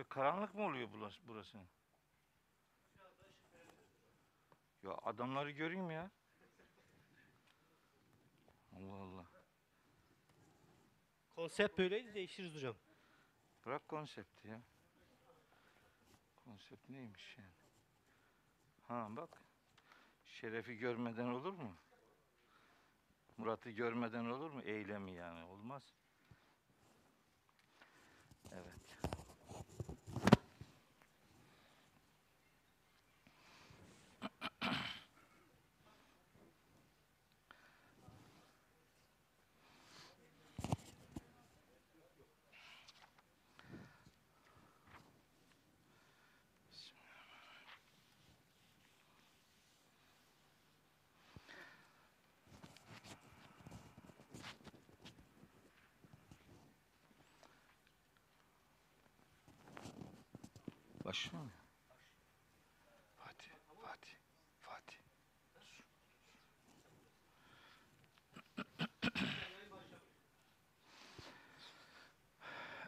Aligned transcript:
Böyle 0.00 0.08
karanlık 0.08 0.54
mı 0.54 0.64
oluyor 0.64 0.88
burası? 1.26 1.58
Ya 4.82 4.90
adamları 5.02 5.50
göreyim 5.50 5.90
ya. 5.90 6.10
Allah 8.76 8.94
Allah. 8.94 9.26
Konsept 11.34 11.78
böyleydi 11.78 12.14
değiştiririz 12.14 12.54
hocam. 12.54 12.76
Bırak 13.66 13.88
konsepti 13.88 14.48
ya. 14.48 14.60
Konsept 16.44 16.88
neymiş 16.88 17.36
yani? 17.38 17.50
Ha 18.88 19.08
bak. 19.10 19.42
Şerefi 20.26 20.76
görmeden 20.76 21.26
olur 21.26 21.52
mu? 21.52 21.76
Murat'ı 23.36 23.70
görmeden 23.70 24.24
olur 24.24 24.50
mu? 24.50 24.62
Eylemi 24.62 25.12
yani 25.12 25.44
olmaz. 25.44 25.82
Evet. 28.52 28.79
Başlıyor 61.10 61.44
mu? 61.44 61.50
Fatih, 63.18 63.50
Fatih, 63.82 64.16
Fatih. 64.60 64.98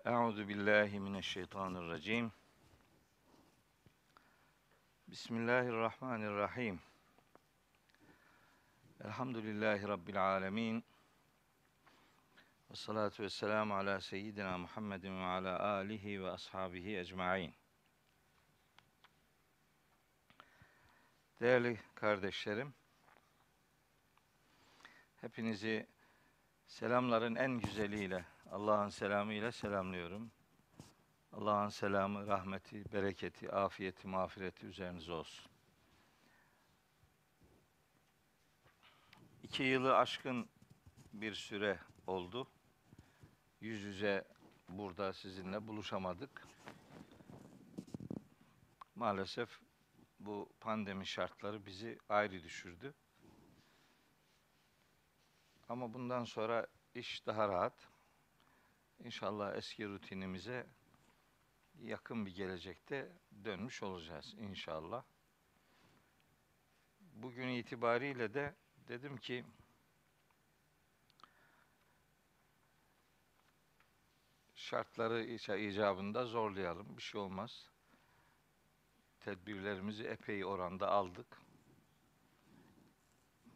Euzu 0.05 0.49
billahi 0.49 1.01
mineşşeytanirracim. 1.01 2.33
Bismillahirrahmanirrahim. 5.09 6.81
Elhamdülillahi 9.05 9.89
rabbil 9.89 10.37
alamin. 10.37 10.85
Ve 12.71 12.75
salatu 12.75 13.23
vesselamu 13.23 13.75
ala 13.75 14.01
seyyidina 14.01 14.59
Muhammedin 14.59 15.21
ve 15.21 15.25
ala 15.25 15.61
alihi 15.61 16.23
ve 16.23 16.31
ashabihi 16.31 16.99
ecmaîn. 16.99 17.62
Değerli 21.43 21.79
kardeşlerim, 21.95 22.75
hepinizi 25.17 25.87
selamların 26.67 27.35
en 27.35 27.61
güzeliyle, 27.61 28.25
Allah'ın 28.51 28.89
selamıyla 28.89 29.53
selamlıyorum. 29.53 30.31
Allah'ın 31.33 31.69
selamı, 31.69 32.27
rahmeti, 32.27 32.93
bereketi, 32.93 33.53
afiyeti, 33.53 34.09
mağfireti 34.09 34.67
üzerinize 34.67 35.13
olsun. 35.13 35.51
İki 39.43 39.63
yılı 39.63 39.97
aşkın 39.97 40.49
bir 41.13 41.35
süre 41.35 41.79
oldu. 42.07 42.49
Yüz 43.61 43.83
yüze 43.83 44.25
burada 44.69 45.13
sizinle 45.13 45.67
buluşamadık. 45.67 46.47
Maalesef 48.95 49.61
bu 50.27 50.49
pandemi 50.61 51.07
şartları 51.07 51.67
bizi 51.67 51.99
ayrı 52.09 52.43
düşürdü. 52.43 52.95
Ama 55.69 55.95
bundan 55.95 56.25
sonra 56.25 56.67
iş 56.95 57.27
daha 57.27 57.49
rahat. 57.49 57.89
İnşallah 58.99 59.57
eski 59.57 59.89
rutinimize 59.89 60.67
yakın 61.81 62.27
bir 62.27 62.35
gelecekte 62.35 63.13
dönmüş 63.45 63.83
olacağız 63.83 64.35
inşallah. 64.39 65.05
Bugün 67.01 67.49
itibariyle 67.49 68.35
de 68.35 68.55
dedim 68.89 69.17
ki 69.17 69.45
şartları 74.55 75.25
icabında 75.59 76.25
zorlayalım. 76.27 76.97
Bir 76.97 77.03
şey 77.03 77.21
olmaz 77.21 77.72
tedbirlerimizi 79.25 80.05
epey 80.05 80.45
oranda 80.45 80.89
aldık. 80.91 81.27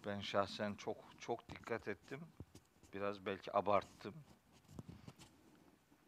Ben 0.06 0.20
şahsen 0.20 0.74
çok 0.74 0.96
çok 1.20 1.48
dikkat 1.48 1.88
ettim. 1.88 2.20
Biraz 2.94 3.26
belki 3.26 3.56
abarttım. 3.56 4.14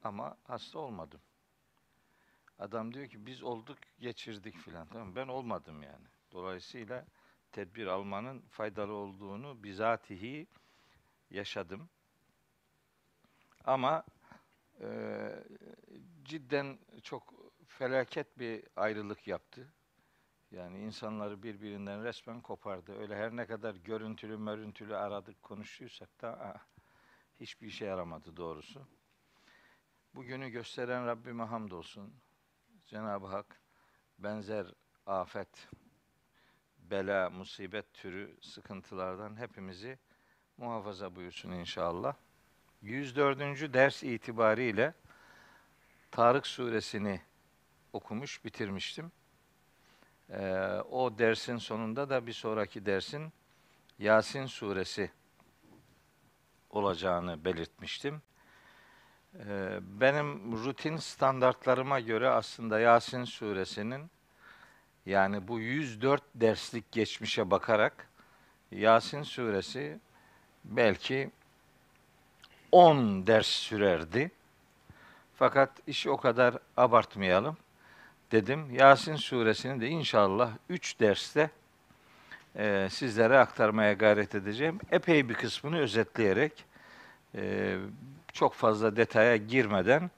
Ama 0.04 0.36
hasta 0.44 0.78
olmadım. 0.78 1.20
Adam 2.58 2.94
diyor 2.94 3.08
ki 3.08 3.26
biz 3.26 3.42
olduk 3.42 3.78
geçirdik 4.00 4.56
filan. 4.56 4.86
Tamam 4.86 5.16
ben 5.16 5.28
olmadım 5.28 5.82
yani. 5.82 6.06
Dolayısıyla 6.32 7.04
tedbir 7.52 7.86
almanın 7.86 8.40
faydalı 8.40 8.92
olduğunu 8.92 9.62
bizatihi 9.62 10.46
yaşadım. 11.30 11.88
Ama 13.64 14.04
e, 14.80 14.88
cidden 16.24 16.78
çok 17.02 17.34
felaket 17.68 18.38
bir 18.38 18.64
ayrılık 18.76 19.26
yaptı. 19.26 19.68
Yani 20.50 20.78
insanları 20.78 21.42
birbirinden 21.42 22.04
resmen 22.04 22.40
kopardı. 22.40 23.00
Öyle 23.00 23.16
her 23.16 23.36
ne 23.36 23.46
kadar 23.46 23.74
görüntülü 23.74 24.36
mörüntülü 24.36 24.96
aradık, 24.96 25.42
konuştuysak 25.42 26.20
da 26.20 26.28
aa, 26.28 26.60
hiçbir 27.40 27.66
işe 27.66 27.84
yaramadı 27.84 28.36
doğrusu. 28.36 28.86
Bugünü 30.14 30.48
gösteren 30.48 31.06
Rabbime 31.06 31.44
hamdolsun. 31.44 32.14
Cenab-ı 32.86 33.26
Hak 33.26 33.60
benzer 34.18 34.66
afet, 35.06 35.68
bela, 36.78 37.30
musibet 37.30 37.94
türü 37.94 38.36
sıkıntılardan 38.40 39.36
hepimizi 39.36 39.98
muhafaza 40.56 41.16
buyursun 41.16 41.50
inşallah. 41.50 42.14
104. 42.82 43.74
ders 43.74 44.02
itibariyle 44.02 44.94
Tarık 46.10 46.46
suresini 46.46 47.20
okumuş, 47.98 48.44
bitirmiştim. 48.44 49.12
Ee, 50.30 50.38
o 50.90 51.18
dersin 51.18 51.56
sonunda 51.56 52.10
da 52.10 52.26
bir 52.26 52.32
sonraki 52.32 52.86
dersin 52.86 53.32
Yasin 53.98 54.46
suresi 54.46 55.10
olacağını 56.70 57.44
belirtmiştim. 57.44 58.22
Ee, 59.34 59.78
benim 59.82 60.52
rutin 60.64 60.96
standartlarıma 60.96 62.00
göre 62.00 62.28
aslında 62.28 62.80
Yasin 62.80 63.24
suresinin 63.24 64.10
yani 65.06 65.48
bu 65.48 65.60
104 65.60 66.22
derslik 66.34 66.92
geçmişe 66.92 67.50
bakarak 67.50 68.08
Yasin 68.70 69.22
suresi 69.22 70.00
belki 70.64 71.30
10 72.72 73.26
ders 73.26 73.46
sürerdi. 73.46 74.30
Fakat 75.34 75.70
işi 75.86 76.10
o 76.10 76.16
kadar 76.16 76.58
abartmayalım 76.76 77.56
dedim. 78.32 78.70
Yasin 78.74 79.16
suresini 79.16 79.80
de 79.80 79.88
inşallah 79.88 80.50
3 80.68 81.00
derste 81.00 81.50
e, 82.56 82.88
sizlere 82.90 83.38
aktarmaya 83.38 83.92
gayret 83.92 84.34
edeceğim. 84.34 84.80
Epey 84.90 85.28
bir 85.28 85.34
kısmını 85.34 85.78
özetleyerek 85.78 86.64
e, 87.34 87.76
çok 88.32 88.54
fazla 88.54 88.96
detaya 88.96 89.36
girmeden 89.36 90.10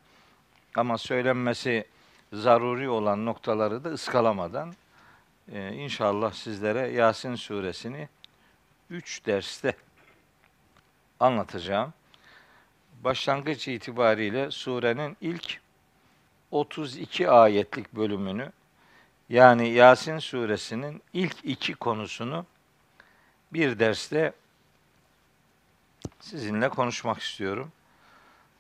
ama 0.77 0.99
söylenmesi 0.99 1.85
zaruri 2.33 2.89
olan 2.89 3.27
noktaları 3.27 3.85
da 3.85 3.89
ıskalamadan 3.89 4.75
e, 5.53 5.73
inşallah 5.73 6.33
sizlere 6.33 6.89
Yasin 6.89 7.35
suresini 7.35 8.09
3 8.91 9.27
derste 9.27 9.77
anlatacağım. 11.21 11.93
Başlangıç 13.05 13.69
itibariyle 13.69 14.51
surenin 14.51 15.17
ilk 15.21 15.61
32 16.51 17.31
ayetlik 17.31 17.93
bölümünü 17.93 18.53
yani 19.29 19.69
Yasin 19.69 20.19
suresinin 20.19 21.03
ilk 21.13 21.37
iki 21.45 21.75
konusunu 21.75 22.47
bir 23.53 23.79
derste 23.79 24.33
sizinle 26.21 26.69
konuşmak 26.69 27.19
istiyorum. 27.19 27.73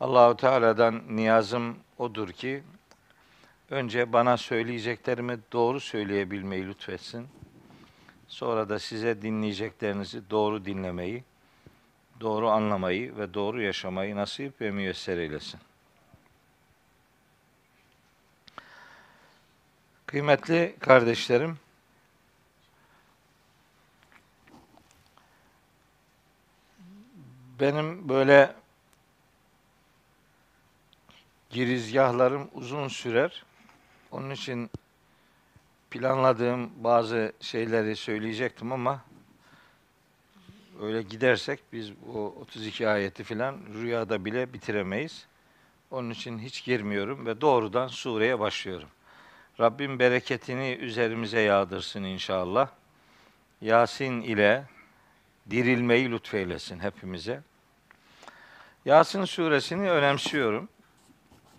Allahu 0.01 0.37
Teala'dan 0.37 1.03
niyazım 1.17 1.77
odur 1.99 2.29
ki 2.33 2.63
önce 3.71 4.13
bana 4.13 4.37
söyleyeceklerimi 4.37 5.39
doğru 5.53 5.81
söyleyebilmeyi 5.81 6.69
lütfetsin. 6.69 7.29
Sonra 8.29 8.69
da 8.69 8.79
size 8.79 9.23
dinleyeceklerinizi 9.23 10.31
doğru 10.31 10.65
dinlemeyi, 10.65 11.25
doğru 12.21 12.49
anlamayı 12.49 13.17
ve 13.17 13.35
doğru 13.35 13.63
yaşamayı 13.63 14.17
nasip 14.17 14.61
ve 14.61 14.71
müyesser 14.71 15.19
eylesin. 15.19 15.61
Kıymetli 20.11 20.77
kardeşlerim, 20.81 21.59
benim 27.61 28.09
böyle 28.09 28.55
girizgahlarım 31.51 32.51
uzun 32.55 32.89
sürer. 32.89 33.45
Onun 34.11 34.31
için 34.31 34.71
planladığım 35.91 36.71
bazı 36.85 37.33
şeyleri 37.41 37.97
söyleyecektim 37.97 38.73
ama 38.73 39.05
öyle 40.83 41.03
gidersek 41.03 41.61
biz 41.73 41.93
o 42.15 42.19
32 42.41 42.89
ayeti 42.89 43.25
filan 43.25 43.59
rüyada 43.75 44.25
bile 44.25 44.53
bitiremeyiz. 44.53 45.27
Onun 45.91 46.11
için 46.11 46.39
hiç 46.39 46.65
girmiyorum 46.65 47.27
ve 47.27 47.41
doğrudan 47.41 47.89
sureye 47.89 48.39
başlıyorum. 48.41 48.89
Rabbim 49.61 49.99
bereketini 49.99 50.79
üzerimize 50.81 51.41
yağdırsın 51.41 52.03
inşallah. 52.03 52.69
Yasin 53.61 54.21
ile 54.21 54.65
dirilmeyi 55.51 56.11
lütfeylesin 56.11 56.79
hepimize. 56.79 57.43
Yasin 58.85 59.25
suresini 59.25 59.91
önemsiyorum. 59.91 60.69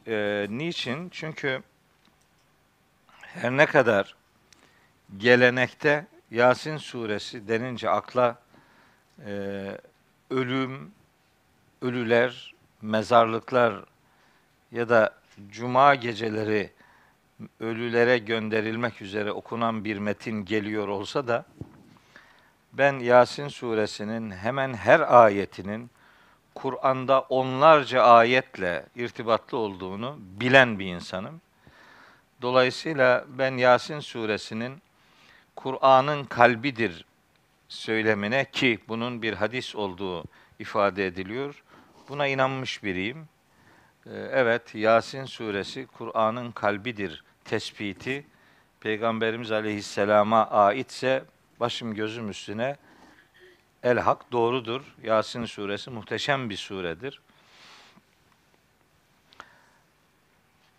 Ee, 0.08 0.48
niçin? 0.50 1.10
Çünkü 1.10 1.64
her 3.22 3.52
ne 3.52 3.66
kadar 3.66 4.16
gelenekte 5.18 6.08
Yasin 6.32 6.78
suresi 6.78 7.48
denince 7.48 7.90
akla 7.90 8.42
e, 9.26 9.32
ölüm, 10.30 10.92
ölüler, 11.82 12.54
mezarlıklar 12.82 13.86
ya 14.72 14.90
da 14.90 15.16
cuma 15.52 15.96
geceleri 15.96 16.72
ölülere 17.60 18.18
gönderilmek 18.18 19.02
üzere 19.02 19.32
okunan 19.32 19.86
bir 19.86 19.98
metin 19.98 20.46
geliyor 20.46 20.88
olsa 20.88 21.28
da 21.28 21.46
ben 22.74 23.00
Yasin 23.00 23.48
suresinin 23.48 24.32
hemen 24.32 24.74
her 24.74 25.24
ayetinin 25.24 25.90
Kur'an'da 26.56 27.22
onlarca 27.22 28.04
ayetle 28.04 28.86
irtibatlı 28.96 29.58
olduğunu 29.58 30.18
bilen 30.20 30.80
bir 30.80 30.86
insanım. 30.86 31.42
Dolayısıyla 32.42 33.26
ben 33.28 33.58
Yasin 33.58 34.00
suresinin 34.00 34.82
Kur'an'ın 35.56 36.24
kalbidir 36.24 37.06
söylemine 37.70 38.46
ki 38.52 38.80
bunun 38.88 39.22
bir 39.22 39.34
hadis 39.34 39.76
olduğu 39.76 40.24
ifade 40.60 41.06
ediliyor. 41.06 41.64
Buna 42.10 42.28
inanmış 42.28 42.84
biriyim. 42.84 43.28
Ee, 44.06 44.10
Evet, 44.32 44.76
Yasin 44.76 45.26
suresi 45.26 45.88
Kur'an'ın 45.88 46.52
kalbidir 46.52 47.24
tespiti 47.46 48.26
Peygamberimiz 48.80 49.52
Aleyhisselam'a 49.52 50.50
aitse 50.50 51.24
başım 51.60 51.94
gözüm 51.96 52.30
üstüne 52.30 52.78
el 53.84 53.98
hak 54.00 54.32
doğrudur. 54.32 54.96
Yasin 55.04 55.46
suresi 55.46 55.90
muhteşem 55.90 56.50
bir 56.50 56.58
suredir. 56.58 57.22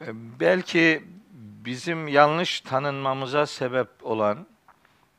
Ee, 0.00 0.06
Belki 0.40 1.04
bizim 1.64 2.08
yanlış 2.08 2.60
tanınmamıza 2.60 3.46
sebep 3.46 3.88
olan 4.02 4.46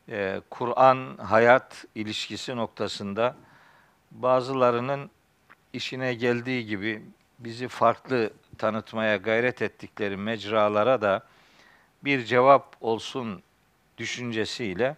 e, 0.10 0.42
Kur'an 0.50 1.18
hayat 1.18 1.86
ilişkisi 1.96 2.56
noktasında 2.56 3.36
bazılarının 4.12 5.10
işine 5.74 6.14
geldiği 6.14 6.66
gibi 6.66 7.06
bizi 7.40 7.68
farklı 7.68 8.34
tanıtmaya 8.58 9.18
gayret 9.18 9.62
ettikleri 9.62 10.18
mecralara 10.18 11.02
da 11.02 11.24
bir 12.06 12.26
cevap 12.26 12.76
olsun 12.82 13.44
düşüncesiyle 13.98 14.96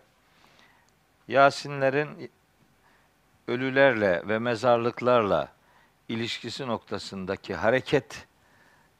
Yasinlerin 1.27 2.31
ölülerle 3.47 4.27
ve 4.27 4.39
mezarlıklarla 4.39 5.51
ilişkisi 6.09 6.67
noktasındaki 6.67 7.55
hareket 7.55 8.27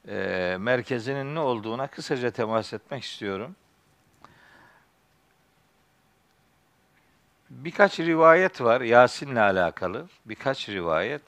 e, 0.08 0.58
merkezinin 0.60 1.36
ne 1.36 1.40
olduğuna 1.40 1.88
kısaca 1.88 2.32
temas 2.32 2.74
etmek 2.74 3.04
istiyorum. 3.04 3.56
Birkaç 7.50 8.00
rivayet 8.00 8.62
var 8.62 8.82
Yasin'le 8.82 9.36
alakalı. 9.36 10.08
Birkaç 10.26 10.70
rivayet. 10.70 11.22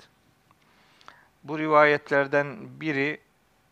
Bu 1.43 1.60
rivayetlerden 1.60 2.57
biri 2.81 3.19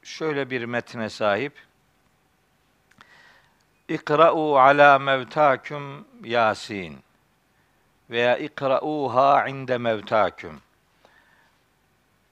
şöyle 0.04 0.50
bir 0.50 0.66
metne 0.66 1.10
sahip. 1.10 1.54
İkra'u 3.90 4.58
ala 4.58 5.00
mevtakum 5.00 6.08
Yasin 6.24 7.00
veya 8.10 8.38
ikra'uha 8.38 9.48
inde 9.48 9.78
mevtakum. 9.78 10.62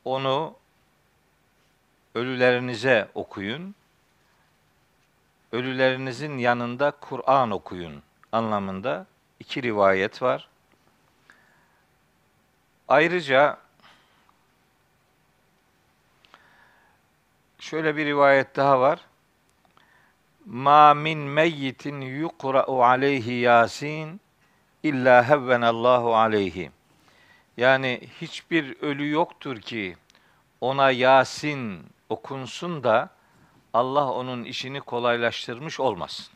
Onu 0.06 0.56
ölülerinize 2.16 3.10
okuyun. 3.14 3.76
Ölülerinizin 5.52 6.38
yanında 6.38 6.92
Kur'an 6.92 7.52
okuyun 7.52 8.04
anlamında 8.32 9.06
iki 9.40 9.64
rivayet 9.64 10.22
var. 10.22 10.48
Ayrıca 12.88 13.58
şöyle 17.60 17.98
bir 17.98 18.06
rivayet 18.06 18.56
daha 18.56 18.80
var. 18.80 19.00
Ma 20.46 20.94
min 20.94 21.20
meyyitin 21.20 22.02
yuqra'u 22.02 22.84
aleyhi 22.84 23.34
Yasin 23.34 24.22
illa 24.84 25.30
hevvenallahu 25.30 26.16
aleyhi. 26.16 26.72
Yani 27.58 28.02
hiçbir 28.22 28.82
ölü 28.82 29.10
yoktur 29.10 29.58
ki 29.58 29.98
ona 30.62 30.92
Yasin 30.92 31.86
okunsun 32.10 32.84
da 32.84 33.10
Allah 33.74 34.12
onun 34.12 34.44
işini 34.44 34.82
kolaylaştırmış 34.82 35.80
olmasın. 35.80 36.34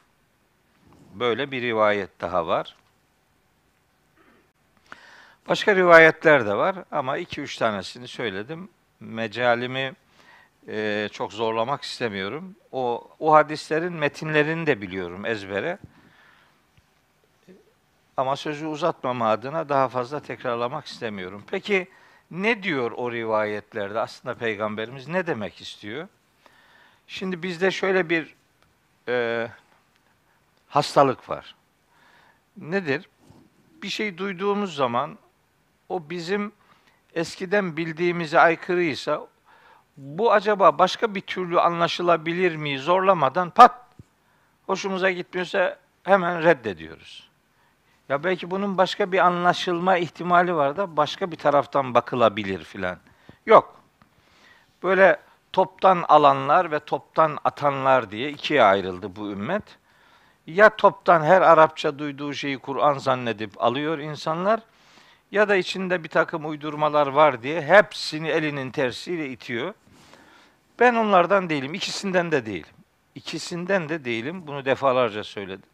Böyle 1.13 1.51
bir 1.51 1.61
rivayet 1.61 2.21
daha 2.21 2.47
var. 2.47 2.75
Başka 5.49 5.75
rivayetler 5.75 6.45
de 6.45 6.53
var 6.57 6.75
ama 6.91 7.17
iki 7.17 7.41
üç 7.41 7.57
tanesini 7.57 8.07
söyledim. 8.07 8.69
Mecalimi 8.99 9.93
e, 10.67 11.09
çok 11.11 11.33
zorlamak 11.33 11.83
istemiyorum. 11.83 12.55
O, 12.71 13.11
o 13.19 13.33
hadislerin 13.33 13.93
metinlerini 13.93 14.67
de 14.67 14.81
biliyorum 14.81 15.25
ezbere. 15.25 15.77
Ama 18.17 18.35
sözü 18.35 18.65
uzatmama 18.65 19.29
adına 19.29 19.69
daha 19.69 19.87
fazla 19.89 20.19
tekrarlamak 20.19 20.85
istemiyorum. 20.85 21.43
Peki 21.47 21.87
ne 22.31 22.63
diyor 22.63 22.91
o 22.91 23.11
rivayetlerde 23.11 23.99
aslında 23.99 24.35
Peygamberimiz 24.35 25.07
ne 25.07 25.27
demek 25.27 25.61
istiyor? 25.61 26.07
Şimdi 27.07 27.43
bizde 27.43 27.71
şöyle 27.71 28.09
bir 28.09 28.35
e, 29.07 29.47
hastalık 30.67 31.29
var. 31.29 31.55
Nedir? 32.57 33.09
Bir 33.83 33.89
şey 33.89 34.17
duyduğumuz 34.17 34.75
zaman 34.75 35.17
o 35.89 36.09
bizim 36.09 36.51
eskiden 37.13 37.77
bildiğimize 37.77 38.39
aykırıysa 38.39 39.27
bu 39.97 40.31
acaba 40.31 40.79
başka 40.79 41.15
bir 41.15 41.21
türlü 41.21 41.59
anlaşılabilir 41.59 42.55
mi 42.55 42.79
zorlamadan 42.79 43.49
pat 43.49 43.75
hoşumuza 44.65 45.11
gitmiyorsa 45.11 45.77
hemen 46.03 46.43
reddediyoruz. 46.43 47.29
Ya 48.09 48.23
belki 48.23 48.51
bunun 48.51 48.77
başka 48.77 49.11
bir 49.11 49.19
anlaşılma 49.19 49.97
ihtimali 49.97 50.55
var 50.55 50.77
da 50.77 50.97
başka 50.97 51.31
bir 51.31 51.35
taraftan 51.35 51.93
bakılabilir 51.93 52.63
filan. 52.63 52.97
Yok. 53.45 53.75
Böyle 54.83 55.19
toptan 55.53 56.05
alanlar 56.09 56.71
ve 56.71 56.79
toptan 56.79 57.37
atanlar 57.43 58.11
diye 58.11 58.29
ikiye 58.29 58.63
ayrıldı 58.63 59.15
bu 59.15 59.31
ümmet. 59.31 59.63
Ya 60.47 60.69
toptan 60.69 61.23
her 61.23 61.41
Arapça 61.41 61.99
duyduğu 61.99 62.33
şeyi 62.33 62.57
Kur'an 62.57 62.97
zannedip 62.97 63.63
alıyor 63.63 63.99
insanlar 63.99 64.59
ya 65.31 65.49
da 65.49 65.55
içinde 65.55 66.03
bir 66.03 66.09
takım 66.09 66.49
uydurmalar 66.49 67.07
var 67.07 67.43
diye 67.43 67.61
hepsini 67.61 68.27
elinin 68.27 68.71
tersiyle 68.71 69.29
itiyor. 69.29 69.73
Ben 70.79 70.95
onlardan 70.95 71.49
değilim, 71.49 71.73
ikisinden 71.73 72.31
de 72.31 72.45
değilim. 72.45 72.75
İkisinden 73.15 73.89
de 73.89 74.05
değilim, 74.05 74.47
bunu 74.47 74.65
defalarca 74.65 75.23
söyledim. 75.23 75.69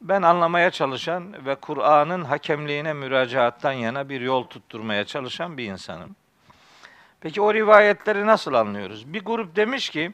Ben 0.00 0.22
anlamaya 0.22 0.70
çalışan 0.70 1.46
ve 1.46 1.54
Kur'an'ın 1.54 2.24
hakemliğine 2.24 2.92
müracaattan 2.92 3.72
yana 3.72 4.08
bir 4.08 4.20
yol 4.20 4.44
tutturmaya 4.44 5.04
çalışan 5.04 5.58
bir 5.58 5.64
insanım. 5.64 6.16
Peki 7.20 7.40
o 7.40 7.54
rivayetleri 7.54 8.26
nasıl 8.26 8.54
anlıyoruz? 8.54 9.12
Bir 9.12 9.24
grup 9.24 9.56
demiş 9.56 9.90
ki, 9.90 10.12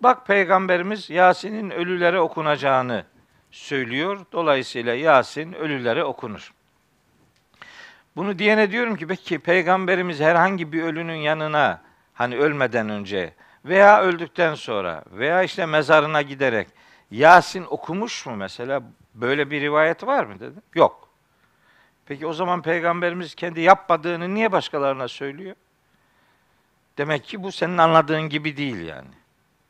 bak 0.00 0.26
Peygamberimiz 0.26 1.10
Yasin'in 1.10 1.70
ölülere 1.70 2.20
okunacağını 2.20 3.04
söylüyor. 3.50 4.26
Dolayısıyla 4.32 4.94
Yasin 4.94 5.52
ölülere 5.52 6.04
okunur. 6.04 6.52
Bunu 8.16 8.38
diyene 8.38 8.70
diyorum 8.70 8.96
ki 8.96 9.06
peki 9.06 9.38
Peygamberimiz 9.38 10.20
herhangi 10.20 10.72
bir 10.72 10.82
ölünün 10.82 11.14
yanına 11.14 11.82
hani 12.20 12.36
ölmeden 12.36 12.88
önce 12.88 13.34
veya 13.64 14.02
öldükten 14.02 14.54
sonra 14.54 15.04
veya 15.12 15.42
işte 15.42 15.66
mezarına 15.66 16.22
giderek 16.22 16.68
Yasin 17.10 17.64
okumuş 17.70 18.26
mu 18.26 18.36
mesela? 18.36 18.82
Böyle 19.14 19.50
bir 19.50 19.60
rivayet 19.60 20.06
var 20.06 20.24
mı 20.24 20.40
dedi. 20.40 20.60
Yok. 20.74 21.08
Peki 22.06 22.26
o 22.26 22.32
zaman 22.32 22.62
peygamberimiz 22.62 23.34
kendi 23.34 23.60
yapmadığını 23.60 24.34
niye 24.34 24.52
başkalarına 24.52 25.08
söylüyor? 25.08 25.56
Demek 26.98 27.24
ki 27.24 27.42
bu 27.42 27.52
senin 27.52 27.78
anladığın 27.78 28.28
gibi 28.28 28.56
değil 28.56 28.80
yani. 28.80 29.10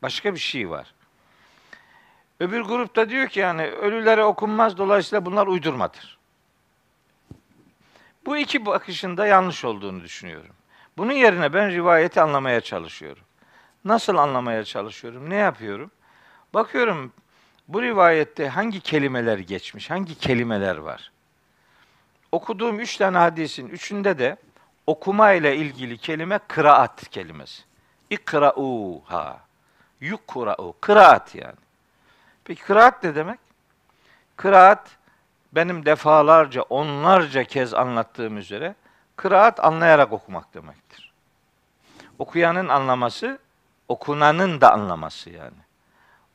Başka 0.01 0.33
bir 0.33 0.39
şey 0.39 0.69
var. 0.69 0.93
Öbür 2.39 2.61
grupta 2.61 3.09
diyor 3.09 3.27
ki 3.27 3.39
yani 3.39 3.63
ölülere 3.63 4.23
okunmaz 4.23 4.77
dolayısıyla 4.77 5.25
bunlar 5.25 5.47
uydurmadır. 5.47 6.17
Bu 8.25 8.37
iki 8.37 8.65
bakışında 8.65 9.27
yanlış 9.27 9.65
olduğunu 9.65 10.03
düşünüyorum. 10.03 10.55
Bunun 10.97 11.11
yerine 11.11 11.53
ben 11.53 11.71
rivayeti 11.71 12.21
anlamaya 12.21 12.61
çalışıyorum. 12.61 13.23
Nasıl 13.85 14.17
anlamaya 14.17 14.63
çalışıyorum? 14.63 15.29
Ne 15.29 15.35
yapıyorum? 15.35 15.91
Bakıyorum 16.53 17.13
bu 17.67 17.81
rivayette 17.81 18.47
hangi 18.47 18.81
kelimeler 18.81 19.37
geçmiş, 19.39 19.89
hangi 19.89 20.15
kelimeler 20.19 20.77
var? 20.77 21.11
Okuduğum 22.31 22.79
üç 22.79 22.97
tane 22.97 23.17
hadisin 23.17 23.67
üçünde 23.67 24.19
de 24.19 24.37
okuma 24.87 25.31
ile 25.31 25.55
ilgili 25.55 25.97
kelime 25.97 26.39
kıraat 26.47 27.09
kelimesi. 27.09 27.63
İkra'uha. 28.09 29.39
Yukra'u. 30.01 30.75
Kıraat 30.81 31.35
yani. 31.35 31.55
Peki 32.43 32.63
kıraat 32.63 33.03
ne 33.03 33.15
demek? 33.15 33.39
Kıraat 34.35 34.89
benim 35.51 35.85
defalarca, 35.85 36.61
onlarca 36.61 37.43
kez 37.43 37.73
anlattığım 37.73 38.37
üzere 38.37 38.75
kıraat 39.21 39.65
anlayarak 39.65 40.11
okumak 40.11 40.53
demektir. 40.53 41.11
Okuyanın 42.19 42.67
anlaması, 42.67 43.39
okunanın 43.87 44.61
da 44.61 44.73
anlaması 44.73 45.29
yani. 45.29 45.61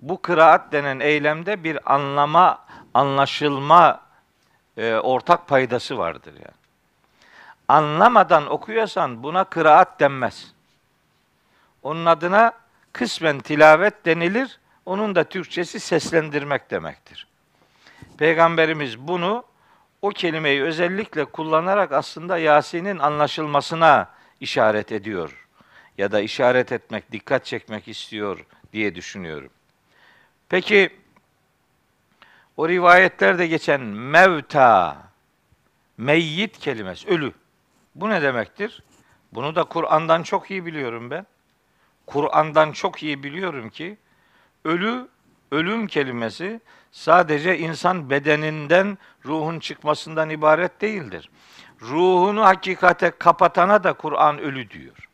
Bu 0.00 0.22
kıraat 0.22 0.72
denen 0.72 1.00
eylemde 1.00 1.64
bir 1.64 1.94
anlama, 1.94 2.64
anlaşılma 2.94 4.00
e, 4.76 4.94
ortak 4.94 5.48
paydası 5.48 5.98
vardır 5.98 6.34
yani. 6.34 6.56
Anlamadan 7.68 8.46
okuyorsan 8.46 9.22
buna 9.22 9.44
kıraat 9.44 10.00
denmez. 10.00 10.52
Onun 11.82 12.06
adına 12.06 12.52
kısmen 12.92 13.40
tilavet 13.40 14.04
denilir. 14.04 14.58
Onun 14.87 15.14
da 15.14 15.24
Türkçesi 15.24 15.80
seslendirmek 15.80 16.70
demektir. 16.70 17.26
Peygamberimiz 18.18 18.98
bunu 18.98 19.44
o 20.06 20.10
kelimeyi 20.10 20.62
özellikle 20.62 21.24
kullanarak 21.24 21.92
aslında 21.92 22.38
Yasin'in 22.38 22.98
anlaşılmasına 22.98 24.10
işaret 24.40 24.92
ediyor. 24.92 25.46
Ya 25.98 26.12
da 26.12 26.20
işaret 26.20 26.72
etmek, 26.72 27.12
dikkat 27.12 27.44
çekmek 27.44 27.88
istiyor 27.88 28.44
diye 28.72 28.94
düşünüyorum. 28.94 29.50
Peki 30.48 30.90
o 32.56 32.68
rivayetlerde 32.68 33.46
geçen 33.46 33.80
mevta, 33.80 34.96
meyyit 35.98 36.58
kelimesi, 36.58 37.08
ölü. 37.08 37.32
Bu 37.94 38.10
ne 38.10 38.22
demektir? 38.22 38.82
Bunu 39.32 39.54
da 39.54 39.64
Kur'an'dan 39.64 40.22
çok 40.22 40.50
iyi 40.50 40.66
biliyorum 40.66 41.10
ben. 41.10 41.26
Kur'an'dan 42.06 42.72
çok 42.72 43.02
iyi 43.02 43.22
biliyorum 43.22 43.70
ki 43.70 43.96
ölü, 44.64 45.08
ölüm 45.52 45.87
kelimesi 45.87 46.61
sadece 46.92 47.59
insan 47.59 48.11
bedeninden 48.11 48.98
ruhun 49.24 49.59
çıkmasından 49.59 50.30
ibaret 50.30 50.80
değildir. 50.80 51.30
Ruhunu 51.82 52.44
hakikate 52.44 53.11
kapatana 53.11 53.85
da 53.85 53.92
Kur'an 53.92 54.38
ölü 54.38 54.70
diyor. 54.70 55.09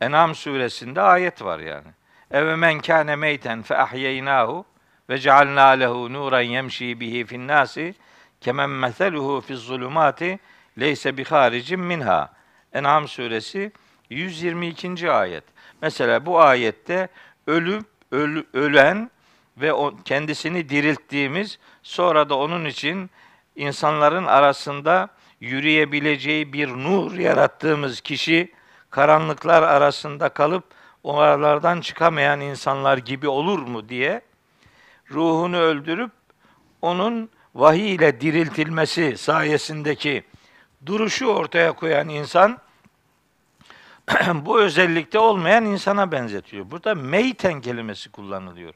En'am 0.00 0.34
suresinde 0.34 1.00
ayet 1.00 1.42
var 1.42 1.58
yani. 1.58 1.88
Eve 2.30 2.56
men 2.56 2.80
kâne 2.80 3.16
meyten 3.16 3.62
fe 3.62 3.78
ahyeynâhu 3.78 4.64
ve 5.10 5.18
cealnâ 5.18 5.68
lehu 5.68 6.12
nuran 6.12 6.40
yemşi 6.40 7.00
bihi 7.00 7.24
fin 7.24 7.48
nasi 7.48 7.94
kemen 8.40 8.70
meseluhu 8.70 9.40
fiz 9.40 9.58
zulumati 9.60 10.38
leyse 10.78 11.16
bi 11.16 11.24
haricin 11.24 11.80
minha. 11.80 12.32
En'am 12.72 13.08
suresi 13.08 13.72
122. 14.10 15.10
ayet. 15.10 15.44
Mesela 15.82 16.26
bu 16.26 16.40
ayette 16.40 17.08
ölüp 17.46 17.95
öl, 18.12 18.42
ölen 18.52 19.10
ve 19.56 19.72
o, 19.72 19.94
kendisini 20.04 20.68
dirilttiğimiz 20.68 21.58
sonra 21.82 22.28
da 22.28 22.38
onun 22.38 22.64
için 22.64 23.10
insanların 23.56 24.24
arasında 24.24 25.08
yürüyebileceği 25.40 26.52
bir 26.52 26.68
nur 26.68 27.12
yarattığımız 27.14 28.00
kişi 28.00 28.52
karanlıklar 28.90 29.62
arasında 29.62 30.28
kalıp 30.28 30.64
oralardan 31.02 31.80
çıkamayan 31.80 32.40
insanlar 32.40 32.98
gibi 32.98 33.28
olur 33.28 33.58
mu 33.58 33.88
diye 33.88 34.20
ruhunu 35.10 35.56
öldürüp 35.56 36.10
onun 36.82 37.30
vahiy 37.54 37.94
ile 37.94 38.20
diriltilmesi 38.20 39.16
sayesindeki 39.18 40.24
duruşu 40.86 41.26
ortaya 41.26 41.72
koyan 41.72 42.08
insan 42.08 42.58
bu 44.34 44.60
özellikte 44.60 45.18
olmayan 45.18 45.64
insana 45.64 46.12
benzetiyor. 46.12 46.70
Burada 46.70 46.94
meyten 46.94 47.60
kelimesi 47.60 48.10
kullanılıyor. 48.10 48.74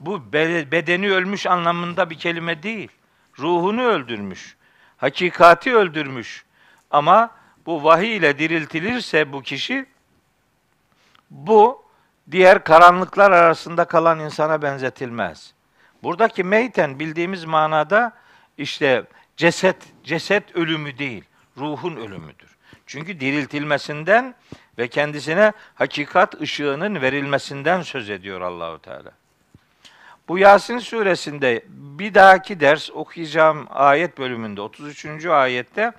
Bu 0.00 0.32
bedeni 0.32 1.10
ölmüş 1.12 1.46
anlamında 1.46 2.10
bir 2.10 2.18
kelime 2.18 2.62
değil. 2.62 2.88
Ruhunu 3.38 3.82
öldürmüş. 3.82 4.56
Hakikati 4.96 5.76
öldürmüş. 5.76 6.44
Ama 6.90 7.30
bu 7.66 7.84
vahiy 7.84 8.16
ile 8.16 8.38
diriltilirse 8.38 9.32
bu 9.32 9.42
kişi 9.42 9.86
bu 11.30 11.84
diğer 12.30 12.64
karanlıklar 12.64 13.30
arasında 13.30 13.84
kalan 13.84 14.20
insana 14.20 14.62
benzetilmez. 14.62 15.54
Buradaki 16.02 16.44
meyten 16.44 16.98
bildiğimiz 16.98 17.44
manada 17.44 18.12
işte 18.58 19.04
ceset 19.36 19.76
ceset 20.04 20.56
ölümü 20.56 20.98
değil, 20.98 21.24
ruhun 21.56 21.96
ölümüdür. 21.96 22.56
Çünkü 22.86 23.20
diriltilmesinden 23.20 24.34
ve 24.78 24.88
kendisine 24.88 25.52
hakikat 25.74 26.40
ışığının 26.40 27.02
verilmesinden 27.02 27.82
söz 27.82 28.10
ediyor 28.10 28.40
Allahu 28.40 28.78
Teala. 28.78 29.10
Bu 30.28 30.38
Yasin 30.38 30.78
suresinde 30.78 31.64
bir 31.68 32.14
dahaki 32.14 32.60
ders 32.60 32.90
okuyacağım 32.90 33.66
ayet 33.70 34.18
bölümünde 34.18 34.60
33. 34.60 35.26
ayette 35.26 35.92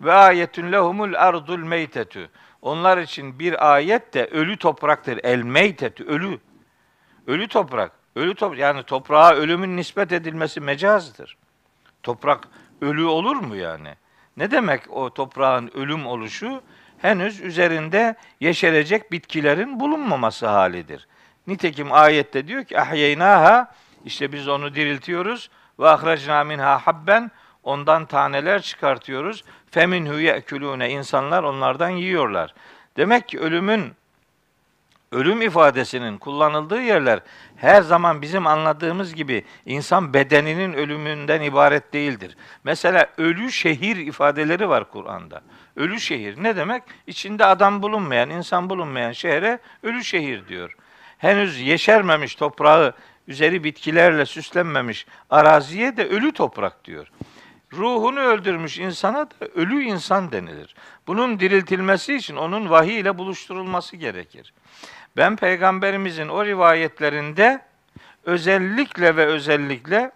ve 0.00 0.12
ayetün 0.12 0.72
lehumul 0.72 1.14
ardul 1.14 1.58
meytetü. 1.58 2.28
Onlar 2.62 2.98
için 2.98 3.38
bir 3.38 3.72
ayet 3.74 4.14
de 4.14 4.26
ölü 4.26 4.56
topraktır. 4.56 5.20
El 5.22 5.42
meytetü 5.42 6.04
ölü. 6.04 6.38
Ölü 7.26 7.48
toprak. 7.48 7.92
Ölü 8.16 8.34
toprak 8.34 8.58
yani 8.58 8.82
toprağa 8.82 9.34
ölümün 9.34 9.76
nispet 9.76 10.12
edilmesi 10.12 10.60
mecazdır. 10.60 11.36
Toprak 12.02 12.48
ölü 12.80 13.04
olur 13.04 13.36
mu 13.36 13.56
yani? 13.56 13.94
Ne 14.36 14.50
demek 14.50 14.82
o 14.90 15.10
toprağın 15.10 15.70
ölüm 15.74 16.06
oluşu? 16.06 16.62
Henüz 17.02 17.40
üzerinde 17.40 18.14
yeşerecek 18.40 19.12
bitkilerin 19.12 19.80
bulunmaması 19.80 20.46
halidir. 20.46 21.08
Nitekim 21.46 21.92
ayette 21.92 22.48
diyor 22.48 22.64
ki 22.64 22.80
ahyeynaha 22.80 23.74
işte 24.04 24.32
biz 24.32 24.48
onu 24.48 24.74
diriltiyoruz 24.74 25.50
ve 25.78 25.88
ahracna 25.88 26.44
minha 26.44 26.78
habben 26.78 27.30
ondan 27.62 28.06
taneler 28.06 28.62
çıkartıyoruz. 28.62 29.44
Feminhu 29.70 30.20
yekulune 30.20 30.90
insanlar 30.90 31.42
onlardan 31.42 31.90
yiyorlar. 31.90 32.54
Demek 32.96 33.28
ki 33.28 33.40
ölümün 33.40 33.92
ölüm 35.12 35.42
ifadesinin 35.42 36.18
kullanıldığı 36.18 36.82
yerler 36.82 37.20
her 37.56 37.82
zaman 37.82 38.22
bizim 38.22 38.46
anladığımız 38.46 39.14
gibi 39.14 39.44
insan 39.66 40.14
bedeninin 40.14 40.72
ölümünden 40.72 41.42
ibaret 41.42 41.92
değildir. 41.92 42.36
Mesela 42.64 43.06
ölü 43.18 43.52
şehir 43.52 43.96
ifadeleri 43.96 44.68
var 44.68 44.90
Kur'an'da. 44.90 45.42
Ölü 45.76 46.00
şehir 46.00 46.42
ne 46.42 46.56
demek? 46.56 46.82
İçinde 47.06 47.44
adam 47.44 47.82
bulunmayan, 47.82 48.30
insan 48.30 48.70
bulunmayan 48.70 49.12
şehre 49.12 49.58
ölü 49.82 50.04
şehir 50.04 50.48
diyor. 50.48 50.76
Henüz 51.18 51.60
yeşermemiş 51.60 52.34
toprağı, 52.34 52.94
üzeri 53.28 53.64
bitkilerle 53.64 54.26
süslenmemiş 54.26 55.06
araziye 55.30 55.96
de 55.96 56.08
ölü 56.08 56.32
toprak 56.32 56.84
diyor. 56.84 57.08
Ruhunu 57.72 58.20
öldürmüş 58.20 58.78
insana 58.78 59.30
da 59.30 59.46
ölü 59.54 59.82
insan 59.82 60.32
denilir. 60.32 60.74
Bunun 61.06 61.40
diriltilmesi 61.40 62.14
için 62.14 62.36
onun 62.36 62.70
vahiy 62.70 63.00
ile 63.00 63.18
buluşturulması 63.18 63.96
gerekir. 63.96 64.52
Ben 65.16 65.36
peygamberimizin 65.36 66.28
o 66.28 66.44
rivayetlerinde 66.44 67.62
özellikle 68.24 69.16
ve 69.16 69.26
özellikle 69.26 70.12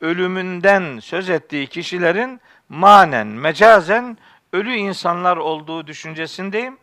ölümünden 0.00 0.98
söz 0.98 1.30
ettiği 1.30 1.66
kişilerin 1.66 2.40
manen, 2.68 3.26
mecazen 3.26 4.18
ölü 4.54 4.74
insanlar 4.74 5.36
olduğu 5.36 5.86
düşüncesindeyim. 5.86 6.78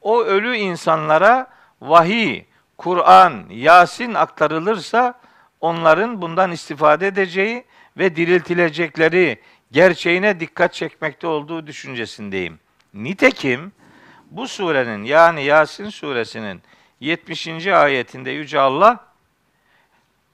O 0.00 0.22
ölü 0.22 0.56
insanlara 0.56 1.46
vahiy, 1.80 2.44
Kur'an, 2.78 3.44
Yasin 3.50 4.14
aktarılırsa 4.14 5.20
onların 5.60 6.22
bundan 6.22 6.52
istifade 6.52 7.06
edeceği 7.06 7.64
ve 7.98 8.16
diriltilecekleri 8.16 9.40
gerçeğine 9.72 10.40
dikkat 10.40 10.74
çekmekte 10.74 11.26
olduğu 11.26 11.66
düşüncesindeyim. 11.66 12.58
Nitekim 12.94 13.72
bu 14.30 14.48
surenin 14.48 15.04
yani 15.04 15.44
Yasin 15.44 15.88
suresinin 15.88 16.62
70. 17.00 17.66
ayetinde 17.66 18.30
Yüce 18.30 18.60
Allah 18.60 19.04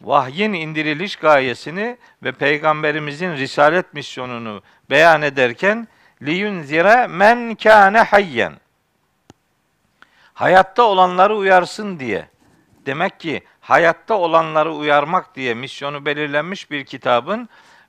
vahyin 0.01 0.53
indiriliş 0.53 1.17
gayesini 1.17 1.97
ve 2.23 2.33
peygamberimizin 2.33 3.33
risalet 3.33 3.95
misyonunu 3.95 4.63
beyan 4.91 5.23
ederken 5.23 5.89
liyunzire 6.23 7.07
men 7.07 7.55
kâne 7.55 7.99
hayyen 8.01 8.53
hayatta 10.35 10.83
olanları 10.83 11.37
uyarsın 11.37 11.99
diye. 11.99 12.29
Demek 12.87 13.21
ki 13.21 13.43
hayatta 13.61 14.15
olanları 14.15 14.73
uyarmak 14.73 15.35
diye 15.35 15.55
misyonu 15.55 16.05
belirlenmiş 16.05 16.71
bir 16.71 16.85
kitabın 16.85 17.49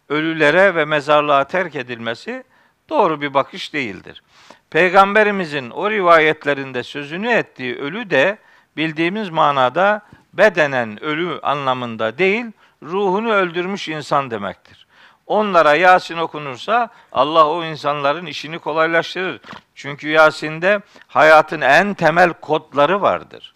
ölülere 0.10 0.76
ve 0.76 0.86
mezarlığa 0.86 1.44
terk 1.44 1.76
edilmesi 1.76 2.44
doğru 2.90 3.22
bir 3.22 3.34
bakış 3.34 3.74
değildir. 3.74 4.24
Peygamberimizin 4.70 5.70
o 5.70 5.92
rivayetlerinde 5.92 6.84
sözünü 6.84 7.30
ettiği 7.30 7.76
ölü 7.76 8.10
de 8.10 8.38
bildiğimiz 8.78 9.30
manada 9.30 10.02
bedenen 10.34 11.04
ölü 11.04 11.40
anlamında 11.44 12.18
değil, 12.18 12.46
ruhunu 12.84 13.32
öldürmüş 13.32 13.90
insan 13.90 14.32
demektir. 14.32 14.87
Onlara 15.28 15.76
Yasin 15.76 16.18
okunursa 16.18 16.90
Allah 17.12 17.48
o 17.48 17.63
insanların 17.63 18.26
işini 18.26 18.60
kolaylaştırır. 18.60 19.42
Çünkü 19.76 20.10
Yasin'de 20.10 20.82
hayatın 21.08 21.62
en 21.62 21.94
temel 21.94 22.34
kodları 22.34 23.02
vardır. 23.02 23.54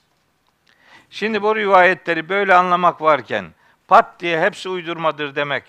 Şimdi 1.10 1.42
bu 1.42 1.56
rivayetleri 1.56 2.30
böyle 2.30 2.56
anlamak 2.56 3.02
varken 3.02 3.46
pat 3.88 4.20
diye 4.20 4.42
hepsi 4.42 4.70
uydurmadır 4.70 5.36
demek 5.36 5.64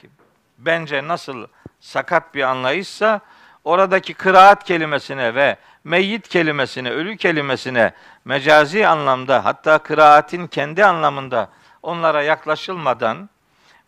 bence 0.58 1.08
nasıl 1.08 1.46
sakat 1.80 2.34
bir 2.34 2.42
anlayışsa 2.42 3.20
oradaki 3.64 4.14
kıraat 4.14 4.64
kelimesine 4.64 5.34
ve 5.34 5.56
meyyit 5.84 6.28
kelimesine, 6.28 6.90
ölü 6.90 7.16
kelimesine 7.16 7.92
mecazi 8.24 8.86
anlamda 8.86 9.44
hatta 9.44 9.78
kıraatin 9.78 10.46
kendi 10.46 10.84
anlamında 10.84 11.48
onlara 11.82 12.22
yaklaşılmadan 12.22 13.30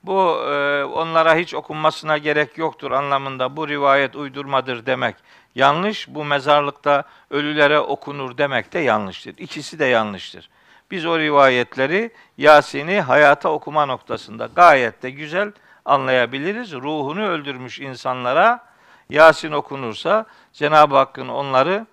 bu 0.06 0.38
e, 0.50 0.84
onlara 0.84 1.36
hiç 1.36 1.54
okunmasına 1.54 2.18
gerek 2.18 2.58
yoktur 2.58 2.90
anlamında 2.90 3.56
bu 3.56 3.68
rivayet 3.68 4.16
uydurmadır 4.16 4.86
demek 4.86 5.16
yanlış. 5.54 6.08
Bu 6.08 6.24
mezarlıkta 6.24 7.04
ölülere 7.30 7.78
okunur 7.78 8.38
demek 8.38 8.72
de 8.72 8.78
yanlıştır. 8.78 9.34
İkisi 9.38 9.78
de 9.78 9.84
yanlıştır. 9.84 10.50
Biz 10.90 11.06
o 11.06 11.18
rivayetleri 11.18 12.10
Yasin'i 12.38 13.00
hayata 13.00 13.48
okuma 13.48 13.86
noktasında 13.86 14.48
gayet 14.56 15.02
de 15.02 15.10
güzel 15.10 15.52
anlayabiliriz. 15.84 16.72
Ruhunu 16.72 17.26
öldürmüş 17.26 17.80
insanlara 17.80 18.64
Yasin 19.10 19.52
okunursa 19.52 20.26
Cenab-ı 20.52 20.96
Hakk'ın 20.96 21.28
onları 21.28 21.86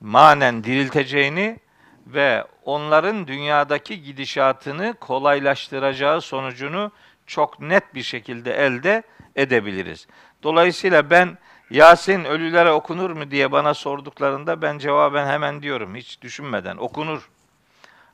manen 0.00 0.64
dirilteceğini 0.64 1.58
ve 2.06 2.44
onların 2.64 3.26
dünyadaki 3.26 4.02
gidişatını 4.02 4.94
kolaylaştıracağı 5.00 6.20
sonucunu 6.20 6.92
çok 7.32 7.60
net 7.60 7.94
bir 7.94 8.02
şekilde 8.02 8.52
elde 8.52 9.02
edebiliriz. 9.36 10.06
Dolayısıyla 10.42 11.10
ben 11.10 11.38
Yasin 11.70 12.24
ölülere 12.24 12.70
okunur 12.70 13.10
mu 13.10 13.30
diye 13.30 13.52
bana 13.52 13.74
sorduklarında 13.74 14.62
ben 14.62 14.78
cevaben 14.78 15.26
hemen 15.26 15.62
diyorum 15.62 15.94
hiç 15.94 16.22
düşünmeden 16.22 16.76
okunur. 16.76 17.30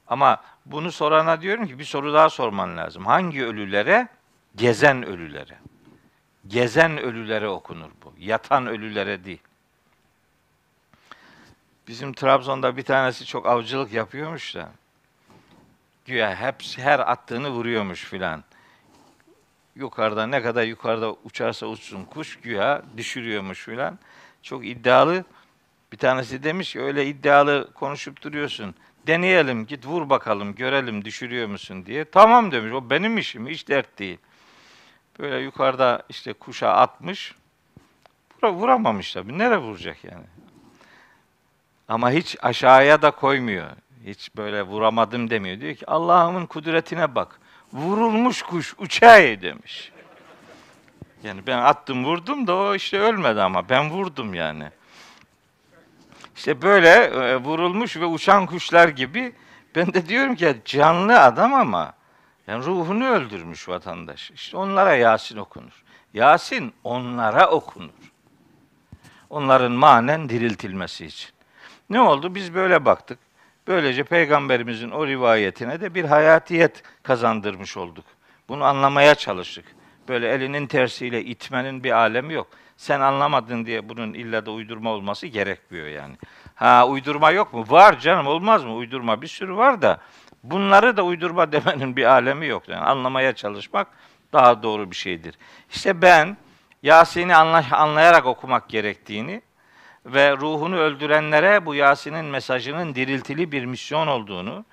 Ama 0.06 0.42
bunu 0.66 0.92
sorana 0.92 1.40
diyorum 1.40 1.66
ki 1.66 1.78
bir 1.78 1.84
soru 1.84 2.14
daha 2.14 2.30
sorman 2.30 2.76
lazım. 2.76 3.06
Hangi 3.06 3.44
ölülere? 3.44 4.08
Gezen 4.56 5.06
ölülere. 5.06 5.58
Gezen 6.46 6.98
ölülere 6.98 7.48
okunur 7.48 7.90
bu. 8.04 8.12
Yatan 8.18 8.66
ölülere 8.66 9.24
değil. 9.24 9.42
Bizim 11.88 12.12
Trabzon'da 12.12 12.76
bir 12.76 12.82
tanesi 12.82 13.26
çok 13.26 13.46
avcılık 13.46 13.92
yapıyormuş 13.92 14.54
da. 14.54 14.70
Güya 16.06 16.36
hepsi 16.36 16.82
her 16.82 16.98
attığını 16.98 17.50
vuruyormuş 17.50 18.04
filan. 18.04 18.44
Yukarıda 19.78 20.26
ne 20.26 20.42
kadar 20.42 20.64
yukarıda 20.64 21.12
uçarsa 21.24 21.66
uçsun 21.66 22.04
kuş 22.04 22.36
güya 22.36 22.82
düşürüyormuş 22.96 23.64
filan. 23.64 23.98
Çok 24.42 24.66
iddialı. 24.66 25.24
Bir 25.92 25.96
tanesi 25.96 26.42
demiş 26.42 26.72
ki 26.72 26.80
öyle 26.80 27.06
iddialı 27.06 27.72
konuşup 27.74 28.22
duruyorsun. 28.22 28.74
Deneyelim 29.06 29.66
git 29.66 29.86
vur 29.86 30.10
bakalım 30.10 30.54
görelim 30.54 31.04
düşürüyor 31.04 31.48
musun 31.48 31.86
diye. 31.86 32.04
Tamam 32.04 32.52
demiş 32.52 32.72
o 32.72 32.90
benim 32.90 33.18
işim 33.18 33.46
hiç 33.48 33.68
dert 33.68 33.98
değil. 33.98 34.18
Böyle 35.18 35.38
yukarıda 35.38 36.02
işte 36.08 36.32
kuşa 36.32 36.70
atmış. 36.70 37.34
Vuramamış 38.42 39.12
tabii. 39.12 39.38
Nereye 39.38 39.58
vuracak 39.58 40.04
yani? 40.04 40.24
Ama 41.88 42.10
hiç 42.10 42.36
aşağıya 42.42 43.02
da 43.02 43.10
koymuyor. 43.10 43.70
Hiç 44.06 44.36
böyle 44.36 44.62
vuramadım 44.62 45.30
demiyor. 45.30 45.60
Diyor 45.60 45.74
ki 45.74 45.86
Allah'ımın 45.86 46.46
kudretine 46.46 47.14
bak. 47.14 47.40
Vurulmuş 47.72 48.42
kuş 48.42 48.74
uçay 48.78 49.42
demiş. 49.42 49.92
Yani 51.22 51.46
ben 51.46 51.58
attım 51.58 52.04
vurdum 52.04 52.46
da 52.46 52.56
o 52.56 52.74
işte 52.74 53.00
ölmedi 53.00 53.42
ama 53.42 53.68
ben 53.68 53.90
vurdum 53.90 54.34
yani. 54.34 54.70
İşte 56.36 56.62
böyle 56.62 56.88
e, 56.88 57.36
vurulmuş 57.36 57.96
ve 57.96 58.04
uçan 58.06 58.46
kuşlar 58.46 58.88
gibi 58.88 59.32
ben 59.74 59.94
de 59.94 60.08
diyorum 60.08 60.34
ki 60.34 60.56
canlı 60.64 61.20
adam 61.20 61.54
ama 61.54 61.92
yani 62.46 62.64
ruhunu 62.64 63.06
öldürmüş 63.08 63.68
vatandaş. 63.68 64.30
İşte 64.30 64.56
onlara 64.56 64.94
Yasin 64.94 65.36
okunur. 65.36 65.84
Yasin 66.14 66.74
onlara 66.84 67.50
okunur. 67.50 68.12
Onların 69.30 69.72
manen 69.72 70.28
diriltilmesi 70.28 71.06
için. 71.06 71.30
Ne 71.90 72.00
oldu? 72.00 72.34
Biz 72.34 72.54
böyle 72.54 72.84
baktık. 72.84 73.18
Böylece 73.68 74.04
peygamberimizin 74.04 74.90
o 74.90 75.06
rivayetine 75.06 75.80
de 75.80 75.94
bir 75.94 76.04
hayatiyet 76.04 76.82
kazandırmış 77.02 77.76
olduk. 77.76 78.04
Bunu 78.48 78.64
anlamaya 78.64 79.14
çalıştık. 79.14 79.64
Böyle 80.08 80.28
elinin 80.28 80.66
tersiyle 80.66 81.24
itmenin 81.24 81.84
bir 81.84 81.90
alemi 81.90 82.34
yok. 82.34 82.46
Sen 82.76 83.00
anlamadın 83.00 83.66
diye 83.66 83.88
bunun 83.88 84.14
illa 84.14 84.46
da 84.46 84.50
uydurma 84.50 84.90
olması 84.90 85.26
gerekmiyor 85.26 85.86
yani. 85.86 86.16
Ha 86.54 86.86
uydurma 86.86 87.30
yok 87.30 87.52
mu? 87.52 87.64
Var 87.68 87.98
canım 88.00 88.26
olmaz 88.26 88.64
mı? 88.64 88.74
Uydurma 88.74 89.22
bir 89.22 89.26
sürü 89.26 89.56
var 89.56 89.82
da 89.82 90.00
bunları 90.42 90.96
da 90.96 91.02
uydurma 91.02 91.52
demenin 91.52 91.96
bir 91.96 92.04
alemi 92.04 92.46
yok. 92.46 92.68
Yani 92.68 92.84
anlamaya 92.84 93.32
çalışmak 93.32 93.88
daha 94.32 94.62
doğru 94.62 94.90
bir 94.90 94.96
şeydir. 94.96 95.34
İşte 95.70 96.02
ben 96.02 96.36
Yasin'i 96.82 97.34
anlayarak 97.34 98.26
okumak 98.26 98.68
gerektiğini 98.68 99.42
ve 100.14 100.36
ruhunu 100.36 100.76
öldürenlere 100.76 101.66
bu 101.66 101.74
Yasin'in 101.74 102.24
mesajının 102.24 102.94
diriltili 102.94 103.52
bir 103.52 103.64
misyon 103.64 104.06
olduğunu, 104.06 104.64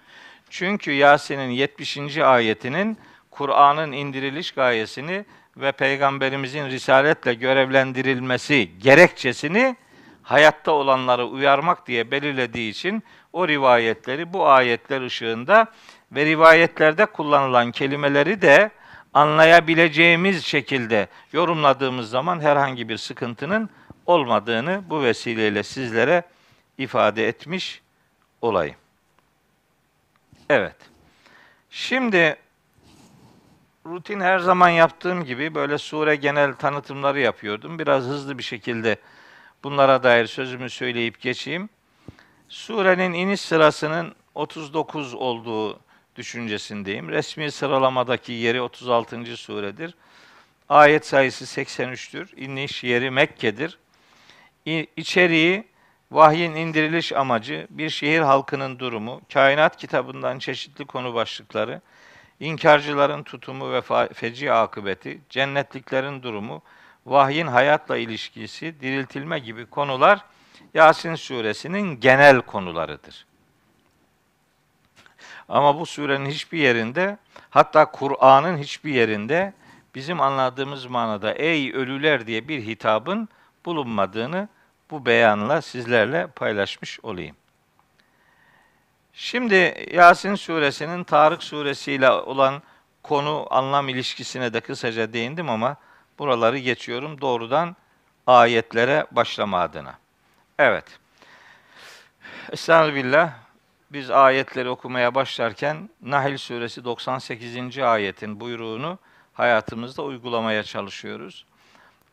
çünkü 0.49 0.91
Yasin'in 0.91 1.49
70. 1.49 2.17
ayetinin 2.17 2.97
Kur'an'ın 3.31 3.91
indiriliş 3.91 4.51
gayesini 4.51 5.25
ve 5.57 5.71
peygamberimizin 5.71 6.65
risaletle 6.65 7.33
görevlendirilmesi 7.33 8.71
gerekçesini 8.79 9.75
hayatta 10.23 10.71
olanları 10.71 11.25
uyarmak 11.25 11.87
diye 11.87 12.11
belirlediği 12.11 12.71
için 12.71 13.03
o 13.33 13.47
rivayetleri 13.47 14.33
bu 14.33 14.47
ayetler 14.47 15.01
ışığında 15.01 15.67
ve 16.11 16.25
rivayetlerde 16.25 17.05
kullanılan 17.05 17.71
kelimeleri 17.71 18.41
de 18.41 18.71
anlayabileceğimiz 19.13 20.45
şekilde 20.45 21.07
yorumladığımız 21.33 22.09
zaman 22.09 22.39
herhangi 22.39 22.89
bir 22.89 22.97
sıkıntının 22.97 23.69
olmadığını 24.05 24.83
bu 24.89 25.03
vesileyle 25.03 25.63
sizlere 25.63 26.23
ifade 26.77 27.27
etmiş 27.27 27.81
olayım. 28.41 28.75
Evet. 30.49 30.75
Şimdi 31.69 32.37
rutin 33.85 34.19
her 34.19 34.39
zaman 34.39 34.69
yaptığım 34.69 35.23
gibi 35.23 35.55
böyle 35.55 35.77
sure 35.77 36.15
genel 36.15 36.53
tanıtımları 36.53 37.19
yapıyordum. 37.19 37.79
Biraz 37.79 38.03
hızlı 38.03 38.37
bir 38.37 38.43
şekilde 38.43 38.97
bunlara 39.63 40.03
dair 40.03 40.27
sözümü 40.27 40.69
söyleyip 40.69 41.21
geçeyim. 41.21 41.69
Surenin 42.49 43.13
iniş 43.13 43.41
sırasının 43.41 44.15
39 44.35 45.13
olduğu 45.13 45.79
düşüncesindeyim. 46.15 47.09
Resmi 47.09 47.51
sıralamadaki 47.51 48.31
yeri 48.31 48.61
36. 48.61 49.37
suredir. 49.37 49.95
Ayet 50.69 51.05
sayısı 51.05 51.61
83'tür. 51.61 52.39
İniş 52.39 52.83
yeri 52.83 53.11
Mekke'dir. 53.11 53.77
İçeriği 54.65 55.63
vahyin 56.11 56.55
indiriliş 56.55 57.13
amacı, 57.13 57.67
bir 57.69 57.89
şehir 57.89 58.19
halkının 58.19 58.79
durumu, 58.79 59.21
kainat 59.33 59.77
kitabından 59.77 60.39
çeşitli 60.39 60.85
konu 60.85 61.13
başlıkları, 61.13 61.81
inkarcıların 62.39 63.23
tutumu 63.23 63.73
ve 63.73 63.81
feci 64.13 64.51
akıbeti, 64.51 65.19
cennetliklerin 65.29 66.23
durumu, 66.23 66.61
vahyin 67.05 67.47
hayatla 67.47 67.97
ilişkisi, 67.97 68.81
diriltilme 68.81 69.39
gibi 69.39 69.65
konular 69.65 70.25
Yasin 70.73 71.15
suresinin 71.15 71.99
genel 71.99 72.41
konularıdır. 72.41 73.25
Ama 75.49 75.79
bu 75.79 75.85
surenin 75.85 76.29
hiçbir 76.29 76.59
yerinde, 76.59 77.17
hatta 77.49 77.91
Kur'an'ın 77.91 78.57
hiçbir 78.57 78.93
yerinde 78.93 79.53
bizim 79.95 80.21
anladığımız 80.21 80.85
manada 80.85 81.33
ey 81.33 81.73
ölüler 81.73 82.27
diye 82.27 82.47
bir 82.47 82.61
hitabın 82.61 83.29
bulunmadığını 83.65 84.49
bu 84.91 85.05
beyanla 85.05 85.61
sizlerle 85.61 86.27
paylaşmış 86.27 86.99
olayım. 87.03 87.35
Şimdi 89.13 89.87
Yasin 89.93 90.35
suresinin 90.35 91.03
Tarık 91.03 91.43
suresiyle 91.43 92.09
olan 92.09 92.61
konu 93.03 93.47
anlam 93.49 93.89
ilişkisine 93.89 94.53
de 94.53 94.61
kısaca 94.61 95.13
değindim 95.13 95.49
ama 95.49 95.75
buraları 96.19 96.57
geçiyorum 96.57 97.21
doğrudan 97.21 97.75
ayetlere 98.27 99.05
başlama 99.11 99.61
adına. 99.61 99.99
Evet. 100.59 100.99
Estağfirullah. 102.51 103.33
Biz 103.91 104.09
ayetleri 104.09 104.69
okumaya 104.69 105.15
başlarken 105.15 105.89
Nahl 106.01 106.37
suresi 106.37 106.83
98. 106.83 107.77
ayetin 107.77 108.39
buyruğunu 108.39 108.99
hayatımızda 109.33 110.03
uygulamaya 110.03 110.63
çalışıyoruz. 110.63 111.45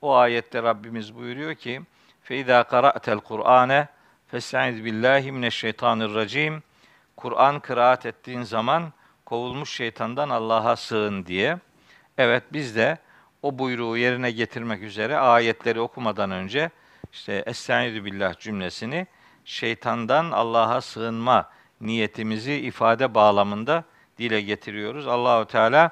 O 0.03 0.15
ayette 0.15 0.63
Rabbimiz 0.63 1.15
buyuruyor 1.15 1.55
ki: 1.55 1.83
"Feiza 2.23 2.65
qara'tel 2.65 3.19
Kur'ane 3.19 3.89
festaiz 4.29 4.85
billahi 4.85 5.33
mineşşeytanirracim." 5.33 6.63
Kur'an 7.17 7.61
kıraat 7.61 8.07
ettiğin 8.07 8.43
zaman 8.43 8.93
kovulmuş 9.25 9.71
şeytandan 9.71 10.29
Allah'a 10.29 10.77
sığın 10.77 11.27
diye. 11.27 11.59
Evet 12.19 12.43
biz 12.53 12.77
de 12.77 12.99
o 13.43 13.59
buyruğu 13.59 13.97
yerine 13.97 14.31
getirmek 14.31 14.83
üzere 14.83 15.17
ayetleri 15.17 15.81
okumadan 15.81 16.31
önce 16.31 16.71
işte 17.13 17.43
Estaizu 17.47 18.05
billah 18.05 18.39
cümlesini 18.39 19.07
şeytandan 19.45 20.31
Allah'a 20.31 20.81
sığınma 20.81 21.51
niyetimizi 21.81 22.55
ifade 22.55 23.15
bağlamında 23.15 23.85
dile 24.19 24.41
getiriyoruz. 24.41 25.07
Allahu 25.07 25.45
Teala 25.45 25.91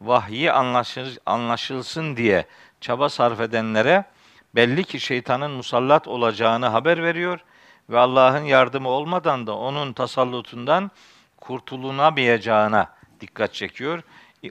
vahyi 0.00 0.52
anlaşıl, 0.52 1.16
anlaşılsın 1.26 2.16
diye 2.16 2.46
çaba 2.80 3.08
sarf 3.08 3.40
edenlere 3.40 4.04
belli 4.54 4.84
ki 4.84 5.00
şeytanın 5.00 5.50
musallat 5.50 6.08
olacağını 6.08 6.66
haber 6.66 7.02
veriyor 7.02 7.40
ve 7.90 7.98
Allah'ın 7.98 8.44
yardımı 8.44 8.88
olmadan 8.88 9.46
da 9.46 9.56
onun 9.56 9.92
tasallutundan 9.92 10.90
kurtulunamayacağına 11.36 12.94
dikkat 13.20 13.54
çekiyor. 13.54 14.02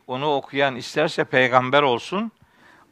Onu 0.07 0.35
okuyan 0.35 0.75
isterse 0.75 1.23
peygamber 1.23 1.81
olsun, 1.81 2.31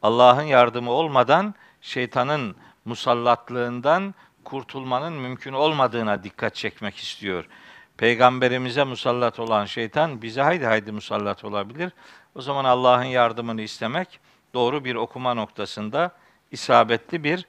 Allah'ın 0.02 0.42
yardımı 0.42 0.90
olmadan 0.90 1.54
şeytanın 1.80 2.56
musallatlığından 2.84 4.14
kurtulmanın 4.44 5.12
mümkün 5.12 5.52
olmadığına 5.52 6.24
dikkat 6.24 6.54
çekmek 6.54 6.96
istiyor. 6.96 7.48
Peygamberimize 7.96 8.84
musallat 8.84 9.38
olan 9.38 9.64
şeytan 9.64 10.22
bize 10.22 10.42
haydi 10.42 10.66
haydi 10.66 10.92
musallat 10.92 11.44
olabilir. 11.44 11.92
O 12.34 12.40
zaman 12.40 12.64
Allah'ın 12.64 13.04
yardımını 13.04 13.62
istemek 13.62 14.20
doğru 14.54 14.84
bir 14.84 14.94
okuma 14.94 15.34
noktasında 15.34 16.12
isabetli 16.50 17.24
bir 17.24 17.46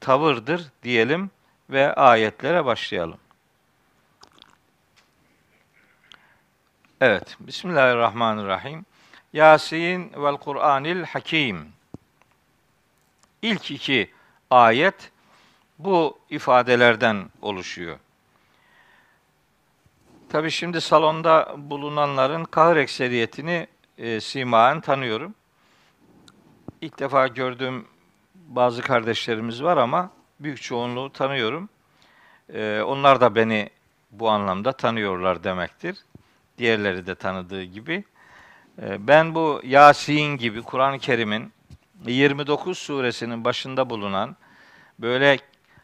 tavırdır 0.00 0.70
diyelim 0.82 1.30
ve 1.70 1.94
ayetlere 1.94 2.64
başlayalım. 2.64 3.18
Evet, 7.00 7.36
Bismillahirrahmanirrahim. 7.40 8.86
Yasin 9.32 10.12
vel 10.16 10.36
Kur'anil 10.36 11.02
Hakim. 11.04 11.68
İlk 13.42 13.70
iki 13.70 14.10
ayet 14.50 15.12
bu 15.78 16.18
ifadelerden 16.30 17.28
oluşuyor. 17.42 17.98
Tabi 20.28 20.50
şimdi 20.50 20.80
salonda 20.80 21.54
bulunanların 21.58 22.44
kahır 22.44 22.76
ekseriyetini 22.76 23.66
e, 23.98 24.20
simaen 24.20 24.80
tanıyorum. 24.80 25.34
İlk 26.80 26.98
defa 26.98 27.26
gördüğüm 27.26 27.91
bazı 28.56 28.82
kardeşlerimiz 28.82 29.62
var 29.62 29.76
ama 29.76 30.10
büyük 30.40 30.62
çoğunluğu 30.62 31.12
tanıyorum. 31.12 31.68
E, 32.54 32.80
onlar 32.80 33.20
da 33.20 33.34
beni 33.34 33.70
bu 34.10 34.30
anlamda 34.30 34.72
tanıyorlar 34.72 35.44
demektir. 35.44 35.96
Diğerleri 36.58 37.06
de 37.06 37.14
tanıdığı 37.14 37.62
gibi. 37.62 38.04
E, 38.82 39.06
ben 39.08 39.34
bu 39.34 39.60
Yasin 39.64 40.36
gibi 40.36 40.62
Kur'an-ı 40.62 40.98
Kerim'in 40.98 41.52
29 42.06 42.78
suresinin 42.78 43.44
başında 43.44 43.90
bulunan 43.90 44.36
böyle 44.98 45.38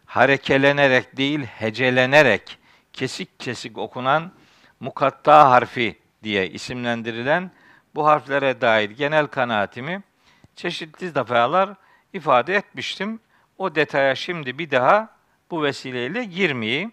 harekelenerek 0.06 1.16
değil 1.16 1.44
hecelenerek 1.44 2.58
kesik 2.92 3.40
kesik 3.40 3.78
okunan 3.78 4.32
mukatta 4.80 5.50
harfi 5.50 5.98
diye 6.22 6.48
isimlendirilen 6.50 7.50
bu 7.94 8.06
harflere 8.06 8.60
dair 8.60 8.90
genel 8.90 9.26
kanaatimi 9.26 10.02
çeşitli 10.56 11.14
defalar 11.14 11.70
ifade 12.12 12.54
etmiştim. 12.54 13.20
O 13.58 13.74
detaya 13.74 14.14
şimdi 14.14 14.58
bir 14.58 14.70
daha 14.70 15.08
bu 15.50 15.62
vesileyle 15.62 16.24
girmeyeyim. 16.24 16.92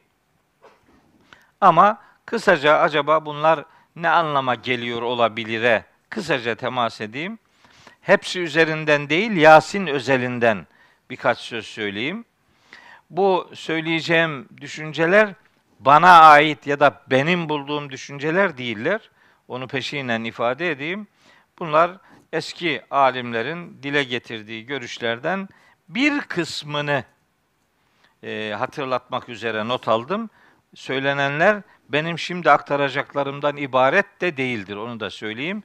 Ama 1.62 2.02
kısaca 2.26 2.78
acaba 2.78 3.26
bunlar 3.26 3.66
ne 3.96 4.10
anlama 4.10 4.56
geliyor 4.56 5.02
olabilire 5.02 5.86
kısaca 6.10 6.56
temas 6.56 7.02
edeyim. 7.02 7.40
Hepsi 8.02 8.40
üzerinden 8.40 9.10
değil, 9.10 9.32
Yasin 9.32 9.88
özelinden 9.88 10.68
birkaç 11.10 11.38
söz 11.38 11.66
söyleyeyim. 11.66 12.26
Bu 13.10 13.50
söyleyeceğim 13.54 14.48
düşünceler 14.62 15.34
bana 15.80 16.12
ait 16.12 16.68
ya 16.68 16.80
da 16.80 17.02
benim 17.08 17.50
bulduğum 17.50 17.90
düşünceler 17.90 18.58
değiller. 18.58 19.10
Onu 19.48 19.68
peşinen 19.68 20.24
ifade 20.24 20.72
edeyim. 20.72 21.08
Bunlar 21.60 21.92
eski 22.34 22.82
alimlerin 22.92 23.84
dile 23.84 24.04
getirdiği 24.04 24.66
görüşlerden 24.66 25.50
bir 25.90 26.22
kısmını 26.22 27.04
e, 28.24 28.56
hatırlatmak 28.58 29.30
üzere 29.30 29.68
not 29.68 29.88
aldım. 29.88 30.30
Söylenenler 30.76 31.62
benim 31.90 32.20
şimdi 32.20 32.52
aktaracaklarımdan 32.52 33.58
ibaret 33.58 34.22
de 34.22 34.38
değildir. 34.38 34.76
Onu 34.76 35.00
da 35.00 35.10
söyleyeyim. 35.10 35.64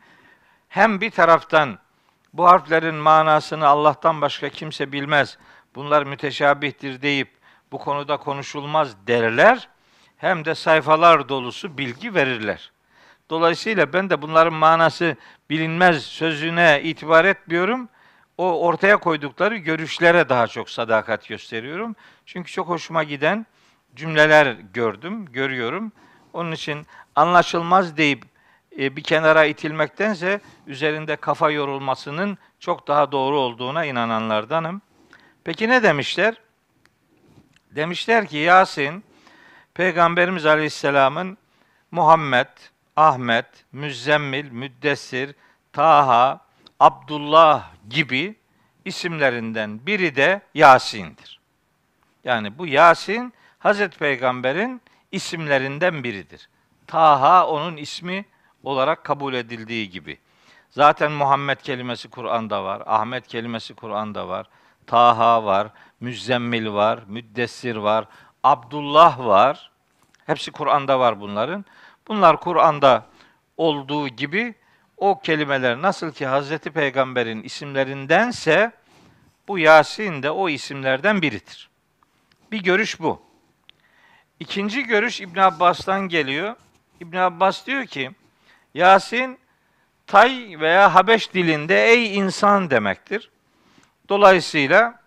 Hem 0.68 1.00
bir 1.00 1.10
taraftan 1.10 1.78
bu 2.32 2.46
harflerin 2.46 2.94
manasını 2.94 3.66
Allah'tan 3.66 4.20
başka 4.20 4.48
kimse 4.48 4.92
bilmez. 4.92 5.38
Bunlar 5.74 6.02
müteşabihtir 6.02 7.02
deyip 7.02 7.30
bu 7.72 7.78
konuda 7.78 8.16
konuşulmaz 8.16 9.06
derler. 9.06 9.68
Hem 10.16 10.44
de 10.44 10.54
sayfalar 10.54 11.28
dolusu 11.28 11.78
bilgi 11.78 12.14
verirler. 12.14 12.72
Dolayısıyla 13.30 13.92
ben 13.92 14.10
de 14.10 14.22
bunların 14.22 14.54
manası 14.54 15.16
bilinmez 15.50 16.02
sözüne 16.04 16.80
itibar 16.82 17.24
etmiyorum. 17.24 17.88
O 18.38 18.66
ortaya 18.66 18.96
koydukları 18.96 19.56
görüşlere 19.56 20.28
daha 20.28 20.46
çok 20.46 20.70
sadakat 20.70 21.28
gösteriyorum. 21.28 21.96
Çünkü 22.26 22.52
çok 22.52 22.68
hoşuma 22.68 23.04
giden 23.04 23.46
cümleler 23.96 24.56
gördüm, 24.74 25.26
görüyorum. 25.26 25.92
Onun 26.32 26.52
için 26.52 26.86
anlaşılmaz 27.16 27.96
deyip 27.96 28.24
e, 28.78 28.96
bir 28.96 29.02
kenara 29.02 29.44
itilmektense 29.44 30.40
üzerinde 30.66 31.16
kafa 31.16 31.50
yorulmasının 31.50 32.38
çok 32.60 32.88
daha 32.88 33.12
doğru 33.12 33.38
olduğuna 33.38 33.84
inananlardanım. 33.84 34.82
Peki 35.44 35.68
ne 35.68 35.82
demişler? 35.82 36.34
Demişler 37.70 38.26
ki 38.26 38.36
Yasin 38.36 39.04
Peygamberimiz 39.74 40.46
Aleyhisselam'ın 40.46 41.38
Muhammed, 41.90 42.48
Ahmet, 43.00 43.46
Müzzemmil, 43.72 44.50
Müddessir, 44.50 45.34
Taha, 45.72 46.40
Abdullah 46.80 47.70
gibi 47.90 48.34
isimlerinden 48.84 49.86
biri 49.86 50.16
de 50.16 50.40
Yasin'dir. 50.54 51.40
Yani 52.24 52.58
bu 52.58 52.66
Yasin 52.66 53.32
Hazreti 53.58 53.98
Peygamber'in 53.98 54.82
isimlerinden 55.12 56.04
biridir. 56.04 56.48
Taha 56.86 57.46
onun 57.46 57.76
ismi 57.76 58.24
olarak 58.62 59.04
kabul 59.04 59.34
edildiği 59.34 59.90
gibi. 59.90 60.18
Zaten 60.70 61.12
Muhammed 61.12 61.58
kelimesi 61.58 62.10
Kur'an'da 62.10 62.64
var, 62.64 62.82
Ahmet 62.86 63.26
kelimesi 63.26 63.74
Kur'an'da 63.74 64.28
var, 64.28 64.46
Taha 64.86 65.44
var, 65.44 65.68
Müzzemmil 66.00 66.72
var, 66.72 67.00
Müddessir 67.06 67.76
var, 67.76 68.04
Abdullah 68.44 69.18
var. 69.18 69.70
Hepsi 70.26 70.50
Kur'an'da 70.50 71.00
var 71.00 71.20
bunların. 71.20 71.64
Bunlar 72.10 72.40
Kur'an'da 72.40 73.06
olduğu 73.56 74.08
gibi 74.08 74.54
o 74.96 75.20
kelimeler 75.20 75.82
nasıl 75.82 76.12
ki 76.12 76.26
Hazreti 76.26 76.70
Peygamber'in 76.70 77.42
isimlerindense 77.42 78.72
bu 79.48 79.58
Yasin 79.58 80.22
de 80.22 80.30
o 80.30 80.48
isimlerden 80.48 81.22
biridir. 81.22 81.70
Bir 82.52 82.62
görüş 82.62 83.00
bu. 83.00 83.22
İkinci 84.40 84.84
görüş 84.84 85.20
İbn 85.20 85.38
Abbas'tan 85.38 86.08
geliyor. 86.08 86.56
İbn 87.00 87.16
Abbas 87.16 87.66
diyor 87.66 87.86
ki 87.86 88.10
Yasin 88.74 89.38
Tay 90.06 90.60
veya 90.60 90.94
Habeş 90.94 91.34
dilinde 91.34 91.88
ey 91.88 92.16
insan 92.16 92.70
demektir. 92.70 93.30
Dolayısıyla 94.08 95.00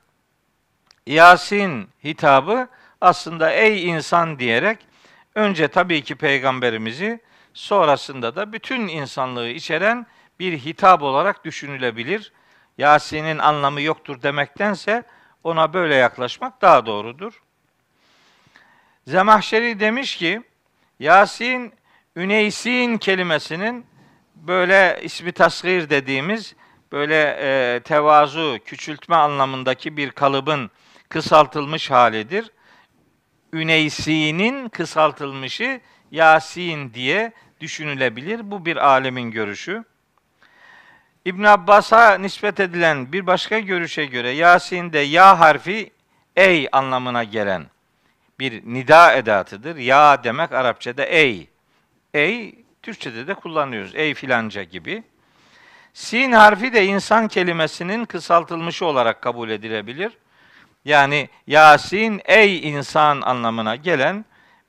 Yasin 1.08 1.90
hitabı 2.04 2.68
aslında 3.02 3.52
ey 3.52 3.90
insan 3.90 4.40
diyerek 4.40 4.93
önce 5.36 5.68
tabii 5.68 6.02
ki 6.02 6.16
peygamberimizi 6.16 7.20
sonrasında 7.54 8.36
da 8.36 8.54
bütün 8.54 8.88
insanlığı 8.88 9.50
içeren 9.50 10.08
bir 10.40 10.58
hitap 10.58 11.02
olarak 11.02 11.46
düşünülebilir. 11.46 12.32
Yasin'in 12.78 13.38
anlamı 13.38 13.82
yoktur 13.82 14.22
demektense 14.22 15.04
ona 15.44 15.74
böyle 15.74 15.96
yaklaşmak 15.96 16.62
daha 16.62 16.86
doğrudur. 16.86 17.42
Zemahşeri 19.08 19.80
demiş 19.80 20.16
ki 20.16 20.42
Yasin 21.00 21.74
Üneysin 22.16 22.98
kelimesinin 22.98 23.86
böyle 24.36 25.00
ismi 25.04 25.32
tasgir 25.32 25.90
dediğimiz 25.90 26.56
böyle 26.92 27.38
e, 27.42 27.80
tevazu, 27.80 28.60
küçültme 28.66 29.16
anlamındaki 29.16 29.98
bir 29.98 30.12
kalıbın 30.12 30.72
kısaltılmış 31.10 31.92
halidir. 31.92 32.52
Üneysi'nin 33.54 34.70
kısaltılmışı 34.70 35.82
Yasin 36.12 36.94
diye 36.94 37.32
düşünülebilir. 37.60 38.52
Bu 38.52 38.66
bir 38.66 38.78
alemin 38.78 39.32
görüşü. 39.32 39.84
İbn 41.26 41.44
Abbas'a 41.44 42.18
nispet 42.18 42.60
edilen 42.60 43.14
bir 43.14 43.28
başka 43.28 43.60
görüşe 43.60 44.06
göre 44.06 44.30
Yasin'de 44.30 45.00
ya 45.00 45.40
harfi 45.40 45.92
ey 46.36 46.68
anlamına 46.72 47.24
gelen 47.24 47.66
bir 48.40 48.62
nida 48.66 49.14
edatıdır. 49.14 49.76
Ya 49.76 50.24
demek 50.24 50.52
Arapçada 50.52 51.06
ey. 51.06 51.48
Ey 52.14 52.56
Türkçede 52.82 53.28
de 53.28 53.34
kullanıyoruz. 53.34 53.96
Ey 53.96 54.14
filanca 54.14 54.64
gibi. 54.64 55.04
Sin 55.94 56.32
harfi 56.32 56.74
de 56.74 56.86
insan 56.86 57.28
kelimesinin 57.28 58.06
kısaltılmışı 58.06 58.86
olarak 58.86 59.22
kabul 59.22 59.50
edilebilir. 59.50 60.18
Yani 60.86 61.30
Yasin 61.48 62.22
ey 62.26 62.70
insan 62.70 63.22
anlamına 63.22 63.76
gelen 63.76 64.26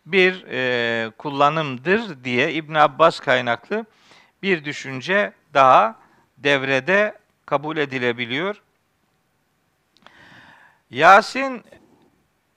bir 0.06 0.44
e, 0.48 1.10
kullanımdır 1.10 2.24
diye 2.24 2.52
İbn 2.52 2.74
Abbas 2.74 3.20
kaynaklı 3.20 3.86
bir 4.42 4.64
düşünce 4.64 5.32
daha 5.54 5.96
devrede 6.38 7.18
kabul 7.46 7.76
edilebiliyor. 7.76 8.62
Yasin 10.90 11.64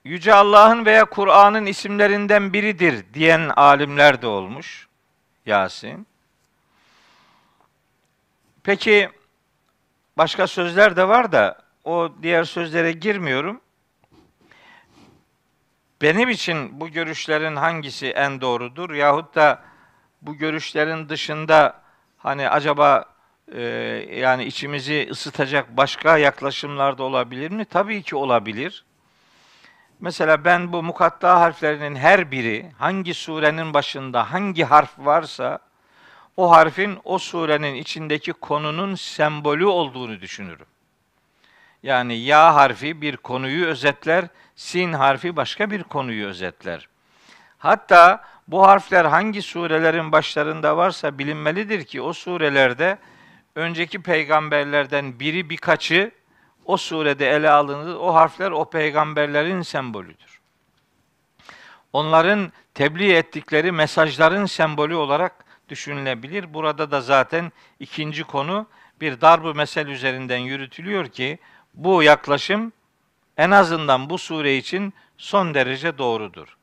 Yüce 0.03 0.33
Allah'ın 0.33 0.85
veya 0.85 1.05
Kur'an'ın 1.05 1.65
isimlerinden 1.65 2.53
biridir 2.53 3.05
diyen 3.13 3.51
alimler 3.55 4.21
de 4.21 4.27
olmuş. 4.27 4.87
Yasin. 5.45 6.07
Peki 8.63 9.09
başka 10.17 10.47
sözler 10.47 10.95
de 10.95 11.07
var 11.07 11.31
da 11.31 11.66
o 11.87 12.13
diğer 12.21 12.43
sözlere 12.43 12.91
girmiyorum. 12.91 13.61
Benim 16.01 16.29
için 16.29 16.79
bu 16.79 16.89
görüşlerin 16.89 17.55
hangisi 17.55 18.07
en 18.07 18.41
doğrudur 18.41 18.93
yahut 18.93 19.35
da 19.35 19.63
bu 20.21 20.35
görüşlerin 20.35 21.09
dışında 21.09 21.81
hani 22.17 22.49
acaba 22.49 23.05
e, 23.51 23.61
yani 24.11 24.43
içimizi 24.43 25.07
ısıtacak 25.11 25.77
başka 25.77 26.17
yaklaşımlar 26.17 26.97
da 26.97 27.03
olabilir 27.03 27.51
mi? 27.51 27.65
Tabii 27.65 28.03
ki 28.03 28.15
olabilir. 28.15 28.85
Mesela 29.99 30.45
ben 30.45 30.73
bu 30.73 30.83
mukatta 30.83 31.39
harflerinin 31.39 31.95
her 31.95 32.31
biri 32.31 32.71
hangi 32.77 33.13
surenin 33.13 33.73
başında 33.73 34.31
hangi 34.31 34.63
harf 34.63 34.91
varsa 34.97 35.59
o 36.37 36.51
harfin 36.51 36.99
o 37.03 37.17
surenin 37.17 37.75
içindeki 37.75 38.33
konunun 38.33 38.95
sembolü 38.95 39.65
olduğunu 39.65 40.21
düşünürüm. 40.21 40.67
Yani 41.83 42.17
ya 42.17 42.55
harfi 42.55 43.01
bir 43.01 43.17
konuyu 43.17 43.65
özetler, 43.65 44.27
sin 44.55 44.93
harfi 44.93 45.35
başka 45.35 45.71
bir 45.71 45.83
konuyu 45.83 46.27
özetler. 46.27 46.87
Hatta 47.57 48.23
bu 48.47 48.67
harfler 48.67 49.05
hangi 49.05 49.41
surelerin 49.41 50.11
başlarında 50.11 50.77
varsa 50.77 51.17
bilinmelidir 51.17 51.85
ki 51.85 52.01
o 52.01 52.13
surelerde 52.13 52.97
önceki 53.55 54.01
peygamberlerden 54.01 55.19
biri 55.19 55.49
birkaçı 55.49 56.11
o 56.65 56.77
surede 56.77 57.29
ele 57.29 57.49
alınır. 57.49 57.95
O 57.95 58.13
harfler 58.13 58.51
o 58.51 58.69
peygamberlerin 58.69 59.61
sembolüdür. 59.61 60.39
Onların 61.93 62.51
tebliğ 62.73 63.13
ettikleri 63.13 63.71
mesajların 63.71 64.45
sembolü 64.45 64.95
olarak 64.95 65.45
düşünülebilir. 65.69 66.53
Burada 66.53 66.91
da 66.91 67.01
zaten 67.01 67.51
ikinci 67.79 68.23
konu 68.23 68.67
bir 69.01 69.21
darbu 69.21 69.53
mesel 69.53 69.87
üzerinden 69.87 70.37
yürütülüyor 70.37 71.07
ki 71.07 71.39
bu 71.77 72.03
yaklaşım 72.03 72.73
en 73.37 73.51
azından 73.51 74.09
bu 74.09 74.17
sure 74.17 74.57
için 74.57 74.93
son 75.17 75.53
derece 75.53 75.97
doğrudur. 75.97 76.57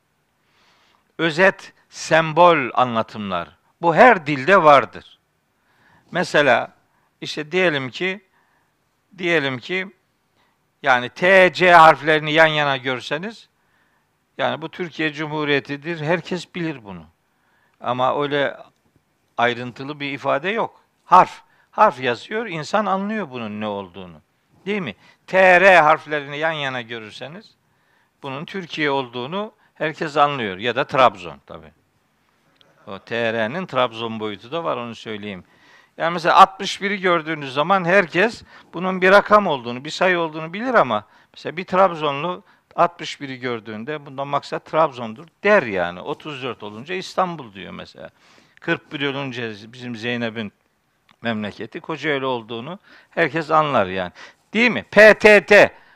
Özet, 1.17 1.73
sembol 1.89 2.69
anlatımlar. 2.73 3.49
Bu 3.81 3.95
her 3.95 4.27
dilde 4.27 4.63
vardır. 4.63 5.19
Mesela 6.11 6.73
işte 7.21 7.51
diyelim 7.51 7.89
ki 7.89 8.21
diyelim 9.17 9.59
ki 9.59 9.87
yani 10.83 11.09
T, 11.09 11.53
C 11.53 11.71
harflerini 11.71 12.33
yan 12.33 12.47
yana 12.47 12.77
görseniz 12.77 13.49
yani 14.37 14.61
bu 14.61 14.69
Türkiye 14.69 15.13
Cumhuriyeti'dir. 15.13 16.01
Herkes 16.01 16.55
bilir 16.55 16.83
bunu. 16.83 17.05
Ama 17.79 18.21
öyle 18.21 18.57
ayrıntılı 19.37 19.99
bir 19.99 20.11
ifade 20.11 20.49
yok. 20.49 20.81
Harf. 21.05 21.41
Harf 21.71 21.99
yazıyor, 22.01 22.45
insan 22.45 22.85
anlıyor 22.85 23.31
bunun 23.31 23.61
ne 23.61 23.67
olduğunu. 23.67 24.21
Değil 24.65 24.81
mi? 24.81 24.95
TR 25.27 25.75
harflerini 25.75 26.37
yan 26.37 26.51
yana 26.51 26.81
görürseniz 26.81 27.51
bunun 28.23 28.45
Türkiye 28.45 28.91
olduğunu 28.91 29.51
herkes 29.75 30.17
anlıyor. 30.17 30.57
Ya 30.57 30.75
da 30.75 30.83
Trabzon 30.83 31.39
tabi. 31.45 31.65
O 32.87 32.99
TR'nin 32.99 33.65
Trabzon 33.65 34.19
boyutu 34.19 34.51
da 34.51 34.63
var 34.63 34.77
onu 34.77 34.95
söyleyeyim. 34.95 35.43
Yani 35.97 36.13
mesela 36.13 36.43
61'i 36.43 36.97
gördüğünüz 36.97 37.53
zaman 37.53 37.85
herkes 37.85 38.43
bunun 38.73 39.01
bir 39.01 39.11
rakam 39.11 39.47
olduğunu, 39.47 39.85
bir 39.85 39.89
sayı 39.89 40.19
olduğunu 40.19 40.53
bilir 40.53 40.73
ama 40.73 41.05
mesela 41.33 41.57
bir 41.57 41.63
Trabzonlu 41.63 42.43
61'i 42.75 43.39
gördüğünde 43.39 44.05
bundan 44.05 44.27
maksat 44.27 44.65
Trabzon'dur 44.65 45.27
der 45.43 45.63
yani. 45.63 46.01
34 46.01 46.63
olunca 46.63 46.95
İstanbul 46.95 47.53
diyor 47.53 47.71
mesela. 47.71 48.09
41 48.59 49.07
olunca 49.07 49.51
bizim 49.67 49.95
Zeynep'in 49.95 50.51
memleketi 51.21 51.79
Kocaeli 51.79 52.25
olduğunu 52.25 52.79
herkes 53.09 53.51
anlar 53.51 53.85
yani. 53.85 54.11
Değil 54.55 54.71
mi? 54.71 54.83
PTT 54.83 55.53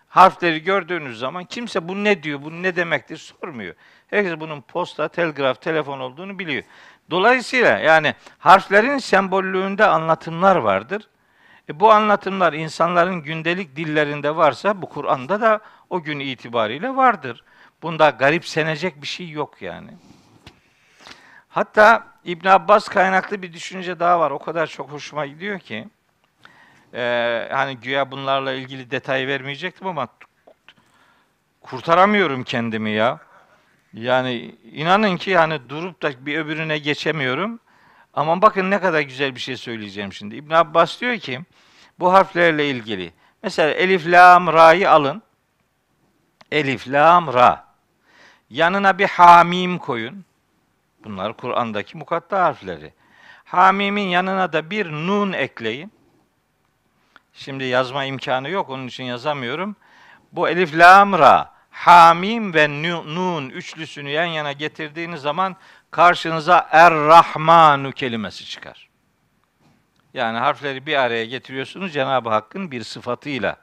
harfleri 0.07 0.63
gördüğünüz 0.63 1.19
zaman 1.19 1.45
kimse 1.45 1.87
bu 1.87 2.03
ne 2.03 2.23
diyor, 2.23 2.41
bu 2.41 2.63
ne 2.63 2.75
demektir 2.75 3.17
sormuyor. 3.17 3.75
Herkes 4.07 4.39
bunun 4.39 4.61
posta, 4.61 5.07
telgraf, 5.07 5.61
telefon 5.61 5.99
olduğunu 5.99 6.39
biliyor. 6.39 6.63
Dolayısıyla 7.09 7.77
yani 7.77 8.13
harflerin 8.39 8.97
sembollüğünde 8.97 9.85
anlatımlar 9.85 10.55
vardır. 10.55 11.09
E 11.69 11.79
bu 11.79 11.91
anlatımlar 11.91 12.53
insanların 12.53 13.23
gündelik 13.23 13.75
dillerinde 13.75 14.35
varsa 14.35 14.81
bu 14.81 14.89
Kur'an'da 14.89 15.41
da 15.41 15.59
o 15.89 16.01
gün 16.03 16.19
itibariyle 16.19 16.95
vardır. 16.95 17.43
Bunda 17.81 18.09
garipsenecek 18.09 19.01
bir 19.01 19.07
şey 19.07 19.29
yok 19.29 19.61
yani. 19.61 19.91
Hatta 21.49 22.07
İbn 22.23 22.47
Abbas 22.47 22.87
kaynaklı 22.87 23.41
bir 23.41 23.53
düşünce 23.53 23.99
daha 23.99 24.19
var. 24.19 24.31
O 24.31 24.39
kadar 24.39 24.67
çok 24.67 24.91
hoşuma 24.91 25.25
gidiyor 25.25 25.59
ki. 25.59 25.87
Ee, 26.93 27.47
hani 27.51 27.77
güya 27.77 28.11
bunlarla 28.11 28.53
ilgili 28.53 28.91
detay 28.91 29.27
vermeyecektim 29.27 29.87
ama 29.87 30.07
kurtaramıyorum 31.61 32.43
kendimi 32.43 32.91
ya. 32.91 33.19
Yani 33.93 34.55
inanın 34.71 35.17
ki 35.17 35.29
yani 35.29 35.69
durup 35.69 36.01
da 36.01 36.25
bir 36.25 36.37
öbürüne 36.37 36.77
geçemiyorum. 36.77 37.59
Ama 38.13 38.41
bakın 38.41 38.71
ne 38.71 38.79
kadar 38.79 39.01
güzel 39.01 39.35
bir 39.35 39.39
şey 39.39 39.57
söyleyeceğim 39.57 40.13
şimdi. 40.13 40.35
İbn 40.35 40.53
Abbas 40.53 41.01
diyor 41.01 41.17
ki 41.17 41.39
bu 41.99 42.13
harflerle 42.13 42.69
ilgili. 42.69 43.13
Mesela 43.43 43.73
elif, 43.73 44.07
lam, 44.07 44.47
ra'yı 44.47 44.91
alın. 44.91 45.21
Elif, 46.51 46.87
lam, 46.87 47.33
ra. 47.33 47.65
Yanına 48.49 48.97
bir 48.97 49.07
hamim 49.07 49.77
koyun. 49.77 50.25
Bunlar 51.03 51.33
Kur'an'daki 51.33 51.97
mukatta 51.97 52.43
harfleri. 52.43 52.93
Hamim'in 53.45 54.07
yanına 54.07 54.53
da 54.53 54.69
bir 54.69 54.91
nun 54.91 55.33
ekleyin. 55.33 55.91
Şimdi 57.39 57.63
yazma 57.63 58.05
imkanı 58.05 58.49
yok, 58.49 58.69
onun 58.69 58.87
için 58.87 59.03
yazamıyorum. 59.03 59.75
Bu 60.31 60.49
elif, 60.49 60.77
lam, 60.77 61.13
ra, 61.13 61.53
hamim 61.71 62.53
ve 62.53 62.69
nun 62.69 63.49
üçlüsünü 63.49 64.09
yan 64.09 64.25
yana 64.25 64.51
getirdiğiniz 64.51 65.21
zaman 65.21 65.55
karşınıza 65.91 66.67
Er-Rahmanu 66.71 67.91
kelimesi 67.91 68.45
çıkar. 68.45 68.89
Yani 70.13 70.37
harfleri 70.37 70.85
bir 70.85 70.95
araya 70.95 71.25
getiriyorsunuz 71.25 71.93
Cenab-ı 71.93 72.29
Hakk'ın 72.29 72.71
bir 72.71 72.83
sıfatıyla, 72.83 73.57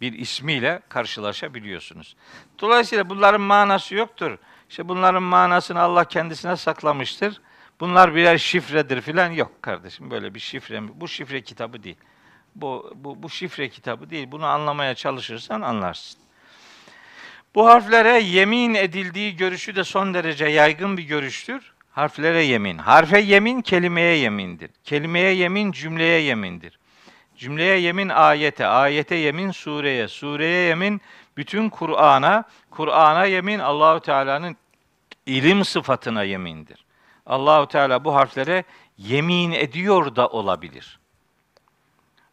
bir 0.00 0.12
ismiyle 0.12 0.82
karşılaşabiliyorsunuz. 0.88 2.16
Dolayısıyla 2.60 3.10
bunların 3.10 3.40
manası 3.40 3.94
yoktur. 3.94 4.38
İşte 4.70 4.88
bunların 4.88 5.22
manasını 5.22 5.80
Allah 5.80 6.04
kendisine 6.04 6.56
saklamıştır. 6.56 7.40
Bunlar 7.80 8.14
birer 8.14 8.38
şifredir 8.38 9.00
filan 9.00 9.30
yok 9.30 9.62
kardeşim 9.62 10.10
böyle 10.10 10.34
bir 10.34 10.40
şifre 10.40 10.80
mi? 10.80 10.90
Bu 10.94 11.08
şifre 11.08 11.42
kitabı 11.42 11.82
değil. 11.82 11.96
Bu, 12.54 12.92
bu, 12.94 13.22
bu 13.22 13.30
şifre 13.30 13.68
kitabı 13.68 14.10
değil. 14.10 14.28
Bunu 14.32 14.46
anlamaya 14.46 14.94
çalışırsan 14.94 15.60
anlarsın. 15.60 16.20
Bu 17.54 17.66
harflere 17.66 18.18
yemin 18.18 18.74
edildiği 18.74 19.36
görüşü 19.36 19.76
de 19.76 19.84
son 19.84 20.14
derece 20.14 20.46
yaygın 20.46 20.96
bir 20.96 21.02
görüştür. 21.02 21.72
Harflere 21.90 22.44
yemin. 22.44 22.78
Harfe 22.78 23.20
yemin 23.20 23.60
kelimeye 23.60 24.16
yemindir. 24.16 24.70
Kelimeye 24.84 25.34
yemin 25.34 25.72
cümleye 25.72 26.20
yemindir. 26.20 26.78
Cümleye 27.36 27.78
yemin 27.78 28.08
ayete, 28.08 28.66
ayete 28.66 29.14
yemin 29.14 29.50
sureye, 29.50 30.08
sureye 30.08 30.68
yemin 30.68 31.00
bütün 31.36 31.68
Kur'an'a, 31.68 32.44
Kur'an'a 32.70 33.24
yemin 33.24 33.58
Allahu 33.58 34.00
Teala'nın 34.00 34.56
ilim 35.26 35.64
sıfatına 35.64 36.22
yemindir. 36.22 36.84
Allahu 37.26 37.68
Teala 37.68 38.04
bu 38.04 38.14
harflere 38.14 38.64
yemin 38.98 39.52
ediyor 39.52 40.16
da 40.16 40.28
olabilir. 40.28 40.98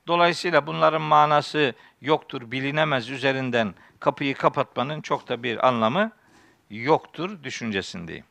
Dolayısıyla 0.09 0.67
bunların 0.67 1.01
manası 1.01 1.73
yoktur, 2.01 2.51
bilinemez 2.51 3.09
üzerinden 3.09 3.75
kapıyı 3.99 4.35
kapatmanın 4.35 5.01
çok 5.01 5.29
da 5.29 5.43
bir 5.43 5.67
anlamı 5.67 6.11
yoktur 6.69 7.43
düşüncesindeyim. 7.43 8.25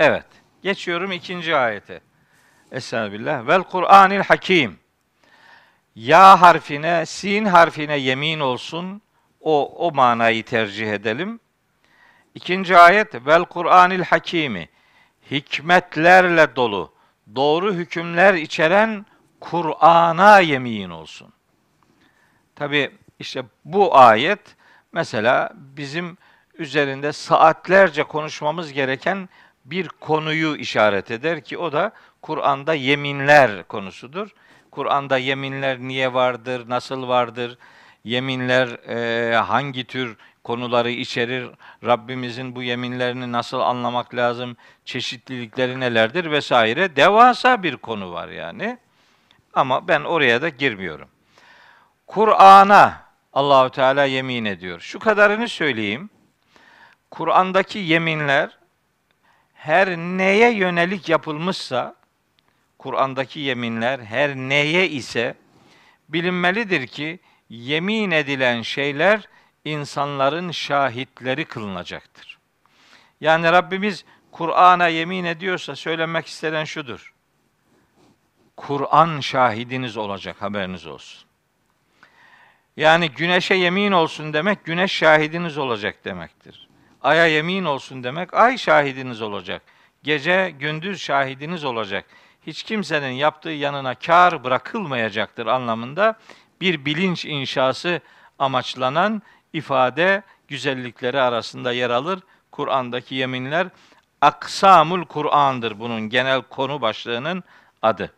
Evet, 0.00 0.26
geçiyorum 0.62 1.12
ikinci 1.12 1.56
ayete. 1.56 2.00
Estağfirullah. 2.72 3.46
Vel 3.46 3.62
Kur'anil 3.62 4.20
Hakim. 4.20 4.78
Ya 5.96 6.40
harfine, 6.40 7.06
sin 7.06 7.44
harfine 7.44 7.96
yemin 7.96 8.40
olsun. 8.40 9.02
O, 9.40 9.86
o 9.86 9.92
manayı 9.92 10.44
tercih 10.44 10.92
edelim. 10.92 11.40
İkinci 12.34 12.76
ayet. 12.76 13.26
Vel 13.26 13.44
Kur'anil 13.44 14.02
Hakimi. 14.02 14.68
Hikmetlerle 15.30 16.56
dolu, 16.56 16.92
doğru 17.34 17.74
hükümler 17.74 18.34
içeren 18.34 19.06
Kur'an'a 19.50 20.40
yemin 20.40 20.90
olsun. 20.90 21.32
Tabi 22.54 22.90
işte 23.18 23.44
bu 23.64 23.98
ayet 23.98 24.40
mesela 24.92 25.50
bizim 25.54 26.18
üzerinde 26.58 27.12
saatlerce 27.12 28.02
konuşmamız 28.02 28.72
gereken 28.72 29.28
bir 29.64 29.88
konuyu 29.88 30.56
işaret 30.56 31.10
eder 31.10 31.44
ki 31.44 31.58
o 31.58 31.72
da 31.72 31.92
Kur'an'da 32.22 32.74
yeminler 32.74 33.68
konusudur. 33.68 34.30
Kur'an'da 34.70 35.18
yeminler 35.18 35.78
niye 35.78 36.14
vardır, 36.14 36.68
nasıl 36.68 37.08
vardır, 37.08 37.58
yeminler 38.04 38.68
e, 38.68 39.36
hangi 39.36 39.84
tür 39.84 40.16
konuları 40.44 40.90
içerir, 40.90 41.50
Rabbimizin 41.84 42.56
bu 42.56 42.62
yeminlerini 42.62 43.32
nasıl 43.32 43.60
anlamak 43.60 44.14
lazım, 44.14 44.56
çeşitlilikleri 44.84 45.80
nelerdir 45.80 46.30
vesaire. 46.30 46.96
Devasa 46.96 47.62
bir 47.62 47.76
konu 47.76 48.12
var 48.12 48.28
yani. 48.28 48.78
Ama 49.56 49.88
ben 49.88 50.00
oraya 50.00 50.42
da 50.42 50.48
girmiyorum. 50.48 51.08
Kur'an'a 52.06 53.06
Allahü 53.32 53.70
Teala 53.70 54.04
yemin 54.04 54.44
ediyor. 54.44 54.80
Şu 54.80 54.98
kadarını 54.98 55.48
söyleyeyim. 55.48 56.10
Kur'an'daki 57.10 57.78
yeminler 57.78 58.58
her 59.54 59.96
neye 59.96 60.52
yönelik 60.52 61.08
yapılmışsa 61.08 61.94
Kur'an'daki 62.78 63.40
yeminler 63.40 63.98
her 63.98 64.36
neye 64.36 64.88
ise 64.88 65.34
bilinmelidir 66.08 66.86
ki 66.86 67.18
yemin 67.48 68.10
edilen 68.10 68.62
şeyler 68.62 69.28
insanların 69.64 70.50
şahitleri 70.50 71.44
kılınacaktır. 71.44 72.38
Yani 73.20 73.52
Rabbimiz 73.52 74.04
Kur'an'a 74.32 74.88
yemin 74.88 75.24
ediyorsa 75.24 75.76
söylemek 75.76 76.26
istenen 76.26 76.64
şudur. 76.64 77.15
Kur'an 78.56 79.20
şahidiniz 79.20 79.96
olacak 79.96 80.42
haberiniz 80.42 80.86
olsun. 80.86 81.26
Yani 82.76 83.10
güneşe 83.10 83.54
yemin 83.54 83.92
olsun 83.92 84.32
demek 84.32 84.64
güneş 84.64 84.92
şahidiniz 84.92 85.58
olacak 85.58 86.04
demektir. 86.04 86.68
Aya 87.02 87.26
yemin 87.26 87.64
olsun 87.64 88.04
demek 88.04 88.34
ay 88.34 88.58
şahidiniz 88.58 89.22
olacak. 89.22 89.62
Gece 90.02 90.54
gündüz 90.58 91.00
şahidiniz 91.00 91.64
olacak. 91.64 92.04
Hiç 92.46 92.62
kimsenin 92.62 93.10
yaptığı 93.10 93.50
yanına 93.50 93.94
kar 93.94 94.44
bırakılmayacaktır 94.44 95.46
anlamında 95.46 96.18
bir 96.60 96.84
bilinç 96.84 97.24
inşası 97.24 98.00
amaçlanan 98.38 99.22
ifade 99.52 100.22
güzellikleri 100.48 101.20
arasında 101.20 101.72
yer 101.72 101.90
alır. 101.90 102.20
Kur'an'daki 102.52 103.14
yeminler 103.14 103.66
aksamul 104.20 105.04
Kur'an'dır 105.04 105.80
bunun 105.80 106.00
genel 106.00 106.42
konu 106.42 106.80
başlığının 106.80 107.44
adı. 107.82 108.12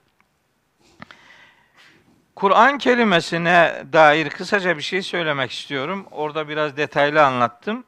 Kur'an 2.39 2.78
kelimesine 2.78 3.84
dair 3.93 4.30
kısaca 4.30 4.76
bir 4.76 4.82
şey 4.82 5.03
söylemek 5.03 5.51
istiyorum. 5.51 6.07
Orada 6.11 6.49
biraz 6.49 6.76
detaylı 6.76 7.24
anlattım. 7.24 7.84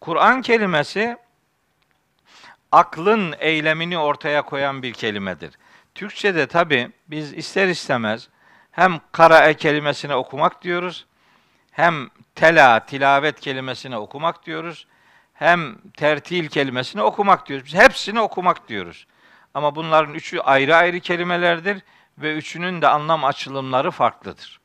Kur'an 0.00 0.42
kelimesi 0.42 1.16
aklın 2.72 3.34
eylemini 3.38 3.98
ortaya 3.98 4.42
koyan 4.42 4.82
bir 4.82 4.92
kelimedir. 4.92 5.58
Türkçe'de 5.94 6.46
tabi 6.46 6.90
biz 7.08 7.32
ister 7.32 7.68
istemez 7.68 8.28
hem 8.70 9.00
karae 9.12 9.54
kelimesine 9.54 10.14
okumak 10.14 10.62
diyoruz, 10.62 11.06
hem 11.70 12.10
tela, 12.34 12.86
tilavet 12.86 13.40
kelimesine 13.40 13.96
okumak 13.96 14.46
diyoruz, 14.46 14.86
hem 15.34 15.78
tertil 15.96 16.48
kelimesine 16.48 17.02
okumak 17.02 17.48
diyoruz. 17.48 17.66
Biz 17.66 17.74
hepsini 17.74 18.20
okumak 18.20 18.68
diyoruz. 18.68 19.06
Ama 19.54 19.74
bunların 19.74 20.14
üçü 20.14 20.38
ayrı 20.38 20.76
ayrı 20.76 21.00
kelimelerdir 21.00 21.82
ve 22.18 22.34
üçünün 22.34 22.82
de 22.82 22.88
anlam 22.88 23.24
açılımları 23.24 23.90
farklıdır. 23.90 24.60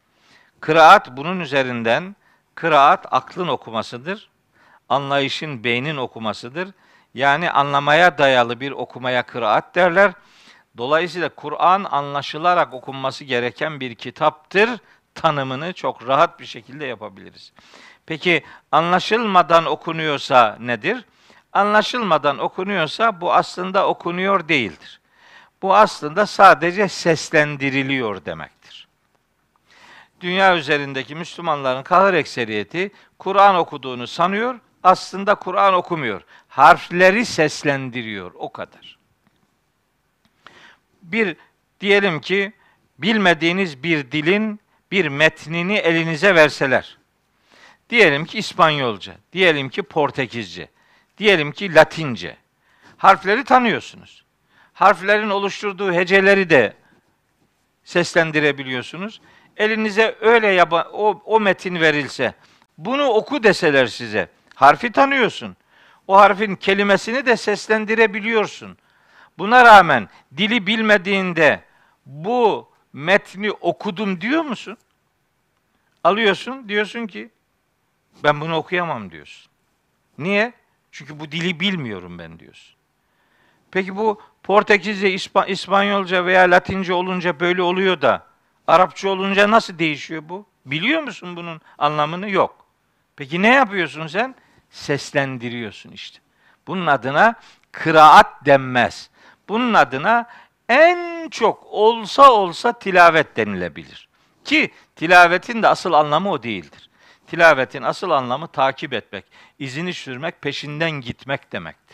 Kıraat 0.59 1.17
bunun 1.17 1.39
üzerinden, 1.39 2.15
kıraat 2.55 3.13
aklın 3.13 3.47
okumasıdır. 3.47 4.29
Anlayışın 4.89 5.63
beynin 5.63 5.97
okumasıdır. 5.97 6.69
Yani 7.13 7.51
anlamaya 7.51 8.17
dayalı 8.17 8.59
bir 8.59 8.71
okumaya 8.71 9.23
kıraat 9.23 9.75
derler. 9.75 10.11
Dolayısıyla 10.77 11.29
Kur'an 11.29 11.83
anlaşılarak 11.83 12.73
okunması 12.73 13.23
gereken 13.23 13.79
bir 13.79 13.95
kitaptır 13.95 14.69
tanımını 15.15 15.73
çok 15.73 16.07
rahat 16.07 16.39
bir 16.39 16.45
şekilde 16.45 16.85
yapabiliriz. 16.85 17.53
Peki 18.05 18.43
anlaşılmadan 18.71 19.65
okunuyorsa 19.65 20.57
nedir? 20.59 21.05
Anlaşılmadan 21.53 22.37
okunuyorsa 22.37 23.21
bu 23.21 23.33
aslında 23.33 23.87
okunuyor 23.87 24.47
değildir. 24.47 24.98
Bu 25.62 25.76
aslında 25.76 26.26
sadece 26.26 26.88
seslendiriliyor 26.88 28.26
demektir. 28.26 28.88
Dünya 30.22 30.57
üzerindeki 30.57 31.16
Müslümanların 31.16 31.84
kahır 31.84 32.14
ekseriyeti 32.14 32.91
Kur'an 33.20 33.55
okuduğunu 33.55 34.07
sanıyor, 34.07 34.60
aslında 34.84 35.36
Kur'an 35.36 35.74
okumuyor. 35.74 36.22
Harfleri 36.47 37.26
seslendiriyor, 37.26 38.32
o 38.36 38.51
kadar. 38.51 38.97
Bir 41.01 41.36
diyelim 41.82 42.22
ki 42.22 42.53
bilmediğiniz 42.99 43.84
bir 43.84 44.12
dilin 44.12 44.60
bir 44.91 45.07
metnini 45.07 45.76
elinize 45.76 46.36
verseler. 46.36 46.97
Diyelim 47.89 48.26
ki 48.26 48.38
İspanyolca, 48.38 49.16
diyelim 49.34 49.70
ki 49.70 49.84
Portekizce, 49.84 50.70
diyelim 51.18 51.51
ki 51.51 51.76
Latince. 51.76 52.38
Harfleri 52.97 53.43
tanıyorsunuz. 53.43 54.24
Harflerin 54.80 55.30
oluşturduğu 55.30 55.93
heceleri 55.93 56.49
de 56.49 56.73
seslendirebiliyorsunuz. 57.84 59.21
Elinize 59.57 60.17
öyle 60.21 60.47
yaba, 60.47 60.89
o, 60.93 61.21
o 61.25 61.39
metin 61.39 61.75
verilse, 61.75 62.34
bunu 62.77 63.07
oku 63.07 63.43
deseler 63.43 63.86
size, 63.86 64.30
harfi 64.55 64.91
tanıyorsun. 64.91 65.57
O 66.07 66.17
harfin 66.17 66.55
kelimesini 66.55 67.25
de 67.25 67.38
seslendirebiliyorsun. 67.38 68.77
Buna 69.38 69.65
rağmen 69.65 70.09
dili 70.38 70.67
bilmediğinde 70.67 71.63
bu 72.05 72.69
metni 72.93 73.51
okudum 73.51 74.21
diyor 74.21 74.41
musun? 74.41 74.77
Alıyorsun 76.03 76.69
diyorsun 76.69 77.07
ki 77.07 77.30
ben 78.23 78.41
bunu 78.41 78.55
okuyamam 78.55 79.11
diyorsun. 79.11 79.51
Niye? 80.17 80.53
Çünkü 80.91 81.19
bu 81.19 81.32
dili 81.32 81.59
bilmiyorum 81.59 82.19
ben 82.19 82.39
diyorsun. 82.39 82.75
Peki 83.71 83.95
bu 83.95 84.21
Portekizce, 84.49 85.11
İspa- 85.13 85.47
İspanyolca 85.47 86.25
veya 86.25 86.41
Latince 86.41 86.93
olunca 86.93 87.39
böyle 87.39 87.61
oluyor 87.61 88.01
da 88.01 88.25
Arapça 88.67 89.09
olunca 89.09 89.51
nasıl 89.51 89.79
değişiyor 89.79 90.23
bu? 90.25 90.45
Biliyor 90.65 91.03
musun 91.03 91.35
bunun 91.35 91.61
anlamını? 91.77 92.29
Yok. 92.29 92.65
Peki 93.15 93.41
ne 93.41 93.47
yapıyorsun 93.47 94.07
sen? 94.07 94.35
Seslendiriyorsun 94.69 95.91
işte. 95.91 96.19
Bunun 96.67 96.87
adına 96.87 97.35
kıraat 97.71 98.45
denmez. 98.45 99.09
Bunun 99.49 99.73
adına 99.73 100.29
en 100.69 101.29
çok 101.29 101.63
olsa 101.65 102.31
olsa 102.31 102.79
tilavet 102.79 103.37
denilebilir. 103.37 104.09
Ki 104.45 104.71
tilavetin 104.95 105.63
de 105.63 105.67
asıl 105.67 105.93
anlamı 105.93 106.31
o 106.31 106.43
değildir. 106.43 106.89
Tilavetin 107.27 107.83
asıl 107.83 108.09
anlamı 108.09 108.47
takip 108.47 108.93
etmek, 108.93 109.25
izini 109.59 109.93
sürmek, 109.93 110.41
peşinden 110.41 110.91
gitmek 110.91 111.51
demektir. 111.51 111.88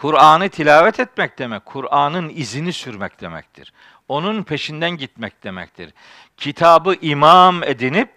Kur'an'ı 0.00 0.48
tilavet 0.48 1.00
etmek 1.00 1.38
demek, 1.38 1.66
Kur'an'ın 1.66 2.28
izini 2.28 2.72
sürmek 2.72 3.20
demektir. 3.20 3.72
Onun 4.08 4.42
peşinden 4.42 4.90
gitmek 4.90 5.44
demektir. 5.44 5.92
Kitabı 6.36 6.94
imam 7.00 7.62
edinip 7.62 8.10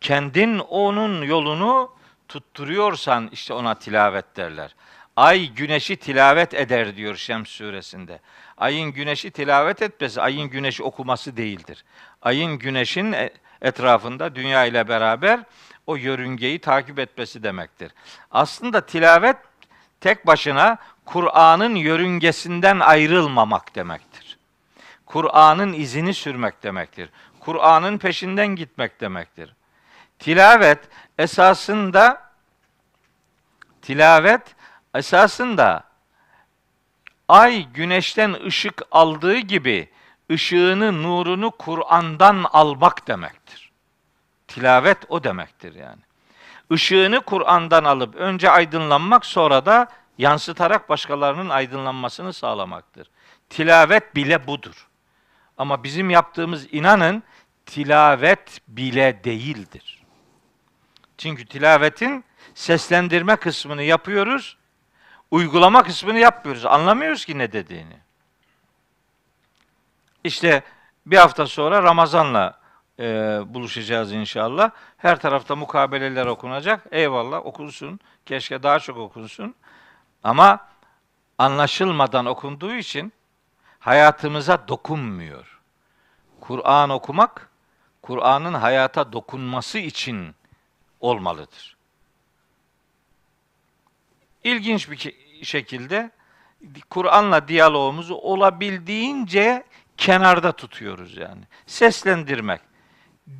kendin 0.00 0.58
onun 0.58 1.22
yolunu 1.22 1.92
tutturuyorsan 2.28 3.28
işte 3.32 3.54
ona 3.54 3.74
tilavet 3.74 4.36
derler. 4.36 4.74
Ay 5.16 5.48
güneşi 5.48 5.96
tilavet 5.96 6.54
eder 6.54 6.96
diyor 6.96 7.16
Şems 7.16 7.48
suresinde. 7.48 8.20
Ayın 8.56 8.92
güneşi 8.92 9.30
tilavet 9.30 9.82
etmesi, 9.82 10.20
ayın 10.20 10.50
güneşi 10.50 10.82
okuması 10.82 11.36
değildir. 11.36 11.84
Ayın 12.22 12.58
güneşin 12.58 13.12
e, 13.12 13.30
etrafında 13.62 14.34
dünya 14.34 14.64
ile 14.64 14.88
beraber 14.88 15.40
o 15.86 15.96
yörüngeyi 15.96 16.58
takip 16.58 16.98
etmesi 16.98 17.42
demektir. 17.42 17.92
Aslında 18.30 18.80
tilavet 18.80 19.36
tek 20.00 20.26
başına 20.26 20.78
Kur'an'ın 21.06 21.74
yörüngesinden 21.74 22.80
ayrılmamak 22.80 23.74
demektir. 23.74 24.38
Kur'an'ın 25.06 25.72
izini 25.72 26.14
sürmek 26.14 26.62
demektir. 26.62 27.10
Kur'an'ın 27.40 27.98
peşinden 27.98 28.46
gitmek 28.46 29.00
demektir. 29.00 29.54
Tilavet 30.18 30.78
esasında 31.18 32.22
tilavet 33.82 34.42
esasında 34.94 35.84
ay 37.28 37.64
güneşten 37.74 38.36
ışık 38.46 38.82
aldığı 38.90 39.38
gibi 39.38 39.88
ışığını, 40.32 41.02
nurunu 41.02 41.50
Kur'an'dan 41.50 42.44
almak 42.52 43.08
demektir. 43.08 43.70
Tilavet 44.48 44.98
o 45.08 45.24
demektir 45.24 45.74
yani. 45.74 46.00
Işığını 46.70 47.20
Kur'an'dan 47.20 47.84
alıp 47.84 48.14
önce 48.14 48.50
aydınlanmak 48.50 49.26
sonra 49.26 49.66
da 49.66 49.88
yansıtarak 50.18 50.88
başkalarının 50.88 51.48
aydınlanmasını 51.48 52.32
sağlamaktır. 52.32 53.10
Tilavet 53.50 54.16
bile 54.16 54.46
budur. 54.46 54.88
Ama 55.58 55.84
bizim 55.84 56.10
yaptığımız 56.10 56.74
inanın 56.74 57.22
tilavet 57.66 58.60
bile 58.68 59.24
değildir. 59.24 60.02
Çünkü 61.18 61.46
tilavetin 61.46 62.24
seslendirme 62.54 63.36
kısmını 63.36 63.82
yapıyoruz, 63.82 64.56
uygulama 65.30 65.82
kısmını 65.82 66.18
yapmıyoruz. 66.18 66.66
Anlamıyoruz 66.66 67.24
ki 67.24 67.38
ne 67.38 67.52
dediğini. 67.52 67.96
İşte 70.24 70.62
bir 71.06 71.16
hafta 71.16 71.46
sonra 71.46 71.82
Ramazan'la 71.82 72.58
e, 72.98 73.04
buluşacağız 73.46 74.12
inşallah. 74.12 74.70
Her 74.96 75.20
tarafta 75.20 75.56
mukabeleler 75.56 76.26
okunacak. 76.26 76.86
Eyvallah 76.90 77.46
okunsun. 77.46 78.00
Keşke 78.26 78.62
daha 78.62 78.78
çok 78.78 78.96
okunsun. 78.96 79.54
Ama 80.26 80.68
anlaşılmadan 81.38 82.26
okunduğu 82.26 82.74
için 82.74 83.12
hayatımıza 83.78 84.68
dokunmuyor. 84.68 85.60
Kur'an 86.40 86.90
okumak, 86.90 87.50
Kur'an'ın 88.02 88.54
hayata 88.54 89.12
dokunması 89.12 89.78
için 89.78 90.34
olmalıdır. 91.00 91.76
İlginç 94.44 94.90
bir 94.90 95.14
şekilde 95.44 96.10
Kur'an'la 96.90 97.48
diyalogumuzu 97.48 98.14
olabildiğince 98.14 99.64
kenarda 99.96 100.52
tutuyoruz 100.52 101.16
yani. 101.16 101.42
Seslendirmek. 101.66 102.60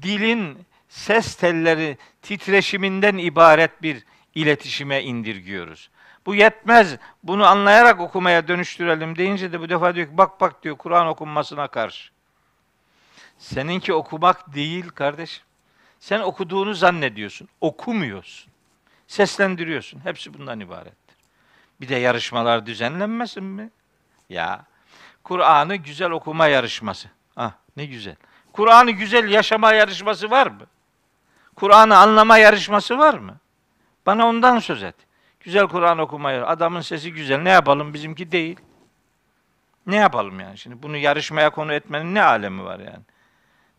Dilin 0.02 0.58
ses 0.88 1.34
telleri 1.36 1.98
titreşiminden 2.22 3.18
ibaret 3.18 3.82
bir 3.82 4.04
iletişime 4.34 5.02
indirgiyoruz. 5.02 5.90
Bu 6.26 6.34
yetmez. 6.34 6.96
Bunu 7.22 7.46
anlayarak 7.46 8.00
okumaya 8.00 8.48
dönüştürelim 8.48 9.16
deyince 9.16 9.52
de 9.52 9.60
bu 9.60 9.68
defa 9.68 9.94
diyor 9.94 10.06
ki 10.06 10.18
bak 10.18 10.40
bak 10.40 10.62
diyor 10.62 10.76
Kur'an 10.76 11.06
okunmasına 11.06 11.68
karşı. 11.68 12.10
Seninki 13.38 13.94
okumak 13.94 14.54
değil 14.54 14.88
kardeşim. 14.88 15.44
Sen 16.00 16.20
okuduğunu 16.20 16.74
zannediyorsun. 16.74 17.48
Okumuyorsun. 17.60 18.52
Seslendiriyorsun. 19.06 20.00
Hepsi 20.04 20.34
bundan 20.34 20.60
ibarettir. 20.60 21.16
Bir 21.80 21.88
de 21.88 21.96
yarışmalar 21.96 22.66
düzenlenmesin 22.66 23.44
mi? 23.44 23.70
Ya 24.28 24.64
Kur'an'ı 25.24 25.76
güzel 25.76 26.10
okuma 26.10 26.46
yarışması. 26.46 27.08
Ah 27.36 27.52
ne 27.76 27.86
güzel. 27.86 28.16
Kur'an'ı 28.52 28.90
güzel 28.90 29.28
yaşama 29.28 29.72
yarışması 29.72 30.30
var 30.30 30.46
mı? 30.46 30.66
Kur'an'ı 31.54 31.96
anlama 31.96 32.38
yarışması 32.38 32.98
var 32.98 33.14
mı? 33.14 33.36
Bana 34.06 34.26
ondan 34.26 34.58
söz 34.58 34.82
et. 34.82 35.05
Güzel 35.46 35.66
Kur'an 35.66 35.98
okumaya. 35.98 36.46
Adamın 36.46 36.80
sesi 36.80 37.12
güzel. 37.12 37.38
Ne 37.38 37.50
yapalım? 37.50 37.94
Bizimki 37.94 38.32
değil. 38.32 38.60
Ne 39.86 39.96
yapalım 39.96 40.40
yani 40.40 40.58
şimdi? 40.58 40.82
Bunu 40.82 40.96
yarışmaya 40.96 41.50
konu 41.50 41.72
etmenin 41.72 42.14
ne 42.14 42.22
alemi 42.22 42.64
var 42.64 42.78
yani? 42.78 43.02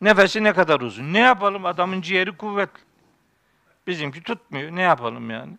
Nefesi 0.01 0.43
ne 0.43 0.53
kadar 0.53 0.79
uzun? 0.79 1.13
Ne 1.13 1.19
yapalım? 1.19 1.65
Adamın 1.65 2.01
ciğeri 2.01 2.37
kuvvetli. 2.37 2.81
Bizimki 3.87 4.23
tutmuyor. 4.23 4.71
Ne 4.71 4.81
yapalım 4.81 5.29
yani? 5.29 5.57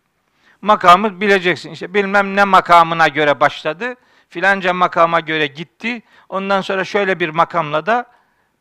Makamı 0.61 1.21
bileceksin. 1.21 1.71
İşte 1.71 1.93
bilmem 1.93 2.35
ne 2.35 2.43
makamına 2.43 3.07
göre 3.07 3.39
başladı. 3.39 3.95
Filanca 4.29 4.73
makama 4.73 5.19
göre 5.19 5.47
gitti. 5.47 6.01
Ondan 6.29 6.61
sonra 6.61 6.83
şöyle 6.83 7.19
bir 7.19 7.29
makamla 7.29 7.85
da 7.85 8.05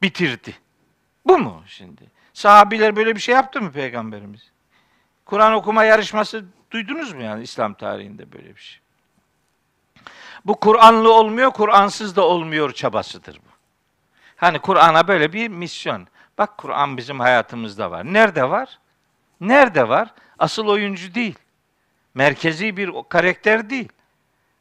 bitirdi. 0.03 0.55
Bu 1.27 1.39
mu 1.39 1.63
şimdi? 1.67 2.11
Sahabiler 2.33 2.97
böyle 2.97 3.15
bir 3.17 3.21
şey 3.21 3.35
yaptı 3.35 3.63
mı 3.63 3.73
peygamberimiz? 3.73 4.53
Kur'an 5.25 5.53
okuma 5.53 5.85
yarışması 5.85 6.45
duydunuz 6.71 7.13
mu 7.13 7.23
yani 7.23 7.43
İslam 7.43 7.75
tarihinde 7.75 8.33
böyle 8.33 8.57
bir 8.57 8.61
şey? 8.61 8.81
Bu 10.45 10.61
Kur'anlı 10.61 11.13
olmuyor, 11.13 11.51
Kur'ansız 11.51 12.17
da 12.17 12.23
olmuyor 12.27 12.73
çabasıdır 12.73 13.37
bu. 13.37 13.51
Hani 14.37 14.59
Kur'an'a 14.59 15.09
böyle 15.09 15.33
bir 15.33 15.49
misyon. 15.49 16.07
Bak 16.39 16.59
Kur'an 16.59 16.97
bizim 16.97 17.21
hayatımızda 17.21 17.91
var. 17.91 18.05
Nerede 18.13 18.51
var? 18.51 18.79
Nerede 19.41 19.89
var? 19.89 20.15
Asıl 20.39 20.67
oyuncu 20.67 21.15
değil. 21.15 21.39
Merkezi 22.15 22.77
bir 22.77 22.91
karakter 23.09 23.71
değil. 23.71 23.89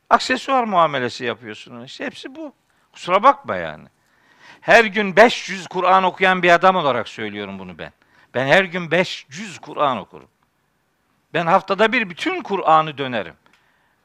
Aksesuar 0.09 0.63
muamelesi 0.63 1.25
yapıyorsun. 1.25 1.83
İşte 1.83 2.05
hepsi 2.05 2.35
bu. 2.35 2.53
Kusura 2.93 3.23
bakma 3.23 3.55
yani. 3.55 3.87
Her 4.61 4.85
gün 4.85 5.15
500 5.15 5.67
Kur'an 5.67 6.03
okuyan 6.03 6.43
bir 6.43 6.49
adam 6.49 6.75
olarak 6.75 7.07
söylüyorum 7.07 7.59
bunu 7.59 7.77
ben. 7.77 7.91
Ben 8.33 8.47
her 8.47 8.63
gün 8.63 8.91
500 8.91 9.59
Kur'an 9.59 9.97
okurum. 9.97 10.29
Ben 11.33 11.45
haftada 11.45 11.91
bir 11.91 12.09
bütün 12.09 12.41
Kur'an'ı 12.41 12.97
dönerim. 12.97 13.35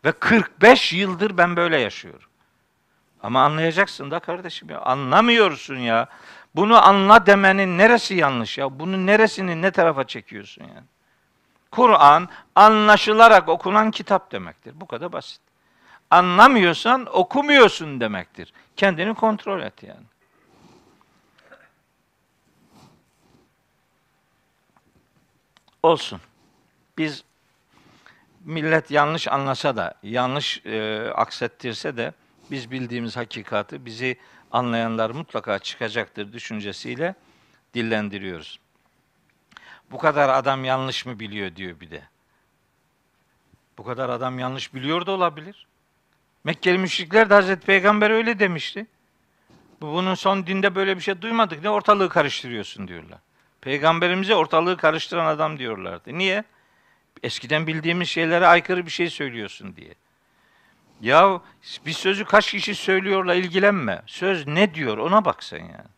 Ve 0.05 0.13
45 0.13 0.93
yıldır 0.93 1.39
ben 1.39 1.57
böyle 1.57 1.79
yaşıyorum. 1.79 2.29
Ama 3.23 3.45
anlayacaksın 3.45 4.11
da 4.11 4.19
kardeşim 4.21 4.71
ya. 4.71 4.81
Anlamıyorsun 4.81 5.77
ya. 5.77 6.09
Bunu 6.55 6.87
anla 6.87 7.27
demenin 7.27 7.79
neresi 7.79 8.15
yanlış 8.15 8.59
ya? 8.59 8.79
Bunun 8.79 9.07
neresini 9.07 9.63
ne 9.63 9.71
tarafa 9.71 10.07
çekiyorsun 10.07 10.63
yani? 10.63 10.87
Kur'an 11.71 12.29
anlaşılarak 12.55 13.49
okunan 13.49 13.91
kitap 13.91 14.33
demektir. 14.33 14.81
Bu 14.81 14.87
kadar 14.87 15.13
basit. 15.13 15.41
Anlamıyorsan 16.11 17.07
okumuyorsun 17.19 18.01
demektir. 18.01 18.53
Kendini 18.77 19.15
kontrol 19.15 19.63
et 19.63 19.83
yani. 19.83 20.07
Olsun. 25.83 26.21
Biz 26.99 27.25
millet 28.45 28.91
yanlış 28.91 29.29
anlasa 29.29 29.77
da, 29.77 29.95
yanlış 30.03 30.67
e, 30.67 31.09
aksettirse 31.15 31.97
de 31.97 32.13
biz 32.51 32.71
bildiğimiz 32.71 33.17
hakikati 33.17 33.87
bizi 33.87 34.17
anlayanlar 34.53 35.11
mutlaka 35.11 35.59
çıkacaktır 35.59 36.33
düşüncesiyle 36.33 37.15
dillendiriyoruz. 37.75 38.61
Bu 39.91 39.99
kadar 39.99 40.29
adam 40.29 40.65
yanlış 40.65 41.07
mı 41.07 41.21
biliyor 41.21 41.57
diyor 41.57 41.81
bir 41.81 41.91
de. 41.91 42.03
Bu 43.79 43.85
kadar 43.85 44.09
adam 44.09 44.39
yanlış 44.39 44.75
biliyor 44.75 45.07
da 45.07 45.13
olabilir. 45.13 45.67
Mekkeli 46.45 46.79
müşrikler 46.79 47.31
de 47.31 47.35
Hazreti 47.35 47.67
Peygamber 47.67 48.11
öyle 48.11 48.39
demişti. 48.39 48.87
Bunun 49.81 50.15
son 50.15 50.47
dinde 50.47 50.75
böyle 50.75 50.97
bir 50.97 51.03
şey 51.03 51.23
duymadık. 51.23 51.63
Ne 51.63 51.71
ortalığı 51.71 52.09
karıştırıyorsun 52.09 52.89
diyorlar. 52.89 53.19
Peygamberimize 53.61 54.35
ortalığı 54.35 54.77
karıştıran 54.77 55.27
adam 55.27 55.59
diyorlardı. 55.59 56.19
Niye? 56.19 56.45
Eskiden 57.23 57.67
bildiğimiz 57.67 58.09
şeylere 58.09 58.47
aykırı 58.47 58.87
bir 58.87 58.91
şey 58.91 59.11
söylüyorsun 59.11 59.77
diye. 59.77 59.95
Ya 61.01 61.41
bir 61.87 61.93
sözü 61.93 62.25
kaç 62.25 62.51
kişi 62.51 62.75
söylüyorla 62.75 63.35
ilgilenme. 63.35 64.03
Söz 64.07 64.47
ne 64.47 64.75
diyor 64.75 64.99
ona 64.99 65.25
bak 65.25 65.45
sen 65.45 65.59
yani. 65.59 65.93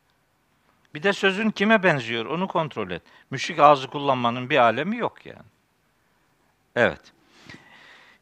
Bir 0.95 1.03
de 1.03 1.13
sözün 1.13 1.51
kime 1.51 1.83
benziyor 1.83 2.27
onu 2.27 2.49
kontrol 2.49 2.91
et. 2.91 3.03
Müşrik 3.31 3.59
ağzı 3.59 3.89
kullanmanın 3.89 4.51
bir 4.51 4.59
alemi 4.59 4.97
yok 4.97 5.27
yani. 5.27 5.47
Evet. 6.77 7.01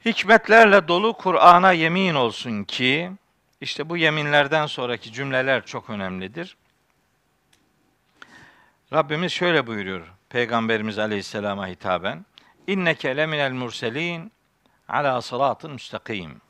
Hikmetlerle 0.05 0.89
dolu 0.89 1.13
Kur'an'a 1.13 1.73
yemin 1.73 2.15
olsun 2.15 2.65
ki, 2.65 3.13
işte 3.61 3.89
bu 3.89 3.97
yeminlerden 3.97 4.67
sonraki 4.67 5.13
cümleler 5.13 5.67
çok 5.67 5.91
önemlidir. 5.91 6.57
Rabbimiz 8.93 9.33
şöyle 9.33 9.67
buyuruyor 9.67 10.07
Peygamberimiz 10.29 10.99
Aleyhisselam'a 10.99 11.67
hitaben. 11.67 12.25
İnneke 12.67 13.17
leminel 13.17 13.53
murselin 13.53 14.33
ala 14.89 15.23
sıratın 15.23 15.73
müstakim. 15.73 16.41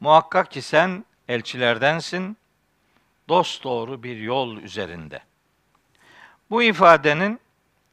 Muhakkak 0.00 0.50
ki 0.50 0.62
sen 0.62 1.04
elçilerdensin, 1.28 2.36
dost 3.28 3.64
doğru 3.64 4.02
bir 4.02 4.16
yol 4.16 4.56
üzerinde. 4.56 5.20
Bu 6.50 6.62
ifadenin 6.62 7.40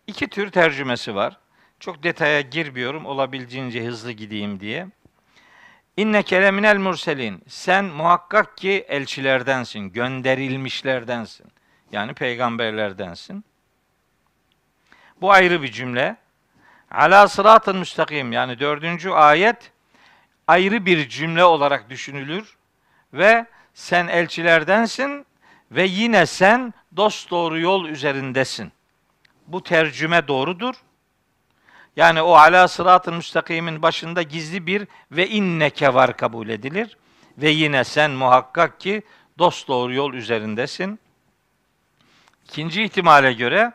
iki 0.07 0.27
tür 0.27 0.51
tercümesi 0.51 1.15
var. 1.15 1.37
Çok 1.79 2.03
detaya 2.03 2.41
girmiyorum, 2.41 3.05
olabildiğince 3.05 3.85
hızlı 3.85 4.11
gideyim 4.11 4.59
diye. 4.59 4.87
İnne 5.97 6.23
keleminel 6.23 6.77
murselin. 6.77 7.43
Sen 7.47 7.85
muhakkak 7.85 8.57
ki 8.57 8.85
elçilerdensin, 8.87 9.79
gönderilmişlerdensin. 9.79 11.47
Yani 11.91 12.13
peygamberlerdensin. 12.13 13.45
Bu 15.21 15.31
ayrı 15.31 15.61
bir 15.61 15.71
cümle. 15.71 16.17
Ala 16.91 17.27
sıratın 17.27 17.77
müstakim. 17.77 18.31
Yani 18.31 18.59
dördüncü 18.59 19.09
ayet 19.09 19.71
ayrı 20.47 20.85
bir 20.85 21.09
cümle 21.09 21.43
olarak 21.43 21.89
düşünülür 21.89 22.57
ve 23.13 23.45
sen 23.73 24.07
elçilerdensin 24.07 25.25
ve 25.71 25.83
yine 25.83 26.25
sen 26.25 26.73
dost 26.95 27.31
doğru 27.31 27.59
yol 27.59 27.85
üzerindesin. 27.85 28.71
Bu 29.47 29.63
tercüme 29.63 30.27
doğrudur. 30.27 30.75
Yani 31.95 32.21
o 32.21 32.33
ala 32.33 32.67
sıratın 32.67 33.13
müstakimin 33.13 33.81
başında 33.81 34.21
gizli 34.21 34.67
bir 34.67 34.87
ve 35.11 35.27
inneke 35.27 35.93
var 35.93 36.17
kabul 36.17 36.49
edilir. 36.49 36.97
Ve 37.37 37.49
yine 37.49 37.83
sen 37.83 38.11
muhakkak 38.11 38.79
ki 38.79 39.01
dost 39.37 39.67
doğru 39.67 39.93
yol 39.93 40.13
üzerindesin. 40.13 40.99
İkinci 42.45 42.83
ihtimale 42.83 43.33
göre 43.33 43.71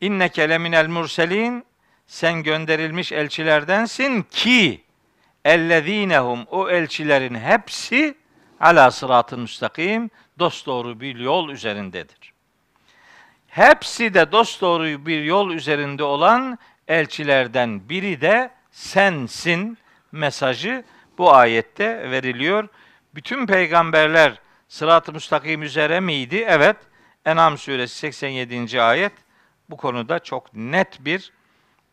inneke 0.00 0.48
leminel 0.48 0.86
murselin 0.88 1.64
sen 2.06 2.42
gönderilmiş 2.42 3.12
elçilerdensin 3.12 4.22
ki 4.22 4.84
ellezinehum 5.44 6.44
o 6.50 6.70
elçilerin 6.70 7.34
hepsi 7.34 8.14
ala 8.60 8.90
sıratın 8.90 9.40
müstakim 9.40 10.10
dost 10.38 10.66
doğru 10.66 11.00
bir 11.00 11.16
yol 11.16 11.48
üzerindedir. 11.48 12.32
Hepsi 13.46 14.14
de 14.14 14.32
dost 14.32 14.60
doğru 14.60 15.06
bir 15.06 15.24
yol 15.24 15.50
üzerinde 15.50 16.04
olan 16.04 16.58
elçilerden 16.88 17.88
biri 17.88 18.20
de 18.20 18.50
sensin 18.70 19.78
mesajı 20.12 20.84
bu 21.18 21.34
ayette 21.34 22.10
veriliyor. 22.10 22.68
Bütün 23.14 23.46
peygamberler 23.46 24.40
sırat-ı 24.68 25.12
müstakim 25.12 25.62
üzere 25.62 26.00
miydi? 26.00 26.44
Evet. 26.48 26.76
En'am 27.24 27.58
suresi 27.58 27.96
87. 27.96 28.82
ayet 28.82 29.12
bu 29.70 29.76
konuda 29.76 30.18
çok 30.18 30.54
net 30.54 31.04
bir 31.04 31.32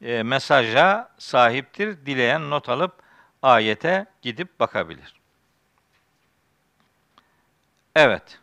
e, 0.03 0.23
mesaja 0.23 1.09
sahiptir. 1.17 2.05
Dileyen 2.05 2.49
not 2.49 2.69
alıp 2.69 2.93
ayete 3.41 4.05
gidip 4.21 4.59
bakabilir. 4.59 5.13
Evet. 7.95 8.39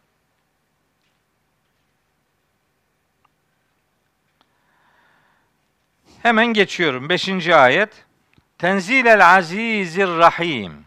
Hemen 6.22 6.46
geçiyorum. 6.46 7.08
Beşinci 7.08 7.54
ayet. 7.54 8.04
Tenzilel 8.58 9.36
azizir 9.36 10.08
rahim. 10.08 10.86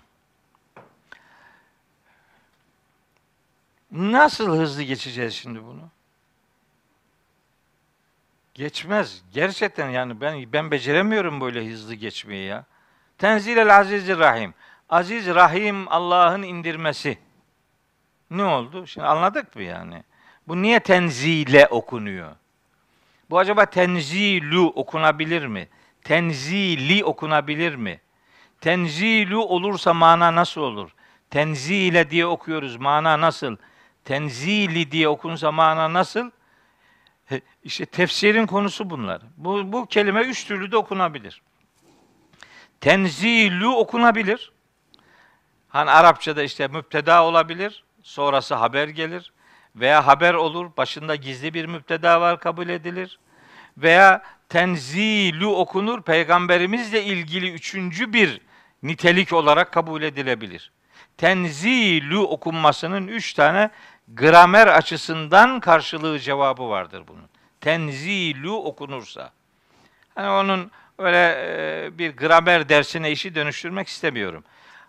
Nasıl 3.91 4.57
hızlı 4.57 4.83
geçeceğiz 4.83 5.33
şimdi 5.33 5.63
bunu? 5.63 5.89
Geçmez. 8.53 9.23
Gerçekten 9.33 9.89
yani 9.89 10.21
ben 10.21 10.53
ben 10.53 10.71
beceremiyorum 10.71 11.41
böyle 11.41 11.69
hızlı 11.71 11.95
geçmeyi 11.95 12.47
ya. 12.47 12.65
Tenzilel 13.17 13.77
azizir 13.77 14.19
rahim. 14.19 14.53
Aziz 14.89 15.27
rahim 15.27 15.87
Allah'ın 15.89 16.41
indirmesi. 16.41 17.17
Ne 18.31 18.43
oldu? 18.43 18.87
Şimdi 18.87 19.07
anladık 19.07 19.55
mı 19.55 19.61
yani? 19.61 20.03
Bu 20.47 20.61
niye 20.61 20.79
tenzile 20.79 21.67
okunuyor? 21.67 22.31
Bu 23.29 23.39
acaba 23.39 23.65
tenzilu 23.65 24.67
okunabilir 24.67 25.45
mi? 25.45 25.67
Tenzili 26.03 27.05
okunabilir 27.05 27.75
mi? 27.75 28.01
Tenzilu 28.61 29.45
olursa 29.45 29.93
mana 29.93 30.35
nasıl 30.35 30.61
olur? 30.61 30.91
Tenzile 31.29 32.09
diye 32.09 32.25
okuyoruz. 32.25 32.75
Mana 32.77 33.21
nasıl? 33.21 33.57
Tenzili 34.05 34.91
diye 34.91 35.07
okunsa 35.07 35.51
mana 35.51 35.93
nasıl? 35.93 36.31
İşte 37.63 37.85
tefsirin 37.85 38.45
konusu 38.45 38.89
bunlar. 38.89 39.21
Bu, 39.37 39.71
bu 39.71 39.85
kelime 39.85 40.21
üç 40.21 40.45
türlü 40.45 40.71
de 40.71 40.77
okunabilir. 40.77 41.41
Tenzilu 42.81 43.75
okunabilir. 43.75 44.51
Hani 45.69 45.91
Arapçada 45.91 46.43
işte 46.43 46.67
müpteda 46.67 47.23
olabilir, 47.23 47.83
sonrası 48.03 48.55
haber 48.55 48.87
gelir 48.87 49.33
veya 49.75 50.07
haber 50.07 50.33
olur, 50.33 50.71
başında 50.77 51.15
gizli 51.15 51.53
bir 51.53 51.65
müpteda 51.65 52.21
var 52.21 52.39
kabul 52.39 52.69
edilir. 52.69 53.19
Veya 53.77 54.23
tenzilu 54.49 55.55
okunur, 55.55 56.01
peygamberimizle 56.01 57.03
ilgili 57.03 57.51
üçüncü 57.51 58.13
bir 58.13 58.41
nitelik 58.83 59.33
olarak 59.33 59.71
kabul 59.71 60.01
edilebilir. 60.01 60.71
Tenzilu 61.17 62.27
okunmasının 62.27 63.07
üç 63.07 63.33
tane 63.33 63.69
gramer 64.15 64.67
açısından 64.67 65.59
karşılığı 65.59 66.19
cevabı 66.19 66.69
vardır 66.69 67.03
bunun. 67.07 67.29
Tenzilu 67.61 68.63
okunursa. 68.63 69.31
Hani 70.15 70.29
onun 70.29 70.71
öyle 70.97 71.17
e, 71.17 71.97
bir 71.97 72.17
gramer 72.17 72.69
dersine 72.69 73.11
işi 73.11 73.35
dönüştürmek 73.35 73.87
istemiyorum. 73.87 74.43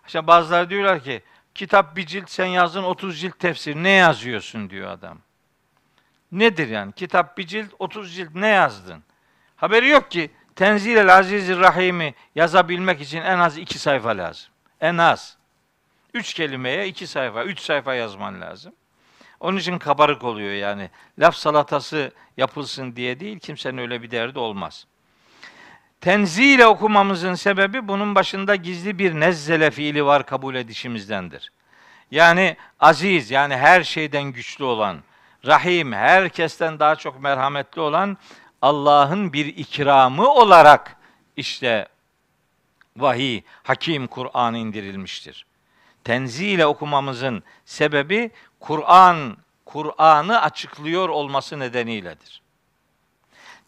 İşte 0.07 0.27
bazıları 0.27 0.69
diyorlar 0.69 1.03
ki 1.03 1.21
kitap 1.55 1.95
bir 1.95 2.05
cilt 2.05 2.29
sen 2.29 2.45
yazdın 2.45 2.83
30 2.83 3.21
cilt 3.21 3.39
tefsir 3.39 3.75
ne 3.75 3.89
yazıyorsun 3.89 4.69
diyor 4.69 4.91
adam. 4.91 5.17
Nedir 6.31 6.67
yani? 6.67 6.91
Kitap 6.91 7.37
bir 7.37 7.47
cilt 7.47 7.69
30 7.79 8.15
cilt 8.15 8.35
ne 8.35 8.47
yazdın? 8.47 9.03
Haberi 9.55 9.89
yok 9.89 10.11
ki 10.11 10.31
Tenzil-el 10.55 11.17
Aziz-i 11.17 11.59
Rahim'i 11.59 12.13
yazabilmek 12.35 13.01
için 13.01 13.21
en 13.21 13.39
az 13.39 13.57
iki 13.57 13.79
sayfa 13.79 14.17
lazım. 14.17 14.49
En 14.81 14.97
az. 14.97 15.37
Üç 16.13 16.33
kelimeye 16.33 16.87
iki 16.87 17.07
sayfa, 17.07 17.43
üç 17.43 17.59
sayfa 17.59 17.93
yazman 17.93 18.41
lazım. 18.41 18.73
Onun 19.39 19.57
için 19.57 19.77
kabarık 19.77 20.23
oluyor 20.23 20.53
yani. 20.53 20.89
Laf 21.19 21.35
salatası 21.35 22.11
yapılsın 22.37 22.95
diye 22.95 23.19
değil, 23.19 23.39
kimsenin 23.39 23.77
öyle 23.77 24.01
bir 24.01 24.11
derdi 24.11 24.39
olmaz. 24.39 24.87
Tenzile 26.01 26.67
okumamızın 26.67 27.33
sebebi 27.33 27.87
bunun 27.87 28.15
başında 28.15 28.55
gizli 28.55 28.99
bir 28.99 29.19
nezzele 29.19 29.71
fiili 29.71 30.05
var 30.05 30.25
kabul 30.25 30.55
edişimizdendir. 30.55 31.51
Yani 32.11 32.57
aziz 32.79 33.31
yani 33.31 33.57
her 33.57 33.83
şeyden 33.83 34.23
güçlü 34.23 34.63
olan, 34.63 34.97
rahim 35.45 35.93
herkesten 35.93 36.79
daha 36.79 36.95
çok 36.95 37.19
merhametli 37.19 37.81
olan 37.81 38.17
Allah'ın 38.61 39.33
bir 39.33 39.45
ikramı 39.45 40.29
olarak 40.29 40.95
işte 41.37 41.87
vahiy, 42.97 43.41
hakim 43.63 44.07
Kur'an 44.07 44.55
indirilmiştir. 44.55 45.45
Tenzile 46.03 46.65
okumamızın 46.65 47.43
sebebi 47.65 48.31
Kur'an, 48.59 49.37
Kur'an'ı 49.65 50.41
açıklıyor 50.41 51.09
olması 51.09 51.59
nedeniyledir. 51.59 52.41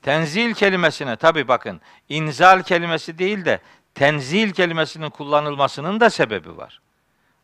Tenzil 0.02 0.54
kelimesine 0.54 1.16
tabi 1.16 1.48
bakın 1.48 1.82
inzal 2.10 2.64
kelimesi 2.64 3.18
değil 3.18 3.46
de 3.46 3.62
tenzil 3.96 4.52
kelimesinin 4.52 5.10
kullanılmasının 5.10 6.00
da 6.00 6.10
sebebi 6.10 6.58
var. 6.58 6.82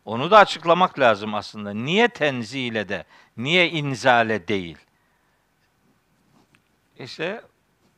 Onu 0.04 0.30
da 0.30 0.38
açıklamak 0.38 0.98
lazım 0.98 1.34
aslında. 1.34 1.70
Niye 1.74 2.08
tenzile 2.08 2.88
de, 2.88 3.04
niye 3.36 3.70
inzale 3.70 4.48
değil? 4.48 4.78
İşte 6.98 7.42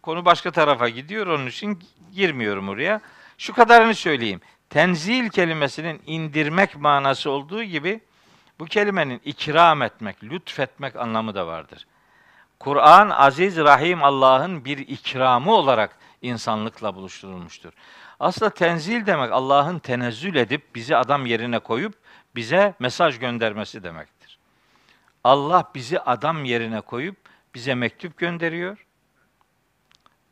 konu 0.03 0.25
başka 0.25 0.51
tarafa 0.51 0.89
gidiyor 0.89 1.27
onun 1.27 1.47
için 1.47 1.85
girmiyorum 2.13 2.69
oraya. 2.69 3.01
Şu 3.39 3.55
kadarını 3.55 3.95
söyleyeyim. 3.95 4.41
Tenzil 4.71 5.29
kelimesinin 5.29 6.03
indirmek 6.07 6.77
manası 6.77 7.31
olduğu 7.31 7.63
gibi 7.63 8.01
bu 8.59 8.65
kelimenin 8.65 9.21
ikram 9.25 9.83
etmek, 9.83 10.25
lütfetmek 10.25 10.97
anlamı 10.97 11.35
da 11.35 11.47
vardır. 11.47 11.87
Kur'an 12.61 13.11
aziz 13.11 13.57
rahim 13.57 14.05
Allah'ın 14.05 14.65
bir 14.65 14.79
ikramı 14.79 15.53
olarak 15.53 15.99
insanlıkla 16.23 16.95
buluşturulmuştur. 16.95 17.73
Aslında 18.21 18.51
tenzil 18.51 19.07
demek 19.07 19.33
Allah'ın 19.33 19.79
tenezzül 19.79 20.35
edip 20.35 20.75
bizi 20.75 20.97
adam 20.97 21.27
yerine 21.27 21.59
koyup 21.59 21.95
bize 22.37 22.75
mesaj 22.79 23.19
göndermesi 23.19 23.83
demektir. 23.83 24.39
Allah 25.25 25.71
bizi 25.75 26.01
adam 26.01 26.45
yerine 26.45 26.81
koyup 26.81 27.17
bize 27.55 27.75
mektup 27.75 28.19
gönderiyor. 28.19 28.87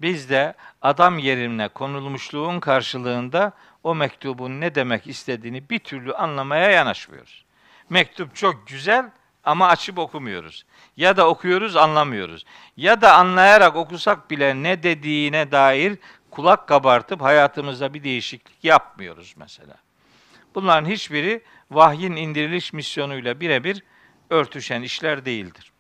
Biz 0.01 0.31
de 0.31 0.55
adam 0.83 1.19
yerine 1.19 1.69
konulmuşluğun 1.69 2.61
karşılığında 2.61 3.53
o 3.83 3.95
mektubun 3.95 4.61
ne 4.61 4.75
demek 4.75 5.07
istediğini 5.07 5.71
bir 5.71 5.79
türlü 5.79 6.15
anlamaya 6.15 6.71
yanaşmıyoruz. 6.71 7.44
Mektup 7.91 8.37
çok 8.37 8.67
güzel 8.67 9.11
ama 9.45 9.69
açıp 9.69 9.99
okumuyoruz. 9.99 10.65
Ya 10.97 11.17
da 11.17 11.29
okuyoruz 11.29 11.77
anlamıyoruz. 11.77 12.45
Ya 12.77 13.01
da 13.01 13.15
anlayarak 13.15 13.77
okusak 13.77 14.31
bile 14.31 14.63
ne 14.63 14.83
dediğine 14.83 15.53
dair 15.53 15.99
kulak 16.31 16.69
kabartıp 16.69 17.23
hayatımızda 17.23 17.95
bir 17.95 18.05
değişiklik 18.05 18.65
yapmıyoruz 18.65 19.35
mesela. 19.37 19.75
Bunların 20.55 20.91
hiçbiri 20.91 21.43
vahyin 21.71 22.17
indiriliş 22.17 22.73
misyonuyla 22.73 23.41
birebir 23.41 23.83
örtüşen 24.31 24.83
işler 24.83 25.25
değildir. 25.25 25.73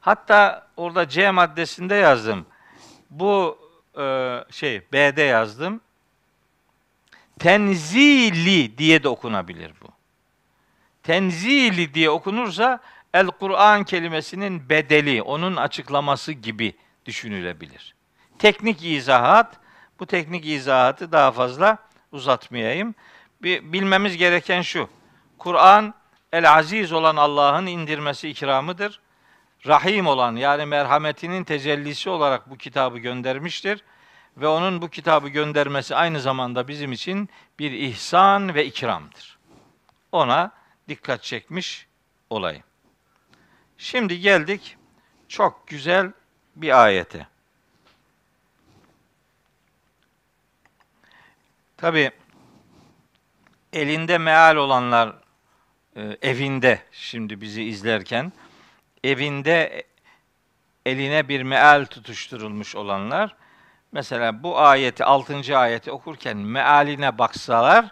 Hatta 0.00 0.68
orada 0.76 1.08
C 1.08 1.30
maddesinde 1.30 1.94
yazdım. 1.94 2.46
Bu 3.10 3.58
e, 3.98 4.38
şey 4.50 4.82
B'de 4.92 5.22
yazdım. 5.22 5.80
Tenzili 7.38 8.78
diye 8.78 9.02
de 9.02 9.08
okunabilir 9.08 9.72
bu 9.82 9.95
tenzili 11.06 11.94
diye 11.94 12.10
okunursa 12.10 12.80
el 13.14 13.26
Kur'an 13.26 13.84
kelimesinin 13.84 14.68
bedeli, 14.68 15.22
onun 15.22 15.56
açıklaması 15.56 16.32
gibi 16.32 16.74
düşünülebilir. 17.06 17.94
Teknik 18.38 18.84
izahat, 18.84 19.56
bu 20.00 20.06
teknik 20.06 20.46
izahatı 20.46 21.12
daha 21.12 21.32
fazla 21.32 21.78
uzatmayayım. 22.12 22.94
Bir 23.42 23.72
bilmemiz 23.72 24.16
gereken 24.16 24.62
şu. 24.62 24.88
Kur'an 25.38 25.94
el 26.32 26.52
aziz 26.52 26.92
olan 26.92 27.16
Allah'ın 27.16 27.66
indirmesi 27.66 28.28
ikramıdır. 28.28 29.00
Rahim 29.66 30.06
olan 30.06 30.36
yani 30.36 30.66
merhametinin 30.66 31.44
tecellisi 31.44 32.10
olarak 32.10 32.50
bu 32.50 32.56
kitabı 32.56 32.98
göndermiştir 32.98 33.84
ve 34.36 34.46
onun 34.46 34.82
bu 34.82 34.88
kitabı 34.88 35.28
göndermesi 35.28 35.96
aynı 35.96 36.20
zamanda 36.20 36.68
bizim 36.68 36.92
için 36.92 37.28
bir 37.58 37.70
ihsan 37.72 38.54
ve 38.54 38.64
ikramdır. 38.66 39.38
Ona 40.12 40.52
dikkat 40.88 41.22
çekmiş 41.22 41.86
olayım. 42.30 42.62
Şimdi 43.78 44.20
geldik 44.20 44.76
çok 45.28 45.66
güzel 45.66 46.12
bir 46.56 46.82
ayete. 46.82 47.26
Tabi 51.76 52.10
elinde 53.72 54.18
meal 54.18 54.56
olanlar 54.56 55.14
e, 55.96 56.18
evinde 56.22 56.82
şimdi 56.92 57.40
bizi 57.40 57.62
izlerken 57.62 58.32
evinde 59.04 59.84
eline 60.86 61.28
bir 61.28 61.42
meal 61.42 61.84
tutuşturulmuş 61.84 62.76
olanlar 62.76 63.36
mesela 63.92 64.42
bu 64.42 64.58
ayeti 64.58 65.04
6. 65.04 65.58
ayeti 65.58 65.92
okurken 65.92 66.36
mealine 66.36 67.18
baksalar 67.18 67.90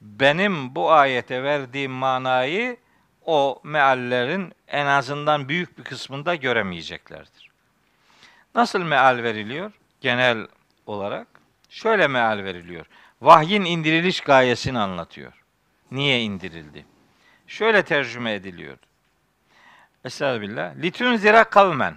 benim 0.00 0.74
bu 0.74 0.92
ayete 0.92 1.42
verdiğim 1.42 1.92
manayı 1.92 2.76
o 3.24 3.60
meallerin 3.62 4.52
en 4.68 4.86
azından 4.86 5.48
büyük 5.48 5.78
bir 5.78 5.84
kısmında 5.84 6.34
göremeyeceklerdir. 6.34 7.50
Nasıl 8.54 8.82
meal 8.82 9.22
veriliyor? 9.22 9.72
Genel 10.00 10.46
olarak 10.86 11.26
şöyle 11.68 12.06
meal 12.06 12.44
veriliyor. 12.44 12.86
Vahyin 13.22 13.64
indiriliş 13.64 14.20
gayesini 14.20 14.78
anlatıyor. 14.78 15.32
Niye 15.90 16.22
indirildi? 16.22 16.86
Şöyle 17.46 17.82
tercüme 17.84 18.34
ediliyor. 18.34 18.78
Estağfirullah. 20.04 20.76
Litunzira 20.76 21.44
kavmen. 21.44 21.96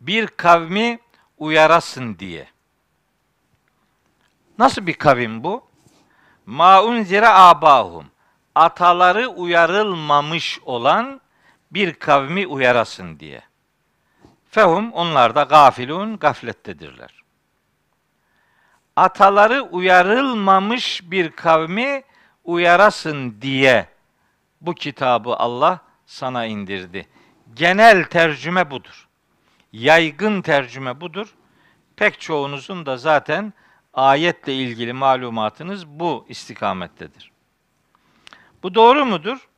Bir 0.00 0.26
kavmi 0.26 0.98
uyarasın 1.38 2.18
diye. 2.18 2.48
Nasıl 4.58 4.86
bir 4.86 4.94
kavim 4.94 5.44
bu? 5.44 5.65
Maunzira 6.46 7.34
abahum. 7.34 8.06
Ataları 8.54 9.28
uyarılmamış 9.28 10.60
olan 10.64 11.20
bir 11.70 11.94
kavmi 11.94 12.46
uyarasın 12.46 13.20
diye. 13.20 13.42
Fehum 14.50 14.92
onlar 14.92 15.34
da 15.34 15.42
gafilun 15.42 16.18
gaflettedirler. 16.18 17.10
Ataları 18.96 19.62
uyarılmamış 19.62 21.02
bir 21.10 21.30
kavmi 21.30 22.02
uyarasın 22.44 23.40
diye 23.40 23.88
bu 24.60 24.74
kitabı 24.74 25.36
Allah 25.36 25.80
sana 26.06 26.44
indirdi. 26.44 27.08
Genel 27.54 28.04
tercüme 28.04 28.70
budur. 28.70 29.08
Yaygın 29.72 30.42
tercüme 30.42 31.00
budur. 31.00 31.34
Pek 31.96 32.20
çoğunuzun 32.20 32.86
da 32.86 32.96
zaten 32.96 33.52
ayetle 33.96 34.54
ilgili 34.54 34.92
malumatınız 34.92 35.86
bu 35.86 36.26
istikamettedir. 36.28 37.32
Bu 38.62 38.74
doğru 38.74 39.04
mudur? 39.04 39.48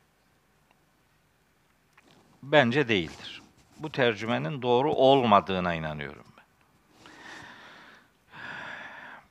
Bence 2.43 2.87
değildir. 2.87 3.41
Bu 3.77 3.91
tercümenin 3.91 4.61
doğru 4.61 4.93
olmadığına 4.93 5.73
inanıyorum 5.73 6.25
ben. 6.37 6.45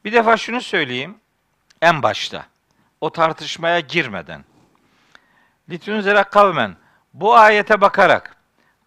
Bir 0.05 0.13
defa 0.13 0.37
şunu 0.37 0.61
söyleyeyim 0.61 1.17
en 1.83 2.03
başta. 2.03 2.47
O 3.01 3.11
tartışmaya 3.11 3.81
girmeden. 3.81 4.45
Litunzera 5.71 6.25
kavmen 6.25 6.77
bu 7.15 7.37
ayete 7.37 7.81
bakarak 7.81 8.37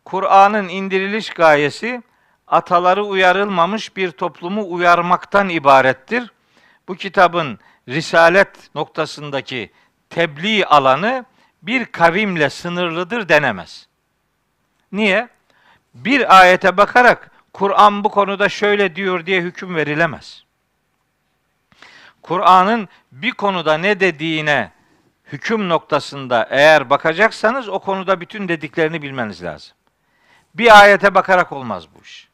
Kur'an'ın 0.06 0.68
indiriliş 0.68 1.30
gayesi 1.30 2.04
ataları 2.52 3.04
uyarılmamış 3.04 3.98
bir 3.98 4.12
toplumu 4.12 4.74
uyarmaktan 4.74 5.50
ibarettir. 5.50 6.32
Bu 6.88 6.96
kitabın 6.96 7.60
risalet 7.90 8.76
noktasındaki 8.76 9.72
tebliğ 10.10 10.66
alanı 10.66 11.26
bir 11.62 11.86
kavimle 11.86 12.50
sınırlıdır 12.50 13.30
denemez. 13.30 13.88
Niye? 14.92 15.30
Bir 15.94 16.40
ayete 16.40 16.78
bakarak 16.78 17.32
Kur'an 17.54 18.04
bu 18.04 18.10
konuda 18.10 18.50
şöyle 18.50 18.96
diyor 18.96 19.26
diye 19.26 19.42
hüküm 19.42 19.76
verilemez. 19.76 20.44
Kur'an'ın 22.22 22.90
bir 23.12 23.32
konuda 23.32 23.78
ne 23.78 24.00
dediğine 24.00 24.72
hüküm 25.26 25.70
noktasında 25.70 26.48
eğer 26.50 26.90
bakacaksanız 26.90 27.70
o 27.70 27.80
konuda 27.80 28.22
bütün 28.22 28.48
dediklerini 28.48 29.02
bilmeniz 29.02 29.44
lazım. 29.44 29.74
Bir 30.56 30.80
ayete 30.82 31.16
bakarak 31.16 31.52
olmaz 31.52 31.86
bu 31.96 32.02
iş. 32.02 32.31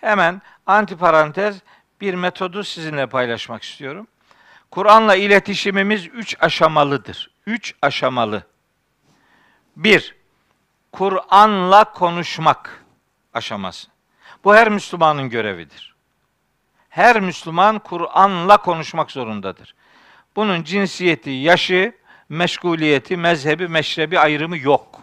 Hemen 0.00 0.42
antiparantez 0.66 1.56
bir 2.00 2.14
metodu 2.14 2.64
sizinle 2.64 3.06
paylaşmak 3.06 3.62
istiyorum. 3.62 4.06
Kur'an'la 4.70 5.14
iletişimimiz 5.14 6.06
üç 6.06 6.36
aşamalıdır. 6.40 7.30
Üç 7.46 7.74
aşamalı. 7.82 8.42
Bir, 9.76 10.16
Kur'an'la 10.92 11.84
konuşmak 11.84 12.84
aşaması. 13.34 13.88
Bu 14.44 14.54
her 14.54 14.68
Müslümanın 14.68 15.30
görevidir. 15.30 15.94
Her 16.88 17.20
Müslüman 17.20 17.78
Kur'an'la 17.78 18.56
konuşmak 18.56 19.10
zorundadır. 19.10 19.74
Bunun 20.36 20.62
cinsiyeti, 20.62 21.30
yaşı, 21.30 21.92
meşguliyeti, 22.28 23.16
mezhebi, 23.16 23.68
meşrebi 23.68 24.18
ayrımı 24.18 24.58
yok. 24.58 25.00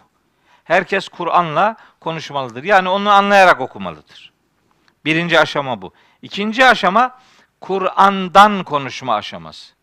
Herkes 0.64 1.08
Kur'an'la 1.08 1.76
konuşmalıdır. 2.00 2.64
Yani 2.64 2.88
onu 2.88 3.10
anlayarak 3.10 3.60
okumalıdır. 3.60 4.35
Birinci 5.06 5.40
aşama 5.40 5.82
bu. 5.82 5.92
İkinci 6.22 6.66
aşama 6.66 7.18
Kur'an'dan 7.60 8.64
konuşma 8.64 9.14
aşaması. 9.14 9.74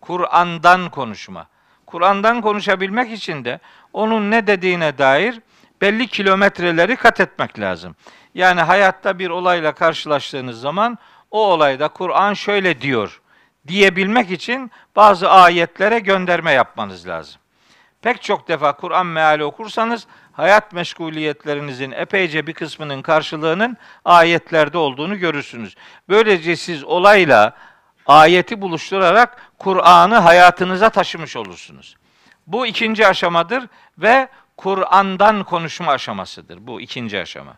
Kur'an'dan 0.00 0.90
konuşma. 0.90 1.46
Kur'an'dan 1.86 2.40
konuşabilmek 2.40 3.12
için 3.12 3.44
de 3.44 3.60
onun 3.92 4.30
ne 4.30 4.46
dediğine 4.46 4.98
dair 4.98 5.40
belli 5.80 6.06
kilometreleri 6.06 6.96
kat 6.96 7.20
etmek 7.20 7.60
lazım. 7.60 7.96
Yani 8.34 8.60
hayatta 8.60 9.18
bir 9.18 9.30
olayla 9.30 9.72
karşılaştığınız 9.72 10.60
zaman 10.60 10.98
o 11.30 11.46
olayda 11.46 11.88
Kur'an 11.88 12.34
şöyle 12.34 12.80
diyor 12.80 13.20
diyebilmek 13.66 14.30
için 14.30 14.70
bazı 14.96 15.30
ayetlere 15.30 15.98
gönderme 15.98 16.52
yapmanız 16.52 17.08
lazım. 17.08 17.40
Pek 18.02 18.22
çok 18.22 18.48
defa 18.48 18.72
Kur'an 18.72 19.06
meali 19.06 19.44
okursanız 19.44 20.06
hayat 20.32 20.72
meşguliyetlerinizin 20.72 21.90
epeyce 21.90 22.46
bir 22.46 22.52
kısmının 22.52 23.02
karşılığının 23.02 23.76
ayetlerde 24.04 24.78
olduğunu 24.78 25.18
görürsünüz. 25.18 25.74
Böylece 26.08 26.56
siz 26.56 26.84
olayla 26.84 27.56
ayeti 28.06 28.60
buluşturarak 28.60 29.52
Kur'an'ı 29.58 30.18
hayatınıza 30.18 30.90
taşımış 30.90 31.36
olursunuz. 31.36 31.96
Bu 32.46 32.66
ikinci 32.66 33.06
aşamadır 33.06 33.64
ve 33.98 34.28
Kur'an'dan 34.56 35.44
konuşma 35.44 35.92
aşamasıdır. 35.92 36.66
Bu 36.66 36.80
ikinci 36.80 37.20
aşama. 37.20 37.54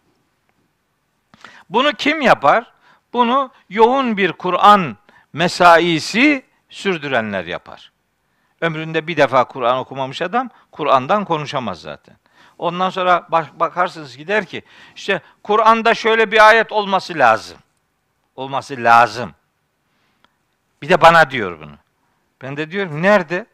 Bunu 1.70 1.92
kim 1.92 2.20
yapar? 2.20 2.72
Bunu 3.12 3.50
yoğun 3.70 4.16
bir 4.16 4.32
Kur'an 4.32 4.96
mesaisi 5.32 6.44
sürdürenler 6.70 7.44
yapar. 7.44 7.92
Ömründe 8.60 9.06
bir 9.06 9.16
defa 9.16 9.44
Kur'an 9.44 9.78
okumamış 9.78 10.22
adam 10.22 10.50
Kur'an'dan 10.72 11.24
konuşamaz 11.24 11.80
zaten. 11.80 12.16
Ondan 12.58 12.90
sonra 12.90 13.26
bak, 13.30 13.60
bakarsınız 13.60 14.16
gider 14.16 14.44
ki 14.44 14.62
işte 14.96 15.20
Kur'an'da 15.42 15.94
şöyle 15.94 16.32
bir 16.32 16.48
ayet 16.48 16.72
olması 16.72 17.18
lazım. 17.18 17.58
Olması 18.36 18.74
lazım. 18.78 19.34
Bir 20.82 20.88
de 20.88 21.00
bana 21.00 21.30
diyor 21.30 21.60
bunu. 21.60 21.76
Ben 22.42 22.56
de 22.56 22.70
diyorum 22.70 23.02
nerede? 23.02 23.46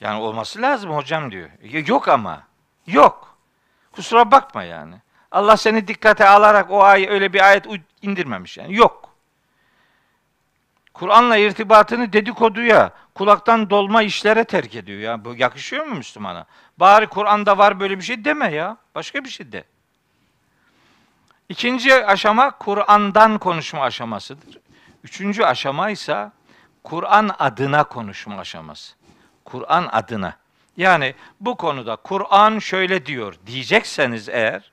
Yani 0.00 0.20
olması 0.20 0.62
lazım 0.62 0.90
hocam 0.90 1.30
diyor. 1.30 1.50
Yok 1.86 2.08
ama. 2.08 2.42
Yok. 2.86 3.36
Kusura 3.92 4.30
bakma 4.30 4.62
yani. 4.62 4.94
Allah 5.30 5.56
seni 5.56 5.88
dikkate 5.88 6.28
alarak 6.28 6.70
o 6.70 6.82
ay 6.82 7.06
öyle 7.08 7.32
bir 7.32 7.40
ayet 7.48 7.66
indirmemiş 8.02 8.58
yani. 8.58 8.76
Yok. 8.76 9.07
Kur'an'la 10.98 11.36
irtibatını 11.36 12.12
dedikoduya, 12.12 12.90
kulaktan 13.14 13.70
dolma 13.70 14.02
işlere 14.02 14.44
terk 14.44 14.74
ediyor 14.74 15.00
ya. 15.00 15.24
Bu 15.24 15.34
yakışıyor 15.36 15.86
mu 15.86 15.94
Müslümana? 15.94 16.46
Bari 16.78 17.06
Kur'an'da 17.06 17.58
var 17.58 17.80
böyle 17.80 17.98
bir 17.98 18.02
şey 18.02 18.24
deme 18.24 18.52
ya. 18.52 18.76
Başka 18.94 19.24
bir 19.24 19.28
şey 19.28 19.52
de. 19.52 19.64
İkinci 21.48 22.06
aşama 22.06 22.50
Kur'an'dan 22.50 23.38
konuşma 23.38 23.80
aşamasıdır. 23.80 24.58
Üçüncü 25.04 25.42
aşama 25.42 25.90
ise 25.90 26.30
Kur'an 26.84 27.30
adına 27.38 27.84
konuşma 27.84 28.38
aşaması. 28.38 28.94
Kur'an 29.44 29.88
adına. 29.92 30.36
Yani 30.76 31.14
bu 31.40 31.56
konuda 31.56 31.96
Kur'an 31.96 32.58
şöyle 32.58 33.06
diyor 33.06 33.34
diyecekseniz 33.46 34.28
eğer 34.28 34.72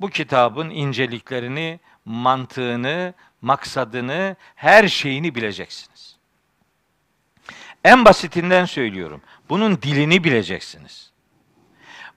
bu 0.00 0.08
kitabın 0.08 0.70
inceliklerini, 0.70 1.80
mantığını, 2.04 3.14
maksadını, 3.44 4.36
her 4.54 4.88
şeyini 4.88 5.34
bileceksiniz. 5.34 6.16
En 7.84 8.04
basitinden 8.04 8.64
söylüyorum. 8.64 9.22
Bunun 9.48 9.82
dilini 9.82 10.24
bileceksiniz. 10.24 11.12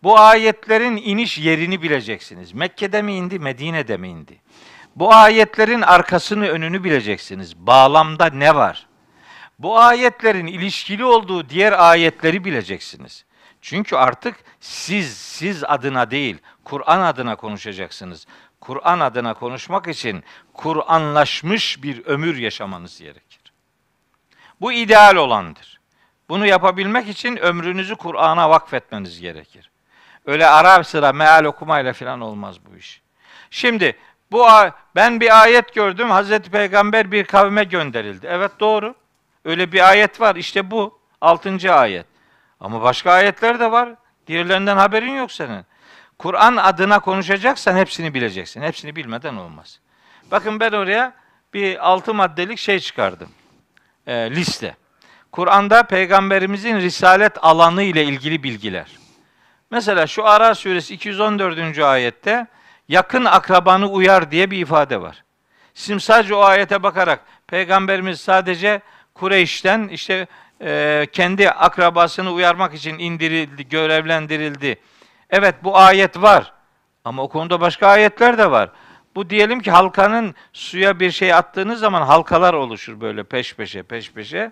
Bu 0.03 0.19
ayetlerin 0.19 0.97
iniş 0.97 1.37
yerini 1.37 1.81
bileceksiniz. 1.81 2.53
Mekke'de 2.53 3.01
mi 3.01 3.15
indi, 3.15 3.39
Medine'de 3.39 3.97
mi 3.97 4.07
indi? 4.07 4.41
Bu 4.95 5.13
ayetlerin 5.13 5.81
arkasını 5.81 6.47
önünü 6.47 6.83
bileceksiniz. 6.83 7.57
Bağlamda 7.57 8.25
ne 8.25 8.55
var? 8.55 8.87
Bu 9.59 9.79
ayetlerin 9.79 10.47
ilişkili 10.47 11.05
olduğu 11.05 11.49
diğer 11.49 11.89
ayetleri 11.89 12.43
bileceksiniz. 12.45 13.25
Çünkü 13.61 13.95
artık 13.95 14.35
siz 14.59 15.17
siz 15.17 15.63
adına 15.63 16.11
değil, 16.11 16.37
Kur'an 16.63 17.01
adına 17.01 17.35
konuşacaksınız. 17.35 18.27
Kur'an 18.61 18.99
adına 18.99 19.33
konuşmak 19.33 19.87
için 19.87 20.23
Kur'anlaşmış 20.53 21.83
bir 21.83 22.05
ömür 22.05 22.37
yaşamanız 22.37 22.99
gerekir. 22.99 23.53
Bu 24.61 24.71
ideal 24.71 25.15
olandır. 25.15 25.79
Bunu 26.29 26.45
yapabilmek 26.45 27.07
için 27.07 27.37
ömrünüzü 27.37 27.95
Kur'an'a 27.95 28.49
vakfetmeniz 28.49 29.21
gerekir. 29.21 29.71
Öyle 30.25 30.47
ara 30.47 30.83
sıra 30.83 31.13
meal 31.13 31.43
okumayla 31.43 31.93
falan 31.93 32.21
olmaz 32.21 32.55
bu 32.65 32.77
iş. 32.77 33.01
Şimdi 33.51 33.97
bu 34.31 34.47
ben 34.95 35.19
bir 35.19 35.41
ayet 35.41 35.73
gördüm. 35.73 36.09
Hazreti 36.09 36.51
Peygamber 36.51 37.11
bir 37.11 37.25
kavme 37.25 37.63
gönderildi. 37.63 38.27
Evet 38.29 38.51
doğru. 38.59 38.95
Öyle 39.45 39.71
bir 39.71 39.89
ayet 39.89 40.21
var. 40.21 40.35
İşte 40.35 40.71
bu. 40.71 40.99
Altıncı 41.21 41.73
ayet. 41.73 42.05
Ama 42.59 42.81
başka 42.81 43.11
ayetler 43.11 43.59
de 43.59 43.71
var. 43.71 43.89
Diğerlerinden 44.27 44.77
haberin 44.77 45.11
yok 45.11 45.31
senin. 45.31 45.65
Kur'an 46.19 46.55
adına 46.55 46.99
konuşacaksan 46.99 47.77
hepsini 47.77 48.13
bileceksin. 48.13 48.61
Hepsini 48.61 48.95
bilmeden 48.95 49.35
olmaz. 49.35 49.79
Bakın 50.31 50.59
ben 50.59 50.71
oraya 50.71 51.13
bir 51.53 51.89
altı 51.89 52.13
maddelik 52.13 52.59
şey 52.59 52.79
çıkardım. 52.79 53.29
E, 54.07 54.31
liste. 54.31 54.75
Kur'an'da 55.31 55.83
peygamberimizin 55.83 56.77
risalet 56.77 57.33
alanı 57.41 57.83
ile 57.83 58.03
ilgili 58.03 58.43
bilgiler. 58.43 58.87
Mesela 59.71 60.07
şu 60.07 60.25
Ara 60.25 60.55
suresi 60.55 60.93
214. 60.93 61.79
ayette 61.79 62.47
yakın 62.87 63.25
akrabanı 63.25 63.89
uyar 63.89 64.31
diye 64.31 64.51
bir 64.51 64.57
ifade 64.57 65.01
var. 65.01 65.23
Şimdi 65.73 65.99
sadece 65.99 66.35
o 66.35 66.39
ayete 66.39 66.83
bakarak 66.83 67.19
peygamberimiz 67.47 68.21
sadece 68.21 68.81
Kureyş'ten 69.13 69.87
işte 69.87 70.27
e, 70.61 71.07
kendi 71.11 71.49
akrabasını 71.49 72.31
uyarmak 72.31 72.73
için 72.73 72.99
indirildi, 72.99 73.69
görevlendirildi. 73.69 74.77
Evet 75.29 75.55
bu 75.63 75.77
ayet 75.77 76.21
var. 76.21 76.53
Ama 77.05 77.23
o 77.23 77.29
konuda 77.29 77.61
başka 77.61 77.87
ayetler 77.87 78.37
de 78.37 78.51
var. 78.51 78.69
Bu 79.15 79.29
diyelim 79.29 79.59
ki 79.59 79.71
halkanın 79.71 80.35
suya 80.53 80.99
bir 80.99 81.11
şey 81.11 81.33
attığınız 81.33 81.79
zaman 81.79 82.01
halkalar 82.01 82.53
oluşur 82.53 83.01
böyle 83.01 83.23
peş 83.23 83.55
peşe 83.55 83.83
peş 83.83 84.11
peşe. 84.11 84.51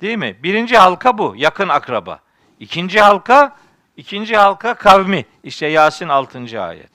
Değil 0.00 0.18
mi? 0.18 0.36
Birinci 0.42 0.76
halka 0.76 1.18
bu, 1.18 1.34
yakın 1.36 1.68
akraba. 1.68 2.20
İkinci 2.60 3.00
halka, 3.00 3.56
ikinci 3.96 4.36
halka 4.36 4.74
kavmi. 4.74 5.24
İşte 5.42 5.66
Yasin 5.66 6.08
6. 6.08 6.62
ayet. 6.62 6.88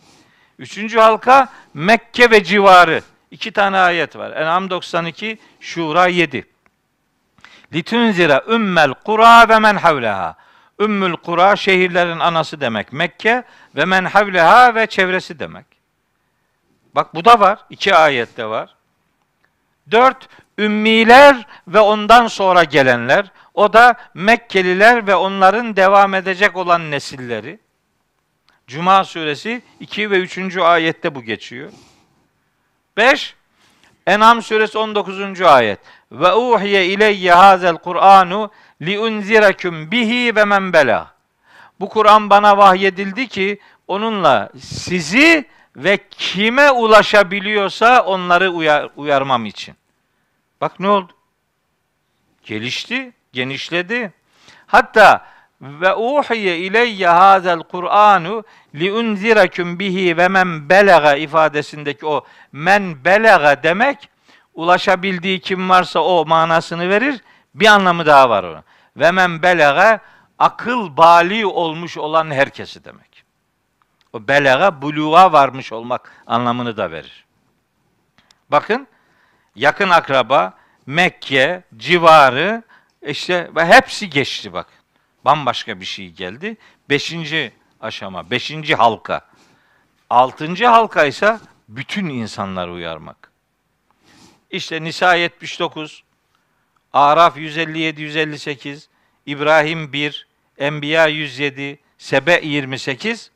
Üçüncü 0.60 1.00
halka 1.00 1.50
Mekke 1.74 2.32
ve 2.32 2.43
civarı. 2.43 3.02
İki 3.32 3.52
tane 3.52 3.78
ayet 3.78 4.16
var. 4.16 4.32
En'am 4.32 4.70
92, 4.70 5.38
Şura 5.60 6.08
7. 6.08 6.45
Litunzira 7.74 8.43
ümmel 8.50 8.93
kura 8.93 9.50
ve 9.50 9.60
men 9.60 9.76
havleha. 9.76 10.36
Ümmül 10.80 11.14
kura 11.14 11.56
şehirlerin 11.56 12.20
anası 12.20 12.62
demek 12.62 12.94
Mekke 12.94 13.44
ve 13.76 13.86
men 13.86 14.06
havleha 14.06 14.76
ve 14.76 14.88
çevresi 14.88 15.40
demek. 15.40 15.66
Bak 16.96 17.16
bu 17.16 17.26
da 17.26 17.40
var. 17.40 17.60
iki 17.70 17.96
ayette 17.96 18.46
var. 18.46 18.76
Dört, 19.92 20.30
ümmiler 20.58 21.46
ve 21.68 21.80
ondan 21.80 22.28
sonra 22.28 22.64
gelenler. 22.64 23.32
O 23.54 23.74
da 23.74 23.96
Mekkeliler 24.14 25.08
ve 25.08 25.16
onların 25.16 25.76
devam 25.76 26.14
edecek 26.14 26.58
olan 26.58 26.92
nesilleri. 26.92 27.60
Cuma 28.68 29.04
suresi 29.04 29.62
2 29.80 30.12
ve 30.12 30.20
3. 30.20 30.58
ayette 30.58 31.16
bu 31.16 31.22
geçiyor. 31.22 31.72
5. 32.98 33.36
En'am 34.08 34.42
suresi 34.42 34.78
19. 34.78 35.42
ayet. 35.42 35.80
Ve 36.12 36.34
uhiye 36.34 36.86
ileyye 36.86 37.34
hazel 37.34 37.76
Kur'anu 37.78 38.52
li 38.82 39.00
unzirakum 39.00 39.92
bihi 39.92 40.36
ve 40.36 40.46
men 40.46 40.74
bela. 40.74 41.14
Bu 41.80 41.90
Kur'an 41.90 42.30
bana 42.30 42.58
vahyedildi 42.58 43.28
ki 43.28 43.60
onunla 43.88 44.50
sizi 44.60 45.46
ve 45.76 45.98
kime 46.12 46.72
ulaşabiliyorsa 46.72 48.02
onları 48.02 48.50
uyar, 48.50 48.90
uyarmam 48.96 49.46
için. 49.46 49.76
Bak 50.62 50.80
ne 50.80 50.90
oldu? 50.90 51.14
Gelişti, 52.44 53.14
genişledi. 53.34 54.14
Hatta 54.68 55.26
ve 55.62 55.96
uhiye 55.96 56.58
ileyye 56.58 57.08
hazel 57.08 57.60
Kur'anu 57.60 58.44
li 58.76 58.92
unzirakum 58.92 59.80
bihi 59.80 60.18
ve 60.18 60.28
men 60.28 60.70
belaga 60.70 61.16
ifadesindeki 61.16 62.06
o 62.06 62.26
men 62.52 63.06
belaga 63.06 63.64
demek 63.64 64.10
ulaşabildiği 64.54 65.40
kim 65.40 65.70
varsa 65.70 66.00
o 66.00 66.26
manasını 66.26 66.90
verir. 66.90 67.22
Bir 67.56 67.66
anlamı 67.66 68.06
daha 68.06 68.30
var 68.30 68.43
onun. 68.43 68.64
Ve 68.97 69.12
men 69.12 69.41
belaga 69.43 70.00
akıl 70.39 70.97
bali 70.97 71.45
olmuş 71.45 71.97
olan 71.97 72.32
herkesi 72.32 72.86
demek. 72.86 73.24
O 74.14 74.28
belaga 74.28 74.82
buluğa 74.82 75.34
varmış 75.34 75.72
olmak 75.72 76.24
anlamını 76.28 76.78
da 76.78 76.91
verir. 76.91 77.26
Bakın 78.50 78.88
yakın 79.56 79.89
akraba, 79.89 80.54
Mekke, 80.86 81.64
civarı 81.78 82.64
işte 83.02 83.52
ve 83.56 83.66
hepsi 83.66 84.10
geçti 84.10 84.54
bak. 84.54 84.68
Bambaşka 85.26 85.80
bir 85.80 85.86
şey 85.86 86.12
geldi. 86.12 86.58
Beşinci 86.89 87.54
aşama, 87.82 88.32
beşinci 88.32 88.76
halka. 88.76 89.22
Altıncı 90.10 90.66
halka 90.66 91.06
ise 91.06 91.39
bütün 91.68 92.06
insanları 92.06 92.72
uyarmak. 92.72 93.32
İşte 94.50 94.84
Nisa 94.84 95.16
79, 95.16 96.04
Araf 96.94 97.38
157-158, 97.38 98.88
İbrahim 99.26 99.94
1, 99.94 100.28
Enbiya 100.58 101.08
107, 101.08 101.80
Sebe 101.98 102.40
28, 102.44 103.32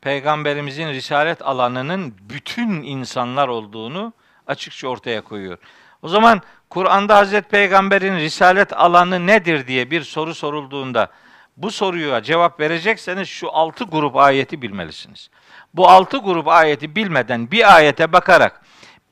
Peygamberimizin 0.00 0.88
risalet 0.88 1.42
alanının 1.42 2.14
bütün 2.20 2.82
insanlar 2.82 3.48
olduğunu 3.48 4.12
açıkça 4.46 4.88
ortaya 4.88 5.20
koyuyor. 5.20 5.58
O 6.02 6.08
zaman 6.08 6.42
Kur'an'da 6.70 7.16
Hazreti 7.16 7.48
Peygamber'in 7.48 8.16
risalet 8.16 8.72
alanı 8.72 9.26
nedir 9.26 9.66
diye 9.66 9.90
bir 9.90 10.02
soru 10.02 10.34
sorulduğunda 10.34 11.10
bu 11.56 11.70
soruya 11.70 12.22
cevap 12.22 12.60
verecekseniz 12.60 13.28
şu 13.28 13.52
altı 13.52 13.84
grup 13.84 14.16
ayeti 14.16 14.62
bilmelisiniz. 14.62 15.30
Bu 15.74 15.88
altı 15.88 16.18
grup 16.18 16.48
ayeti 16.48 16.96
bilmeden 16.96 17.50
bir 17.50 17.76
ayete 17.76 18.12
bakarak 18.12 18.62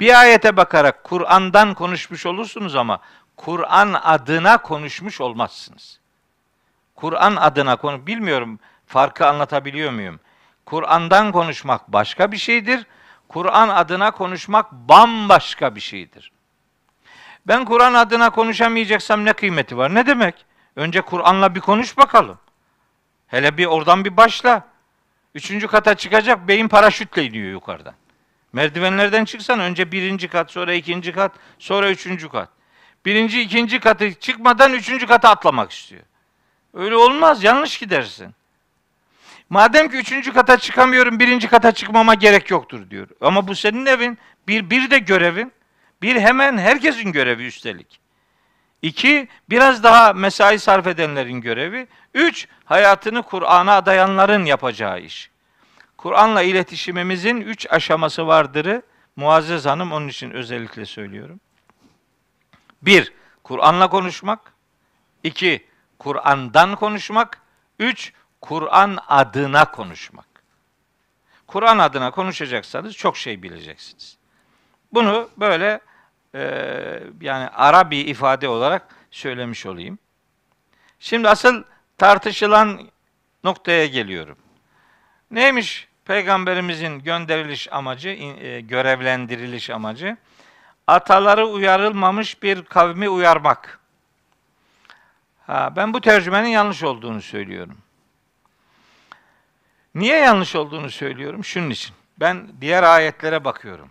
bir 0.01 0.21
ayete 0.21 0.57
bakarak 0.57 1.05
Kur'an'dan 1.05 1.75
konuşmuş 1.75 2.27
olursunuz 2.27 2.77
ama 2.77 3.01
Kur'an 3.45 3.93
adına 3.93 4.59
konuşmuş 4.59 5.21
olmazsınız. 5.21 6.01
Kur'an 6.97 7.37
adına 7.37 7.77
konu 7.77 8.07
bilmiyorum 8.07 8.59
farkı 8.87 9.27
anlatabiliyor 9.27 9.93
muyum? 9.93 10.21
Kur'an'dan 10.67 11.33
konuşmak 11.33 11.93
başka 11.93 12.33
bir 12.33 12.37
şeydir. 12.37 12.87
Kur'an 13.29 13.69
adına 13.69 14.11
konuşmak 14.11 14.73
bambaşka 14.73 15.75
bir 15.75 15.81
şeydir. 15.81 16.33
Ben 17.47 17.65
Kur'an 17.65 17.95
adına 17.95 18.31
konuşamayacaksam 18.31 19.25
ne 19.25 19.33
kıymeti 19.33 19.77
var? 19.77 19.95
Ne 19.95 20.07
demek? 20.07 20.35
Önce 20.77 21.01
Kur'an'la 21.01 21.55
bir 21.55 21.61
konuş 21.61 21.97
bakalım. 21.99 22.39
Hele 23.27 23.57
bir 23.57 23.67
oradan 23.67 24.05
bir 24.05 24.17
başla. 24.17 24.65
Üçüncü 25.35 25.67
kata 25.67 25.95
çıkacak 25.95 26.49
beyin 26.49 26.69
paraşütle 26.69 27.25
iniyor 27.25 27.51
yukarıdan. 27.51 27.95
Merdivenlerden 28.53 29.25
çıksan 29.25 29.61
önce 29.61 29.93
birinci 29.93 30.29
kat, 30.29 30.51
sonra 30.51 30.75
ikinci 30.75 31.13
kat, 31.13 31.33
sonra 31.59 31.91
üçüncü 31.91 32.29
kat. 32.29 32.60
Birinci, 33.05 33.41
ikinci 33.41 33.81
katı 33.81 34.15
çıkmadan 34.15 34.73
üçüncü 34.73 35.07
kata 35.07 35.31
atlamak 35.31 35.73
istiyor. 35.73 36.03
Öyle 36.75 36.97
olmaz, 36.97 37.45
yanlış 37.45 37.79
gidersin. 37.79 38.35
Madem 39.51 39.89
ki 39.89 39.97
üçüncü 39.97 40.33
kata 40.33 40.59
çıkamıyorum, 40.59 41.19
birinci 41.19 41.49
kata 41.49 41.73
çıkmama 41.73 42.15
gerek 42.15 42.51
yoktur 42.51 42.91
diyor. 42.91 43.09
Ama 43.21 43.49
bu 43.49 43.55
senin 43.55 43.87
evin, 43.87 44.19
bir, 44.49 44.71
bir 44.71 44.91
de 44.91 44.99
görevin. 44.99 45.53
Bir 46.03 46.17
hemen 46.17 46.59
herkesin 46.59 47.13
görevi 47.13 47.47
üstelik. 47.47 48.01
İki, 48.83 49.29
biraz 49.51 49.85
daha 49.85 50.13
mesai 50.13 50.59
sarf 50.59 50.87
edenlerin 50.87 51.41
görevi. 51.41 51.87
Üç, 52.15 52.49
hayatını 52.65 53.23
Kur'an'a 53.23 53.73
adayanların 53.73 54.45
yapacağı 54.45 55.01
iş. 55.01 55.31
Kur'an'la 55.97 56.43
iletişimimizin 56.43 57.41
üç 57.41 57.67
aşaması 57.71 58.27
vardırı 58.27 58.83
Muazzez 59.17 59.67
Hanım 59.67 59.93
onun 59.93 60.09
için 60.09 60.31
özellikle 60.31 60.87
söylüyorum. 60.87 61.41
Bir, 62.83 63.13
Kur'an'la 63.45 63.91
konuşmak. 63.91 64.53
İki, 65.25 65.67
Kur'an'dan 65.99 66.77
konuşmak. 66.77 67.41
Üç, 67.79 68.13
Kur'an 68.41 68.99
adına 69.09 69.71
konuşmak. 69.71 70.27
Kur'an 71.47 71.79
adına 71.79 72.11
konuşacaksanız 72.11 72.95
çok 72.95 73.17
şey 73.17 73.43
bileceksiniz. 73.43 74.17
Bunu 74.93 75.31
böyle 75.37 75.81
e, 76.35 76.43
yani 77.21 77.49
ara 77.49 77.91
bir 77.91 78.07
ifade 78.07 78.49
olarak 78.49 78.89
söylemiş 79.11 79.67
olayım. 79.67 79.99
Şimdi 81.01 81.29
asıl 81.29 81.65
tartışılan 81.99 82.81
noktaya 83.45 83.87
geliyorum. 83.87 84.39
Neymiş 85.31 85.89
peygamberimizin 86.05 86.99
gönderiliş 86.99 87.73
amacı, 87.73 88.09
e, 88.09 88.61
görevlendiriliş 88.61 89.71
amacı? 89.71 90.17
Ataları 90.91 91.47
uyarılmamış 91.47 92.43
bir 92.43 92.65
kavmi 92.65 93.09
uyarmak. 93.09 93.81
Ha, 95.47 95.73
ben 95.77 95.95
bu 95.95 96.01
tercümenin 96.01 96.49
yanlış 96.49 96.83
olduğunu 96.83 97.23
söylüyorum. 97.23 97.79
Niye 99.95 100.17
yanlış 100.17 100.57
olduğunu 100.57 100.91
söylüyorum? 100.91 101.45
Şunun 101.45 101.71
için. 101.71 101.97
Ben 102.21 102.49
diğer 102.61 102.83
ayetlere 102.83 103.45
bakıyorum. 103.45 103.91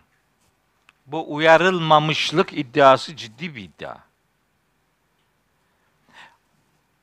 Bu 1.06 1.36
uyarılmamışlık 1.36 2.54
iddiası 2.54 3.16
ciddi 3.16 3.56
bir 3.56 3.64
iddia. 3.64 3.98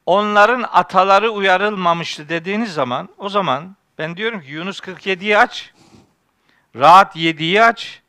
Onların 0.06 0.62
ataları 0.72 1.30
uyarılmamıştı 1.30 2.28
dediğiniz 2.28 2.74
zaman 2.74 3.08
o 3.18 3.28
zaman 3.28 3.76
ben 3.98 4.16
diyorum 4.16 4.40
ki 4.40 4.50
Yunus 4.50 4.80
47'yi 4.80 5.38
aç. 5.38 5.72
Rahat 6.74 7.16
7'yi 7.16 7.62
aç. 7.62 8.02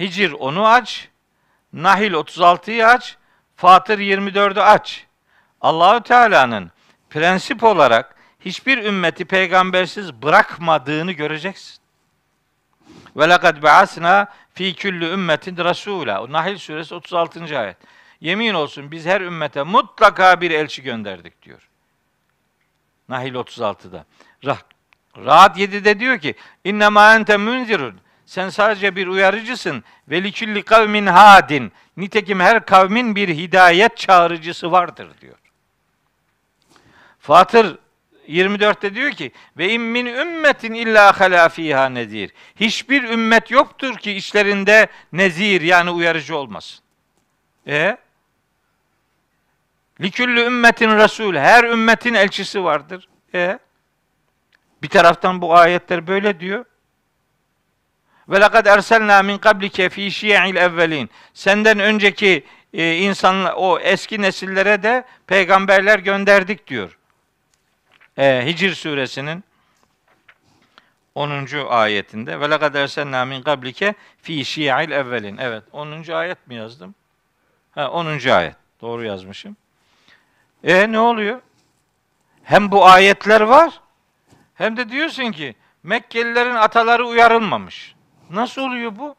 Hicr 0.00 0.30
10'u 0.30 0.66
aç. 0.66 1.11
Nahil 1.72 2.12
36'yı 2.12 2.86
aç. 2.86 3.16
Fatır 3.56 3.98
24'ü 3.98 4.60
aç. 4.60 5.06
Allahü 5.60 6.02
Teala'nın 6.02 6.70
prensip 7.10 7.64
olarak 7.64 8.16
hiçbir 8.40 8.84
ümmeti 8.84 9.24
peygambersiz 9.24 10.22
bırakmadığını 10.22 11.12
göreceksin. 11.12 11.82
Ve 13.16 13.28
lekad 13.28 13.62
ba'asna 13.62 14.26
fi 14.54 14.76
kulli 14.76 15.04
ümmetin 15.04 15.56
rasula. 15.56 16.32
Nahil 16.32 16.58
suresi 16.58 16.94
36. 16.94 17.58
ayet. 17.58 17.76
Yemin 18.20 18.54
olsun 18.54 18.90
biz 18.90 19.06
her 19.06 19.20
ümmete 19.20 19.62
mutlaka 19.62 20.40
bir 20.40 20.50
elçi 20.50 20.82
gönderdik 20.82 21.42
diyor. 21.42 21.68
Nahil 23.08 23.34
36'da. 23.34 24.04
Rah 24.44 24.58
Rahat 25.16 25.58
7'de 25.58 26.00
diyor 26.00 26.18
ki 26.18 26.34
innema 26.64 27.14
ente 27.14 27.36
munzirun. 27.36 28.00
Sen 28.26 28.48
sadece 28.48 28.96
bir 28.96 29.06
uyarıcısın. 29.06 29.84
Ve 30.08 30.22
likulli 30.22 30.62
kavmin 30.62 31.06
hadin. 31.06 31.72
Nitekim 31.96 32.40
her 32.40 32.66
kavmin 32.66 33.16
bir 33.16 33.28
hidayet 33.28 33.96
çağrıcısı 33.96 34.72
vardır 34.72 35.08
diyor. 35.20 35.38
Fatır 37.18 37.78
24'te 38.28 38.94
diyor 38.94 39.10
ki 39.10 39.32
ve 39.56 39.68
in 39.68 39.82
min 39.82 40.06
ümmetin 40.06 40.74
illa 40.74 41.20
hala 41.20 41.48
fiha. 41.48 41.90
Hiçbir 42.56 43.02
ümmet 43.02 43.50
yoktur 43.50 43.96
ki 43.96 44.12
içlerinde 44.12 44.86
nezir 45.12 45.60
yani 45.60 45.90
uyarıcı 45.90 46.36
olmasın. 46.36 46.84
E 47.66 47.96
Liküllü 50.00 50.40
ümmetin 50.40 50.90
resul. 50.96 51.34
Her 51.34 51.64
ümmetin 51.64 52.14
elçisi 52.14 52.64
vardır. 52.64 53.08
E 53.34 53.58
bir 54.82 54.88
taraftan 54.88 55.42
bu 55.42 55.54
ayetler 55.54 56.06
böyle 56.06 56.40
diyor. 56.40 56.64
Ve 58.28 58.40
lekad 58.40 58.66
erselna 58.66 59.22
min 59.22 59.38
kablike 59.38 59.88
fi 59.88 60.10
şi'il 60.10 60.56
evvelin. 60.56 61.10
Senden 61.34 61.78
önceki 61.78 62.44
e, 62.72 62.96
insanlar 62.96 63.54
o 63.56 63.78
eski 63.78 64.22
nesillere 64.22 64.82
de 64.82 65.04
peygamberler 65.26 65.98
gönderdik 65.98 66.66
diyor. 66.66 66.98
E, 68.18 68.46
Hicr 68.46 68.74
suresinin 68.74 69.44
10. 71.14 71.46
ayetinde 71.68 72.40
ve 72.40 72.50
lekad 72.50 72.74
erselna 72.74 73.24
min 73.24 73.42
kablike 73.42 73.94
fi 74.22 74.44
şi'il 74.44 74.90
evvelin. 74.90 75.36
Evet 75.36 75.62
10. 75.72 76.12
ayet 76.12 76.46
mi 76.46 76.54
yazdım? 76.54 76.94
Ha 77.74 77.90
10. 77.90 78.28
ayet. 78.28 78.56
Doğru 78.80 79.04
yazmışım. 79.04 79.56
E 80.64 80.92
ne 80.92 80.98
oluyor? 80.98 81.40
Hem 82.42 82.70
bu 82.70 82.86
ayetler 82.86 83.40
var 83.40 83.80
hem 84.54 84.76
de 84.76 84.88
diyorsun 84.88 85.32
ki 85.32 85.54
Mekkelilerin 85.82 86.54
ataları 86.54 87.06
uyarılmamış. 87.06 87.94
Nasıl 88.32 88.62
oluyor 88.62 88.96
bu? 88.96 89.16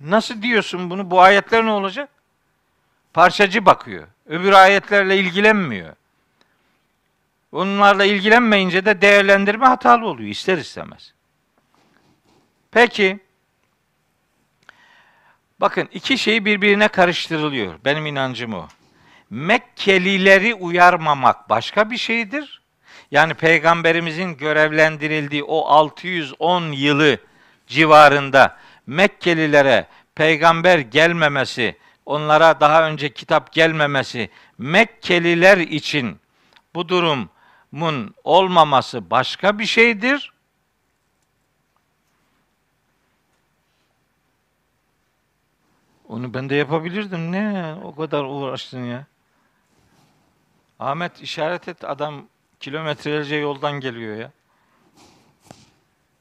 Nasıl 0.00 0.42
diyorsun 0.42 0.90
bunu? 0.90 1.10
Bu 1.10 1.20
ayetler 1.20 1.64
ne 1.64 1.70
olacak? 1.70 2.08
Parçacı 3.12 3.66
bakıyor. 3.66 4.08
Öbür 4.26 4.52
ayetlerle 4.52 5.18
ilgilenmiyor. 5.18 5.96
Onlarla 7.52 8.04
ilgilenmeyince 8.04 8.84
de 8.84 9.00
değerlendirme 9.00 9.66
hatalı 9.66 10.06
oluyor 10.06 10.28
ister 10.28 10.58
istemez. 10.58 11.12
Peki 12.70 13.20
bakın 15.60 15.88
iki 15.92 16.18
şey 16.18 16.44
birbirine 16.44 16.88
karıştırılıyor. 16.88 17.74
Benim 17.84 18.06
inancım 18.06 18.54
o. 18.54 18.68
Mekkelileri 19.30 20.54
uyarmamak 20.54 21.48
başka 21.48 21.90
bir 21.90 21.96
şeydir. 21.96 22.60
Yani 23.10 23.34
peygamberimizin 23.34 24.36
görevlendirildiği 24.36 25.44
o 25.44 25.66
610 25.66 26.72
yılı 26.72 27.29
civarında 27.70 28.56
Mekkelilere 28.86 29.86
peygamber 30.14 30.78
gelmemesi, 30.78 31.76
onlara 32.06 32.60
daha 32.60 32.88
önce 32.88 33.12
kitap 33.12 33.52
gelmemesi, 33.52 34.30
Mekkeliler 34.58 35.58
için 35.58 36.20
bu 36.74 36.88
durumun 36.88 38.14
olmaması 38.24 39.10
başka 39.10 39.58
bir 39.58 39.66
şeydir. 39.66 40.32
Onu 46.08 46.34
ben 46.34 46.50
de 46.50 46.54
yapabilirdim. 46.54 47.32
Ne 47.32 47.74
o 47.84 47.94
kadar 47.94 48.24
uğraştın 48.24 48.84
ya? 48.84 49.06
Ahmet 50.78 51.22
işaret 51.22 51.68
et 51.68 51.84
adam 51.84 52.26
kilometrelerce 52.60 53.36
yoldan 53.36 53.80
geliyor 53.80 54.16
ya. 54.16 54.32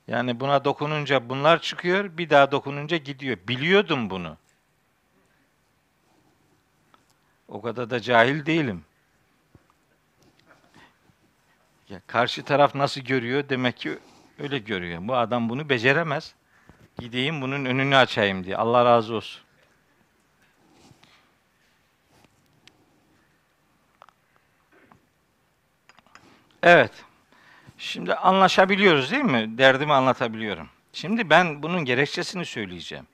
Yani 0.09 0.39
buna 0.39 0.65
dokununca 0.65 1.29
bunlar 1.29 1.61
çıkıyor, 1.61 2.17
bir 2.17 2.29
daha 2.29 2.51
dokununca 2.51 2.97
gidiyor. 2.97 3.37
Biliyordum 3.47 4.09
bunu. 4.09 4.37
O 7.47 7.61
kadar 7.61 7.89
da 7.89 7.99
cahil 7.99 8.45
değilim. 8.45 8.85
Ya 11.89 12.01
karşı 12.07 12.43
taraf 12.43 12.75
nasıl 12.75 13.01
görüyor? 13.01 13.49
Demek 13.49 13.77
ki 13.77 13.99
öyle 14.39 14.59
görüyor. 14.59 14.99
Bu 15.07 15.15
adam 15.15 15.49
bunu 15.49 15.69
beceremez. 15.69 16.35
Gideyim 16.99 17.41
bunun 17.41 17.65
önünü 17.65 17.95
açayım 17.95 18.43
diye. 18.43 18.57
Allah 18.57 18.85
razı 18.85 19.15
olsun. 19.15 19.41
Evet. 26.63 27.08
Şimdi 27.79 28.13
anlaşabiliyoruz 28.13 29.11
değil 29.11 29.23
mi? 29.23 29.57
Derdimi 29.57 29.93
anlatabiliyorum. 29.93 30.69
Şimdi 30.93 31.29
ben 31.29 31.63
bunun 31.63 31.85
gerekçesini 31.85 32.45
söyleyeceğim. 32.45 33.07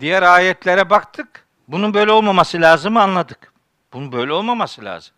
Diğer 0.00 0.22
ayetlere 0.22 0.90
baktık. 0.90 1.46
Bunun 1.68 1.94
böyle 1.94 2.12
olmaması 2.12 2.60
lazım 2.60 2.96
anladık. 2.96 3.52
Bunun 3.92 4.12
böyle 4.12 4.32
olmaması 4.32 4.84
lazım. 4.84 5.14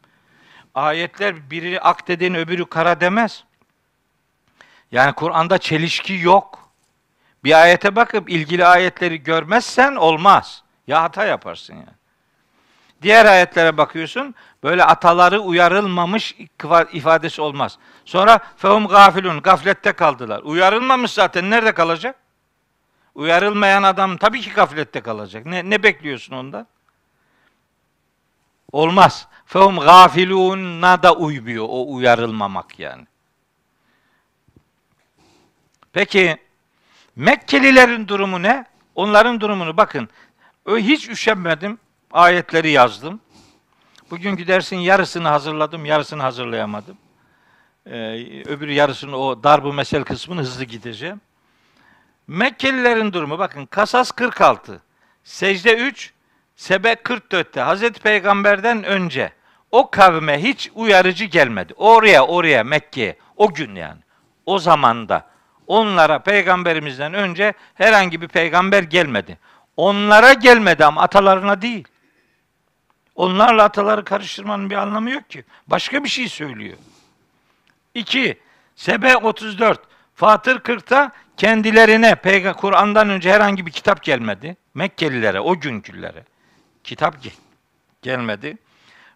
Ayetler 0.74 1.50
biri 1.50 1.80
ak 1.80 2.08
dediğin 2.08 2.34
öbürü 2.34 2.66
kara 2.66 3.00
demez. 3.00 3.44
Yani 4.92 5.12
Kur'an'da 5.12 5.58
çelişki 5.58 6.14
yok. 6.14 6.70
Bir 7.44 7.62
ayete 7.62 7.96
bakıp 7.96 8.30
ilgili 8.30 8.66
ayetleri 8.66 9.22
görmezsen 9.22 9.94
olmaz. 9.94 10.62
Ya 10.86 11.02
hata 11.02 11.24
yaparsın 11.24 11.74
yani. 11.74 11.98
Diğer 13.02 13.26
ayetlere 13.26 13.76
bakıyorsun. 13.76 14.34
Böyle 14.62 14.84
ataları 14.84 15.40
uyarılmamış 15.40 16.36
ifadesi 16.92 17.42
olmaz. 17.42 17.78
Sonra 18.04 18.38
fehum 18.56 18.88
gafilun 18.88 19.40
gaflette 19.40 19.92
kaldılar. 19.92 20.40
Uyarılmamış 20.42 21.10
zaten 21.10 21.50
nerede 21.50 21.72
kalacak? 21.72 22.16
Uyarılmayan 23.14 23.82
adam 23.82 24.16
tabii 24.16 24.40
ki 24.40 24.50
gaflette 24.50 25.00
kalacak. 25.00 25.46
Ne, 25.46 25.70
ne 25.70 25.82
bekliyorsun 25.82 26.34
ondan? 26.34 26.66
Olmaz. 28.72 29.28
Fehum 29.46 29.80
gafilun'a 29.80 31.02
da 31.02 31.14
uymuyor 31.14 31.64
o 31.68 31.94
uyarılmamak 31.94 32.78
yani. 32.78 33.06
Peki 35.92 36.38
Mekkelilerin 37.18 38.08
durumu 38.08 38.42
ne? 38.42 38.64
Onların 38.94 39.40
durumunu 39.40 39.76
bakın. 39.76 40.08
Hiç 40.68 41.08
üşenmedim. 41.08 41.78
Ayetleri 42.12 42.70
yazdım. 42.70 43.20
Bugünkü 44.10 44.46
dersin 44.46 44.76
yarısını 44.76 45.28
hazırladım, 45.28 45.84
yarısını 45.84 46.22
hazırlayamadım. 46.22 46.96
Ee, 47.86 47.92
öbür 48.46 48.68
yarısını 48.68 49.16
o 49.16 49.42
darbu 49.44 49.72
mesel 49.72 50.04
kısmını 50.04 50.40
hızlı 50.40 50.64
gideceğim. 50.64 51.20
Mekkelilerin 52.26 53.12
durumu 53.12 53.38
bakın 53.38 53.66
Kasas 53.66 54.10
46, 54.10 54.82
Secde 55.24 55.76
3, 55.76 56.12
Sebe 56.56 56.92
44'te 56.92 57.60
Hazreti 57.60 58.00
Peygamber'den 58.00 58.84
önce 58.84 59.32
o 59.70 59.90
kavme 59.90 60.42
hiç 60.42 60.70
uyarıcı 60.74 61.24
gelmedi. 61.24 61.74
Oraya 61.76 62.26
oraya 62.26 62.64
Mekke'ye 62.64 63.16
o 63.36 63.54
gün 63.54 63.74
yani 63.74 64.00
o 64.46 64.58
zamanda 64.58 65.26
onlara 65.66 66.18
peygamberimizden 66.18 67.14
önce 67.14 67.52
herhangi 67.74 68.20
bir 68.20 68.28
peygamber 68.28 68.82
gelmedi. 68.82 69.38
onlara 69.76 70.32
gelmedi 70.32 70.84
ama 70.84 71.02
atalarına 71.02 71.62
değil. 71.62 71.88
Onlarla 73.18 73.64
ataları 73.64 74.04
karıştırmanın 74.04 74.70
bir 74.70 74.74
anlamı 74.74 75.10
yok 75.10 75.30
ki. 75.30 75.44
Başka 75.66 76.04
bir 76.04 76.08
şey 76.08 76.28
söylüyor. 76.28 76.76
2. 77.94 78.38
Sebe 78.76 79.16
34. 79.16 79.80
Fatır 80.14 80.60
40'ta 80.60 81.12
kendilerine 81.36 82.52
Kur'an'dan 82.52 83.10
önce 83.10 83.32
herhangi 83.32 83.66
bir 83.66 83.70
kitap 83.70 84.02
gelmedi. 84.02 84.56
Mekkelilere, 84.74 85.40
o 85.40 85.60
günkülere. 85.60 86.24
Kitap 86.84 87.22
gel- 87.22 87.32
gelmedi. 88.02 88.58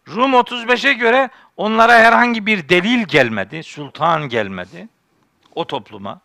Rum 0.09 0.33
35'e 0.33 0.93
göre 0.93 1.31
onlara 1.57 1.93
herhangi 1.93 2.47
bir 2.47 2.69
delil 2.69 3.05
gelmedi. 3.05 3.63
Sultan 3.63 4.29
gelmedi. 4.29 4.89
O 5.55 5.67
topluma. 5.67 6.21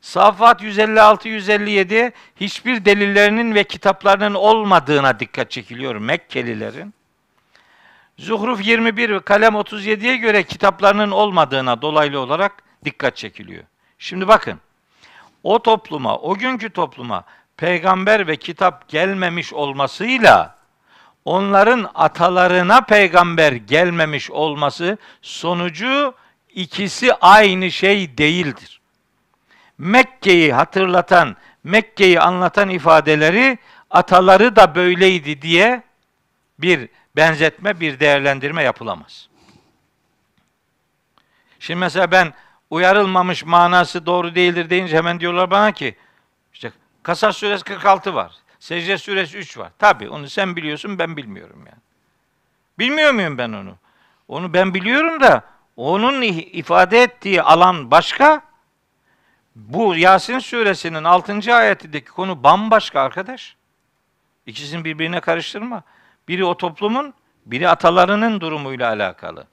Safat 0.00 0.62
156-157 0.62 2.12
hiçbir 2.36 2.84
delillerinin 2.84 3.54
ve 3.54 3.64
kitaplarının 3.64 4.34
olmadığına 4.34 5.20
dikkat 5.20 5.50
çekiliyor 5.50 5.96
Mekkelilerin. 5.96 6.94
Zuhruf 8.18 8.66
21 8.66 9.10
ve 9.10 9.20
Kalem 9.20 9.54
37'ye 9.54 10.16
göre 10.16 10.42
kitaplarının 10.42 11.10
olmadığına 11.10 11.82
dolaylı 11.82 12.20
olarak 12.20 12.62
dikkat 12.84 13.16
çekiliyor. 13.16 13.64
Şimdi 13.98 14.28
bakın. 14.28 14.60
O 15.42 15.62
topluma, 15.62 16.18
o 16.18 16.34
günkü 16.34 16.70
topluma 16.70 17.24
peygamber 17.56 18.26
ve 18.26 18.36
kitap 18.36 18.88
gelmemiş 18.88 19.52
olmasıyla 19.52 20.56
onların 21.24 21.90
atalarına 21.94 22.80
peygamber 22.80 23.52
gelmemiş 23.52 24.30
olması 24.30 24.98
sonucu 25.22 26.14
ikisi 26.54 27.14
aynı 27.14 27.70
şey 27.70 28.18
değildir. 28.18 28.80
Mekke'yi 29.78 30.52
hatırlatan, 30.52 31.36
Mekke'yi 31.64 32.20
anlatan 32.20 32.68
ifadeleri 32.68 33.58
ataları 33.90 34.56
da 34.56 34.74
böyleydi 34.74 35.42
diye 35.42 35.82
bir 36.58 36.88
benzetme, 37.16 37.80
bir 37.80 38.00
değerlendirme 38.00 38.62
yapılamaz. 38.62 39.28
Şimdi 41.58 41.80
mesela 41.80 42.10
ben 42.10 42.34
uyarılmamış 42.70 43.44
manası 43.44 44.06
doğru 44.06 44.34
değildir 44.34 44.70
deyince 44.70 44.96
hemen 44.96 45.20
diyorlar 45.20 45.50
bana 45.50 45.72
ki 45.72 45.96
işte 46.52 46.72
Kasas 47.02 47.36
suresi 47.36 47.64
46 47.64 48.14
var. 48.14 48.32
Secde 48.58 48.98
suresi 48.98 49.38
3 49.38 49.58
var. 49.58 49.72
Tabi 49.78 50.08
onu 50.08 50.28
sen 50.28 50.56
biliyorsun 50.56 50.98
ben 50.98 51.16
bilmiyorum 51.16 51.58
yani. 51.66 51.80
Bilmiyor 52.78 53.12
muyum 53.12 53.38
ben 53.38 53.52
onu? 53.52 53.76
Onu 54.28 54.52
ben 54.52 54.74
biliyorum 54.74 55.20
da 55.20 55.42
onun 55.76 56.22
ifade 56.22 57.02
ettiği 57.02 57.42
alan 57.42 57.90
başka. 57.90 58.42
Bu 59.56 59.96
Yasin 59.96 60.38
suresinin 60.38 61.04
6. 61.04 61.54
ayetindeki 61.54 62.10
konu 62.10 62.42
bambaşka 62.42 63.00
arkadaş. 63.00 63.56
İkisini 64.46 64.84
birbirine 64.84 65.20
karıştırma. 65.20 65.82
Biri 66.28 66.44
o 66.44 66.56
toplumun, 66.56 67.14
biri 67.46 67.68
atalarının 67.68 68.40
durumuyla 68.40 68.88
alakalı. 68.88 69.46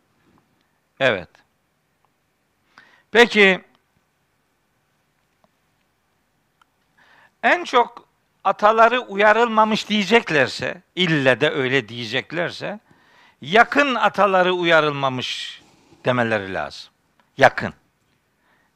Evet. 1.00 1.30
Peki 3.12 3.62
en 7.44 7.64
çok 7.64 8.08
ataları 8.44 9.00
uyarılmamış 9.00 9.90
diyeceklerse, 9.90 10.82
ille 10.96 11.42
de 11.42 11.50
öyle 11.50 11.90
diyeceklerse, 11.90 12.80
yakın 13.42 13.96
ataları 13.96 14.54
uyarılmamış 14.54 15.62
demeleri 16.06 16.54
lazım. 16.54 16.92
Yakın. 17.38 17.74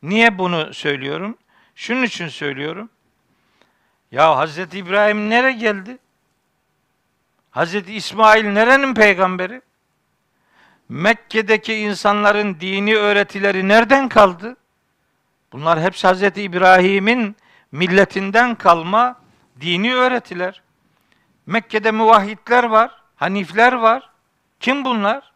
Niye 0.03 0.37
bunu 0.37 0.73
söylüyorum? 0.73 1.37
Şunun 1.75 2.03
için 2.03 2.27
söylüyorum. 2.27 2.89
Ya 4.11 4.37
Hazreti 4.37 4.77
İbrahim 4.77 5.29
nereye 5.29 5.53
geldi? 5.53 5.97
Hazreti 7.53 7.93
İsmail 7.93 8.45
nerenin 8.45 8.93
peygamberi? 8.93 9.61
Mekke'deki 10.89 11.73
insanların 11.75 12.59
dini 12.59 12.95
öğretileri 12.95 13.67
nereden 13.67 14.09
kaldı? 14.09 14.57
Bunlar 15.51 15.81
hepsi 15.81 16.07
Hazreti 16.07 16.41
İbrahim'in 16.41 17.35
milletinden 17.71 18.55
kalma 18.55 19.15
dini 19.61 19.93
öğretiler. 19.95 20.61
Mekke'de 21.45 21.91
muvahhidler 21.91 22.63
var, 22.63 22.91
hanifler 23.15 23.73
var. 23.73 24.09
Kim 24.59 24.85
bunlar? 24.85 25.31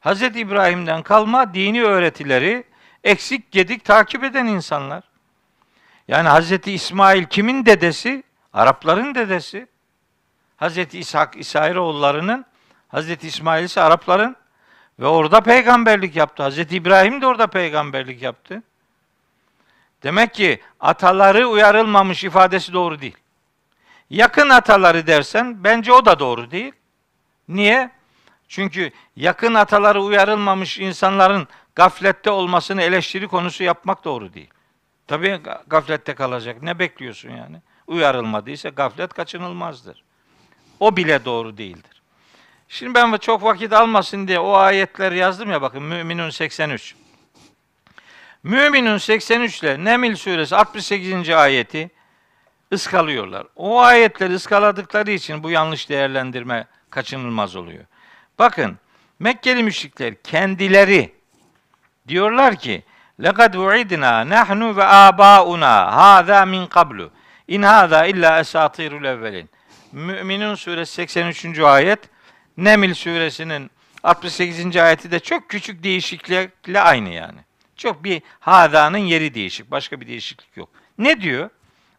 Hazreti 0.00 0.40
İbrahim'den 0.40 1.02
kalma 1.02 1.54
dini 1.54 1.82
öğretileri 1.82 2.64
eksik 3.04 3.52
gedik 3.52 3.84
takip 3.84 4.24
eden 4.24 4.46
insanlar. 4.46 5.04
Yani 6.08 6.28
Hazreti 6.28 6.72
İsmail 6.72 7.24
kimin 7.24 7.66
dedesi? 7.66 8.22
Arapların 8.52 9.14
dedesi. 9.14 9.68
Hazreti 10.58 10.98
İshak, 10.98 11.36
İsrailoğullarının, 11.36 12.44
Hazreti 12.88 13.26
İsmail 13.26 13.64
ise 13.64 13.80
Arapların 13.80 14.36
ve 14.98 15.06
orada 15.06 15.40
peygamberlik 15.40 16.16
yaptı. 16.16 16.42
Hazreti 16.42 16.76
İbrahim 16.76 17.20
de 17.20 17.26
orada 17.26 17.46
peygamberlik 17.46 18.22
yaptı. 18.22 18.62
Demek 20.02 20.34
ki 20.34 20.60
ataları 20.80 21.46
uyarılmamış 21.46 22.24
ifadesi 22.24 22.72
doğru 22.72 23.00
değil. 23.00 23.16
Yakın 24.10 24.48
ataları 24.48 25.06
dersen 25.06 25.64
bence 25.64 25.92
o 25.92 26.04
da 26.04 26.18
doğru 26.18 26.50
değil. 26.50 26.72
Niye? 27.48 27.90
Çünkü 28.48 28.92
yakın 29.16 29.54
ataları 29.54 30.02
uyarılmamış 30.02 30.78
insanların 30.78 31.48
gaflette 31.74 32.30
olmasını 32.30 32.82
eleştiri 32.82 33.28
konusu 33.28 33.64
yapmak 33.64 34.04
doğru 34.04 34.34
değil. 34.34 34.50
Tabii 35.06 35.40
gaflette 35.66 36.14
kalacak. 36.14 36.62
Ne 36.62 36.78
bekliyorsun 36.78 37.30
yani? 37.30 37.62
Uyarılmadıysa 37.86 38.68
gaflet 38.68 39.12
kaçınılmazdır. 39.12 40.07
O 40.79 40.97
bile 40.97 41.25
doğru 41.25 41.57
değildir. 41.57 42.01
Şimdi 42.67 42.93
ben 42.93 43.17
çok 43.17 43.43
vakit 43.43 43.73
almasın 43.73 44.27
diye 44.27 44.39
o 44.39 44.53
ayetleri 44.53 45.17
yazdım 45.17 45.51
ya 45.51 45.61
bakın 45.61 45.83
Müminun 45.83 46.29
83. 46.29 46.95
Müminun 48.43 48.97
83 48.97 49.63
ile 49.63 49.83
Nemil 49.83 50.15
suresi 50.15 50.55
68. 50.55 51.29
ayeti 51.29 51.91
ıskalıyorlar. 52.73 53.47
O 53.55 53.81
ayetleri 53.81 54.33
ıskaladıkları 54.33 55.11
için 55.11 55.43
bu 55.43 55.49
yanlış 55.49 55.89
değerlendirme 55.89 56.67
kaçınılmaz 56.89 57.55
oluyor. 57.55 57.85
Bakın 58.39 58.77
Mekkeli 59.19 59.63
müşrikler 59.63 60.21
kendileri 60.23 61.13
diyorlar 62.07 62.55
ki 62.55 62.83
لَقَدْ 63.19 63.53
وُعِدْنَا 63.55 64.13
نَحْنُ 64.33 64.61
وَآبَاؤُنَا 64.77 65.75
هَذَا 66.03 66.39
مِنْ 66.53 66.63
قَبْلُ 66.67 67.09
اِنْ 67.55 67.61
هَذَا 67.75 67.99
اِلَّا 68.11 68.31
اَسَاطِيرُ 68.43 68.91
الْاَوَّلِينَ 69.01 69.47
Müminun 69.92 70.54
suresi 70.54 70.92
83. 70.92 71.58
ayet 71.58 71.98
Nemil 72.56 72.94
suresinin 72.94 73.70
68. 74.02 74.76
ayeti 74.76 75.10
de 75.10 75.20
çok 75.20 75.48
küçük 75.48 75.82
değişiklikle 75.82 76.80
aynı 76.80 77.08
yani. 77.08 77.38
Çok 77.76 78.04
bir 78.04 78.22
hadanın 78.40 78.98
yeri 78.98 79.34
değişik. 79.34 79.70
Başka 79.70 80.00
bir 80.00 80.06
değişiklik 80.06 80.56
yok. 80.56 80.68
Ne 80.98 81.20
diyor? 81.20 81.50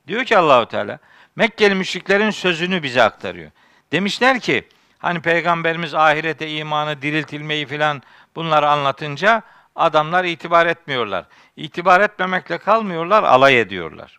Diyor 0.08 0.26
ki 0.26 0.38
Allahu 0.38 0.66
Teala 0.66 1.00
Mekkeli 1.36 1.76
müşriklerin 1.76 2.30
sözünü 2.30 2.84
bize 2.84 3.02
aktarıyor. 3.02 3.52
Demişler 3.92 4.40
ki 4.40 4.68
hani 5.00 5.22
peygamberimiz 5.22 5.94
ahirete 5.94 6.50
imanı, 6.50 7.02
diriltilmeyi 7.02 7.66
filan 7.66 8.02
bunları 8.36 8.70
anlatınca 8.70 9.42
adamlar 9.76 10.26
itibar 10.26 10.66
etmiyorlar. 10.66 11.26
İtibar 11.58 12.02
etmemekle 12.02 12.58
kalmıyorlar, 12.58 13.24
alay 13.24 13.60
ediyorlar 13.60 14.19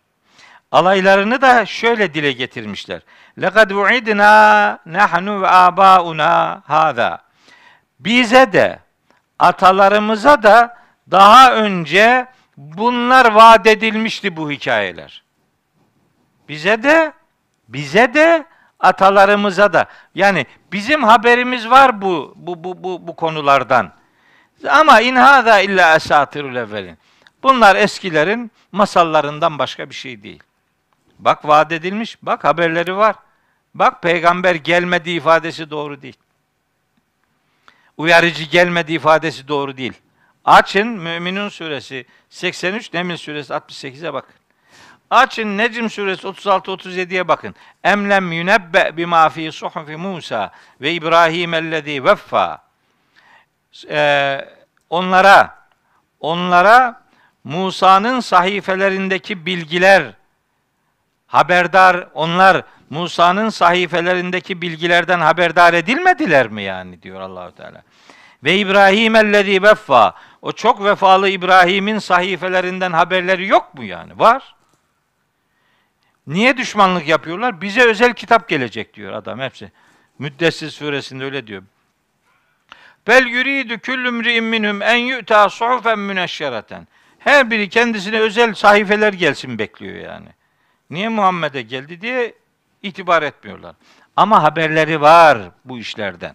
Alaylarını 0.71 1.41
da 1.41 1.65
şöyle 1.65 2.13
dile 2.13 2.31
getirmişler. 2.31 3.01
لَقَدْ 3.37 3.69
وُعِدْنَا 3.71 4.77
نَحْنُ 4.87 5.27
وَآبَاؤُنَا 5.43 6.61
هَذَا 6.61 7.17
Bize 7.99 8.53
de, 8.53 8.79
atalarımıza 9.39 10.43
da 10.43 10.77
daha 11.11 11.53
önce 11.53 12.27
bunlar 12.57 13.31
vaat 13.31 13.67
edilmişti 13.67 14.37
bu 14.37 14.51
hikayeler. 14.51 15.23
Bize 16.49 16.83
de, 16.83 17.13
bize 17.67 18.13
de, 18.13 18.45
atalarımıza 18.79 19.73
da. 19.73 19.85
Yani 20.15 20.45
bizim 20.71 21.03
haberimiz 21.03 21.69
var 21.69 22.01
bu 22.01 22.33
bu 22.35 22.63
bu 22.63 22.83
bu, 22.83 23.07
bu 23.07 23.15
konulardan. 23.15 23.91
Ama 24.69 25.01
in 25.01 25.15
hada 25.15 25.59
illa 25.59 25.95
esatirul 25.95 26.55
evvelin. 26.55 26.97
Bunlar 27.43 27.75
eskilerin 27.75 28.51
masallarından 28.71 29.59
başka 29.59 29.89
bir 29.89 29.95
şey 29.95 30.23
değil. 30.23 30.43
Bak 31.20 31.48
vaat 31.48 31.72
edilmiş, 31.72 32.18
bak 32.22 32.44
haberleri 32.44 32.96
var. 32.96 33.16
Bak 33.74 34.02
peygamber 34.02 34.54
gelmedi 34.54 35.10
ifadesi 35.10 35.70
doğru 35.70 36.02
değil. 36.02 36.16
Uyarıcı 37.96 38.44
gelmedi 38.44 38.92
ifadesi 38.92 39.48
doğru 39.48 39.76
değil. 39.76 39.92
Açın 40.44 40.88
Müminun 40.88 41.48
suresi 41.48 42.06
83, 42.30 42.92
Neml 42.92 43.16
suresi 43.16 43.52
68'e 43.52 44.12
bakın. 44.12 44.34
Açın 45.10 45.58
Necm 45.58 45.88
suresi 45.88 46.26
36-37'ye 46.26 47.28
bakın. 47.28 47.54
Emlem 47.84 48.32
yunebbe 48.32 48.96
bima 48.96 49.28
fi 49.28 49.52
suhufi 49.52 49.96
Musa 49.96 50.50
ve 50.80 50.92
İbrahim 50.92 51.54
ellezî 51.54 52.04
veffa. 52.04 52.62
Ee, 53.90 54.48
onlara 54.90 55.58
onlara 56.20 57.02
Musa'nın 57.44 58.20
sahifelerindeki 58.20 59.46
bilgiler 59.46 60.12
haberdar 61.30 62.08
onlar 62.14 62.62
Musa'nın 62.90 63.48
sahifelerindeki 63.48 64.62
bilgilerden 64.62 65.20
haberdar 65.20 65.74
edilmediler 65.74 66.48
mi 66.48 66.62
yani 66.62 67.02
diyor 67.02 67.20
Allahu 67.20 67.54
Teala. 67.54 67.82
Ve 68.44 68.58
İbrahim 68.58 69.16
ellezî 69.16 69.62
veffa. 69.62 70.14
O 70.42 70.52
çok 70.52 70.84
vefalı 70.84 71.28
İbrahim'in 71.28 71.98
sahifelerinden 71.98 72.92
haberleri 72.92 73.46
yok 73.46 73.74
mu 73.74 73.84
yani? 73.84 74.18
Var. 74.18 74.54
Niye 76.26 76.56
düşmanlık 76.56 77.08
yapıyorlar? 77.08 77.60
Bize 77.60 77.84
özel 77.84 78.14
kitap 78.14 78.48
gelecek 78.48 78.94
diyor 78.94 79.12
adam 79.12 79.40
hepsi. 79.40 79.72
Müddessir 80.18 80.70
suresinde 80.70 81.24
öyle 81.24 81.46
diyor. 81.46 81.62
Bel 83.06 83.26
yuridu 83.26 83.78
küllü 83.78 84.10
mri'in 84.10 84.44
minhum 84.44 84.82
en 84.82 84.96
yu'ta 84.96 85.48
suhufen 85.48 85.98
müneşşereten. 85.98 86.88
Her 87.18 87.50
biri 87.50 87.68
kendisine 87.68 88.20
özel 88.20 88.54
sahifeler 88.54 89.12
gelsin 89.12 89.58
bekliyor 89.58 89.94
yani. 89.94 90.28
Niye 90.90 91.08
Muhammed'e 91.08 91.62
geldi 91.62 92.00
diye 92.00 92.34
itibar 92.82 93.22
etmiyorlar. 93.22 93.76
Ama 94.16 94.42
haberleri 94.42 95.00
var 95.00 95.38
bu 95.64 95.78
işlerden. 95.78 96.34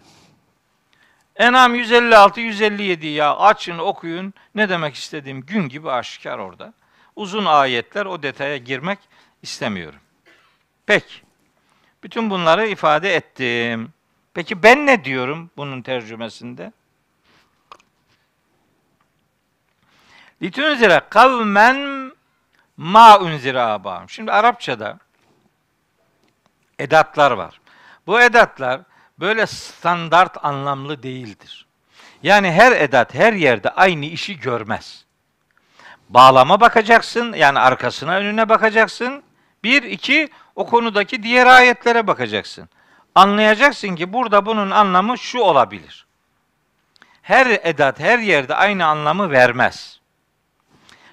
Enam 1.36 1.74
156 1.74 2.40
157 2.40 3.06
ya 3.06 3.36
açın 3.36 3.78
okuyun. 3.78 4.34
Ne 4.54 4.68
demek 4.68 4.94
istediğim 4.94 5.40
gün 5.40 5.68
gibi 5.68 5.90
aşikar 5.90 6.38
orada. 6.38 6.72
Uzun 7.16 7.44
ayetler 7.44 8.06
o 8.06 8.22
detaya 8.22 8.56
girmek 8.56 8.98
istemiyorum. 9.42 10.00
Peki. 10.86 11.14
Bütün 12.02 12.30
bunları 12.30 12.66
ifade 12.66 13.14
ettim. 13.14 13.92
Peki 14.34 14.62
ben 14.62 14.86
ne 14.86 15.04
diyorum 15.04 15.50
bunun 15.56 15.82
tercümesinde? 15.82 16.72
Litunzire 20.42 21.00
kavmen 21.10 21.76
ma 22.76 23.20
unzire 23.20 23.60
abam. 23.60 24.10
Şimdi 24.10 24.32
Arapçada 24.32 24.98
edatlar 26.78 27.30
var. 27.30 27.60
Bu 28.06 28.20
edatlar 28.20 28.80
böyle 29.18 29.46
standart 29.46 30.44
anlamlı 30.44 31.02
değildir. 31.02 31.66
Yani 32.22 32.52
her 32.52 32.72
edat 32.72 33.14
her 33.14 33.32
yerde 33.32 33.70
aynı 33.70 34.04
işi 34.04 34.40
görmez. 34.40 35.04
Bağlama 36.08 36.60
bakacaksın, 36.60 37.32
yani 37.32 37.58
arkasına 37.58 38.16
önüne 38.16 38.48
bakacaksın. 38.48 39.22
Bir, 39.64 39.82
iki, 39.82 40.28
o 40.56 40.66
konudaki 40.66 41.22
diğer 41.22 41.46
ayetlere 41.46 42.06
bakacaksın. 42.06 42.68
Anlayacaksın 43.14 43.96
ki 43.96 44.12
burada 44.12 44.46
bunun 44.46 44.70
anlamı 44.70 45.18
şu 45.18 45.38
olabilir. 45.38 46.06
Her 47.22 47.46
edat 47.46 48.00
her 48.00 48.18
yerde 48.18 48.54
aynı 48.54 48.86
anlamı 48.86 49.30
vermez. 49.30 49.95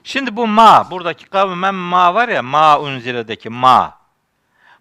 Şimdi 0.03 0.35
bu 0.35 0.47
ma, 0.47 0.91
buradaki 0.91 1.25
kavmen 1.25 1.75
ma 1.75 2.13
var 2.13 2.29
ya, 2.29 2.43
ma 2.43 2.79
unzire'deki 2.79 3.49
ma. 3.49 3.97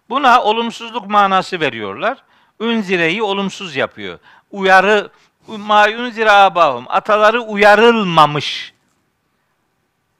Buna 0.09 0.41
olumsuzluk 0.41 1.09
manası 1.09 1.59
veriyorlar. 1.59 2.17
Unzire'yi 2.59 3.23
olumsuz 3.23 3.75
yapıyor. 3.75 4.19
Uyarı, 4.51 5.09
ma 5.47 5.87
unzire 5.87 6.31
abahum, 6.31 6.85
ataları 6.89 7.41
uyarılmamış. 7.41 8.73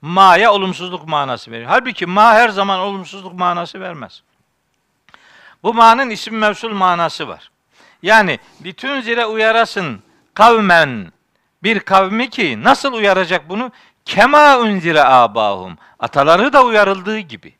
Ma'ya 0.00 0.52
olumsuzluk 0.52 1.08
manası 1.08 1.50
veriyor. 1.50 1.70
Halbuki 1.70 2.06
ma 2.06 2.34
her 2.34 2.48
zaman 2.48 2.80
olumsuzluk 2.80 3.34
manası 3.34 3.80
vermez. 3.80 4.22
Bu 5.62 5.74
ma'nın 5.74 6.10
isim 6.10 6.38
mevsul 6.38 6.72
manası 6.72 7.28
var. 7.28 7.50
Yani 8.02 8.38
bütün 8.60 9.00
zire 9.00 9.26
uyarasın 9.26 10.02
kavmen 10.34 11.12
bir 11.62 11.80
kavmi 11.80 12.30
ki 12.30 12.62
nasıl 12.62 12.92
uyaracak 12.92 13.48
bunu? 13.48 13.72
Kema 14.04 14.58
unzire 14.58 15.04
abahum. 15.04 15.78
Ataları 15.98 16.52
da 16.52 16.64
uyarıldığı 16.64 17.18
gibi. 17.18 17.54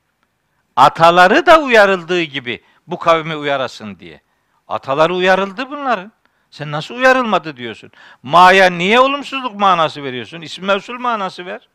Ataları 0.77 1.47
da 1.47 1.61
uyarıldığı 1.61 2.23
gibi 2.23 2.63
bu 2.87 2.99
kavmi 2.99 3.37
uyarasın 3.37 3.99
diye. 3.99 4.21
Ataları 4.69 5.15
uyarıldı 5.15 5.71
bunların. 5.71 6.13
Sen 6.51 6.71
nasıl 6.71 6.95
uyarılmadı 6.95 7.57
diyorsun? 7.57 7.91
Ma'ya 8.23 8.71
niye 8.71 9.01
olumsuzluk 9.01 9.61
manası 9.61 10.05
veriyorsun? 10.05 10.41
İsim 10.41 10.65
mevsul 10.65 10.99
manası 10.99 11.47
ver. 11.47 11.69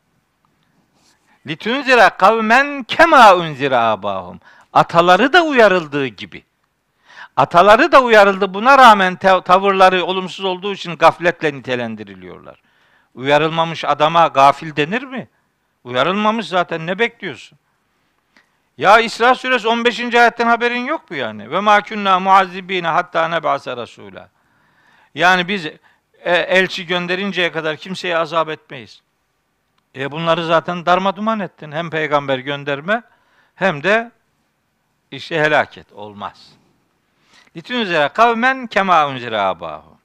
Litunzira 1.46 2.10
kavmen 2.10 2.82
kema 2.82 3.34
unzira 3.36 3.80
abahum. 3.80 4.40
Ataları 4.72 5.32
da 5.32 5.42
uyarıldığı 5.42 6.06
gibi. 6.06 6.44
Ataları 7.36 7.92
da 7.92 8.02
uyarıldı. 8.02 8.54
Buna 8.54 8.78
rağmen 8.78 9.16
tavırları 9.44 10.04
olumsuz 10.04 10.44
olduğu 10.44 10.72
için 10.72 10.96
gafletle 10.96 11.54
nitelendiriliyorlar. 11.54 12.62
Uyarılmamış 13.14 13.84
adama 13.84 14.26
gafil 14.26 14.76
denir 14.76 15.02
mi? 15.02 15.28
Uyarılmamış 15.84 16.46
zaten 16.46 16.86
ne 16.86 16.98
bekliyorsun? 16.98 17.58
Ya 18.78 19.00
İsra 19.00 19.34
suresi 19.34 19.68
15. 19.68 20.14
ayetten 20.14 20.46
haberin 20.46 20.84
yok 20.84 21.10
mu 21.10 21.16
yani? 21.16 21.50
Ve 21.50 21.60
ma 21.60 21.82
kunna 21.82 22.20
muazzibine 22.20 22.88
hatta 22.88 23.28
neb'ase 23.28 23.76
rasula. 23.76 24.28
Yani 25.14 25.48
biz 25.48 25.66
e, 25.66 25.76
elçi 26.24 26.86
gönderinceye 26.86 27.52
kadar 27.52 27.76
kimseye 27.76 28.16
azap 28.16 28.48
etmeyiz. 28.48 29.02
E 29.96 30.10
bunları 30.10 30.46
zaten 30.46 30.86
darma 30.86 31.16
duman 31.16 31.40
ettin. 31.40 31.72
Hem 31.72 31.90
peygamber 31.90 32.38
gönderme 32.38 33.02
hem 33.54 33.82
de 33.82 34.10
işte 35.10 35.40
helaket 35.40 35.92
olmaz. 35.92 36.52
Litunzira 37.56 38.08
kavmen 38.08 38.66
kema 38.66 39.08
unzira 39.08 39.42
abahu. 39.42 39.98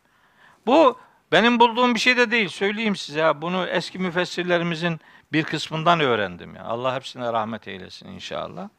Bu 0.66 1.00
benim 1.36 1.60
bulduğum 1.60 1.96
bir 1.96 2.00
şey 2.00 2.18
de 2.18 2.32
değil. 2.32 2.50
Söyleyeyim 2.50 2.96
size. 2.96 3.42
Bunu 3.42 3.68
eski 3.68 4.00
müfessirlerimizin 4.00 5.00
bir 5.34 5.44
kısmından 5.44 6.00
öğrendim. 6.00 6.56
Yani. 6.56 6.68
Allah 6.68 6.96
hepsine 6.96 7.34
rahmet 7.34 7.68
eylesin 7.68 8.08
inşallah. 8.08 8.70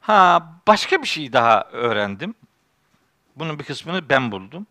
Ha 0.00 0.52
başka 0.66 1.02
bir 1.02 1.06
şey 1.06 1.32
daha 1.32 1.64
öğrendim. 1.72 2.34
Bunun 3.36 3.58
bir 3.58 3.64
kısmını 3.64 4.08
ben 4.08 4.32
buldum. 4.32 4.66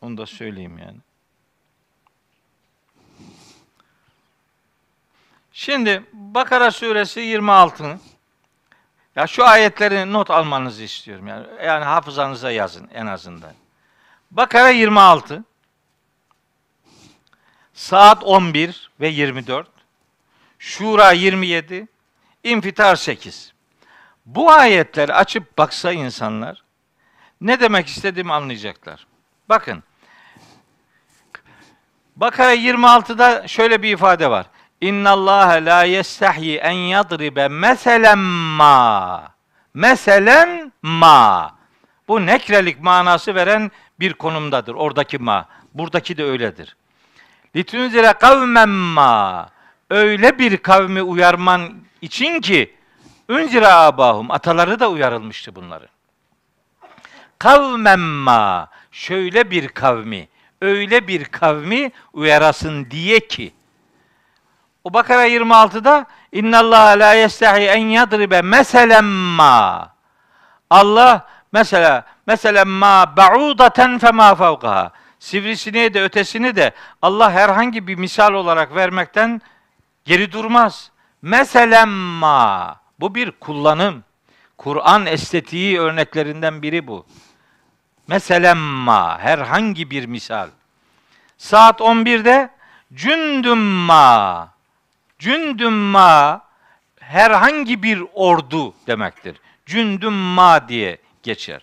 Onu 0.00 0.16
da 0.16 0.26
söyleyeyim 0.26 0.78
yani. 0.78 0.98
Şimdi 5.52 6.02
Bakara 6.12 6.70
suresi 6.70 7.20
26. 7.20 7.98
Ya 9.16 9.26
şu 9.26 9.44
ayetleri 9.44 10.12
not 10.12 10.30
almanızı 10.30 10.82
istiyorum 10.82 11.26
yani. 11.26 11.46
Yani 11.64 11.84
hafızanıza 11.84 12.50
yazın 12.50 12.88
en 12.94 13.06
azından. 13.06 13.61
Bakara 14.32 14.68
26. 14.70 15.44
Saat 17.74 18.24
11 18.24 18.90
ve 19.00 19.08
24. 19.08 19.68
Şura 20.58 21.12
27. 21.12 21.88
İnfitar 22.44 22.96
8. 22.96 23.52
Bu 24.26 24.50
ayetleri 24.50 25.14
açıp 25.14 25.58
baksa 25.58 25.92
insanlar 25.92 26.64
ne 27.40 27.60
demek 27.60 27.86
istediğimi 27.88 28.32
anlayacaklar. 28.32 29.06
Bakın. 29.48 29.82
Bakara 32.16 32.54
26'da 32.54 33.48
şöyle 33.48 33.82
bir 33.82 33.92
ifade 33.92 34.30
var. 34.30 34.46
İnna 34.80 35.10
Allah 35.10 35.48
la 35.48 35.84
yestahyi 35.84 36.56
en 36.56 36.72
yadribe 36.72 37.48
meselen 37.48 38.18
ma. 38.18 39.34
Meselen 39.74 40.72
ma. 40.82 41.61
Bu 42.12 42.26
nekrelik 42.26 42.80
manası 42.80 43.34
veren 43.34 43.70
bir 44.00 44.12
konumdadır. 44.12 44.74
Oradaki 44.74 45.18
ma. 45.18 45.48
Buradaki 45.74 46.16
de 46.16 46.24
öyledir. 46.24 46.76
Litunzire 47.56 48.12
kavmen 48.12 48.68
ma. 48.68 49.48
Öyle 49.90 50.38
bir 50.38 50.56
kavmi 50.56 51.02
uyarman 51.02 51.74
için 52.02 52.40
ki 52.40 52.74
Ünzire 53.28 53.68
abahum. 53.68 54.30
Ataları 54.30 54.80
da 54.80 54.90
uyarılmıştı 54.90 55.54
bunları. 55.54 55.88
Kavmen 57.38 58.00
ma. 58.00 58.68
Şöyle 58.90 59.50
bir 59.50 59.68
kavmi. 59.68 60.28
Öyle 60.62 61.08
bir 61.08 61.24
kavmi 61.24 61.92
uyarasın 62.12 62.90
diye 62.90 63.20
ki 63.20 63.52
o 64.84 64.94
Bakara 64.94 65.28
26'da 65.28 66.06
İnna 66.32 66.58
Allah 66.58 66.86
la 66.98 67.14
yestahi 67.14 67.62
en 67.62 67.86
yadribe 67.86 68.42
meselen 68.42 69.04
ma. 69.04 69.94
Allah 70.70 71.31
mesela 71.52 72.06
mesela 72.26 72.64
ma 72.64 73.16
ba'udaten 73.16 73.98
fe 73.98 74.10
ma 74.10 74.34
fevkaha. 74.34 74.92
Sivrisineği 75.18 75.94
de 75.94 76.02
ötesini 76.02 76.56
de 76.56 76.72
Allah 77.02 77.32
herhangi 77.32 77.86
bir 77.86 77.94
misal 77.94 78.34
olarak 78.34 78.74
vermekten 78.74 79.40
geri 80.04 80.32
durmaz. 80.32 80.90
Meselen 81.22 81.88
ma. 81.88 82.76
Bu 83.00 83.14
bir 83.14 83.30
kullanım. 83.30 84.04
Kur'an 84.58 85.06
estetiği 85.06 85.80
örneklerinden 85.80 86.62
biri 86.62 86.86
bu. 86.86 87.06
Meselen 88.08 88.56
ma. 88.58 89.18
Herhangi 89.18 89.90
bir 89.90 90.06
misal. 90.06 90.48
Saat 91.38 91.80
11'de 91.80 92.50
cündüm 92.94 93.58
ma. 93.58 94.48
Cündüm 95.18 95.72
ma 95.72 96.40
herhangi 97.00 97.82
bir 97.82 98.02
ordu 98.14 98.74
demektir. 98.86 99.36
Cündüm 99.66 100.12
ma 100.12 100.68
diye 100.68 100.98
geçer. 101.22 101.62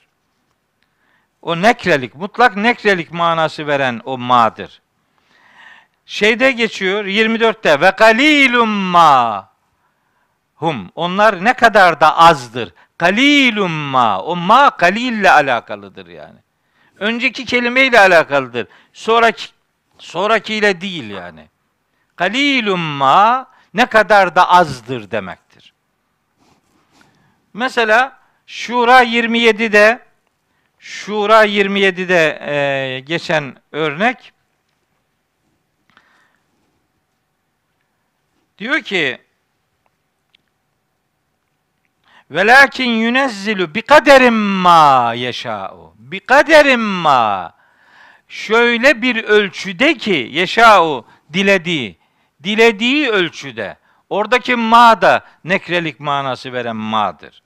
O 1.42 1.62
nekrelik, 1.62 2.16
mutlak 2.16 2.58
nekrelik 2.58 3.12
manası 3.12 3.68
veren 3.68 4.02
o 4.06 4.18
ma'dır. 4.18 4.82
Şeyde 6.06 6.52
geçiyor 6.52 7.06
24'te 7.06 7.82
ve 7.82 7.90
galilum 7.98 8.70
ma. 8.70 9.50
hum. 10.56 10.92
Onlar 10.96 11.44
ne 11.44 11.54
kadar 11.54 12.02
da 12.02 12.18
azdır. 12.18 12.74
Kalilum 12.98 13.72
ma. 13.72 14.22
O 14.22 14.36
ma 14.36 14.70
kalille 14.70 15.32
alakalıdır 15.32 16.08
yani. 16.08 16.40
Önceki 16.98 17.46
kelimeyle 17.46 18.00
alakalıdır. 18.00 18.68
Sonraki 18.94 19.48
sonrakiyle 19.98 20.82
değil 20.82 21.10
yani. 21.10 21.48
Kalilum 22.16 22.80
ma 22.80 23.48
ne 23.74 23.86
kadar 23.86 24.36
da 24.36 24.50
azdır 24.50 25.12
demektir. 25.12 25.74
Mesela 27.54 28.19
Şura 28.52 29.04
27'de 29.04 30.00
Şura 30.80 31.46
27'de 31.46 32.40
e, 32.48 33.00
geçen 33.00 33.56
örnek 33.72 34.34
diyor 38.58 38.82
ki 38.82 39.22
Velakin 42.32 42.90
yunezzilu 42.90 43.76
bi 43.76 43.82
kaderim 43.82 44.36
ma 44.36 45.14
yeşâ'u. 45.14 45.94
Bi 45.98 46.20
kaderim 46.20 46.82
ma. 46.82 47.54
Şöyle 48.28 49.02
bir 49.02 49.24
ölçüde 49.24 49.98
ki 49.98 50.30
yeşâ'u 50.32 51.06
dilediği. 51.34 51.98
Dilediği 52.44 53.10
ölçüde. 53.10 53.78
Oradaki 54.10 54.56
ma 54.56 55.02
da 55.02 55.26
nekrelik 55.44 56.00
manası 56.00 56.54
veren 56.54 56.76
ma'dır. 56.76 57.44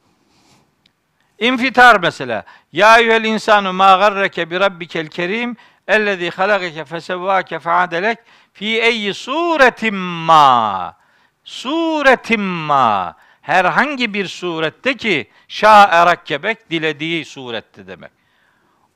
İnfitar 1.44 2.00
mesela. 2.00 2.44
Ya 2.74 2.98
eyyuhel 3.00 3.24
insanu 3.24 3.74
ma 3.74 3.96
garreke 3.98 4.50
bi 4.52 4.60
rabbikel 4.60 5.08
kerim 5.08 5.58
ellezî 5.88 6.30
halakeke 6.30 6.86
fesevvâke 6.86 7.60
feadelek 7.60 8.18
fi 8.54 8.66
eyyi 8.66 9.14
suretin 9.14 9.96
ma. 9.96 10.96
Suretin 11.44 12.42
ma. 12.42 13.16
Herhangi 13.42 14.14
bir 14.14 14.28
surette 14.28 14.98
ki 14.98 15.30
şa 15.48 15.84
erakkebek 15.84 16.70
dilediği 16.70 17.26
surette 17.26 17.88
demek. 17.88 18.12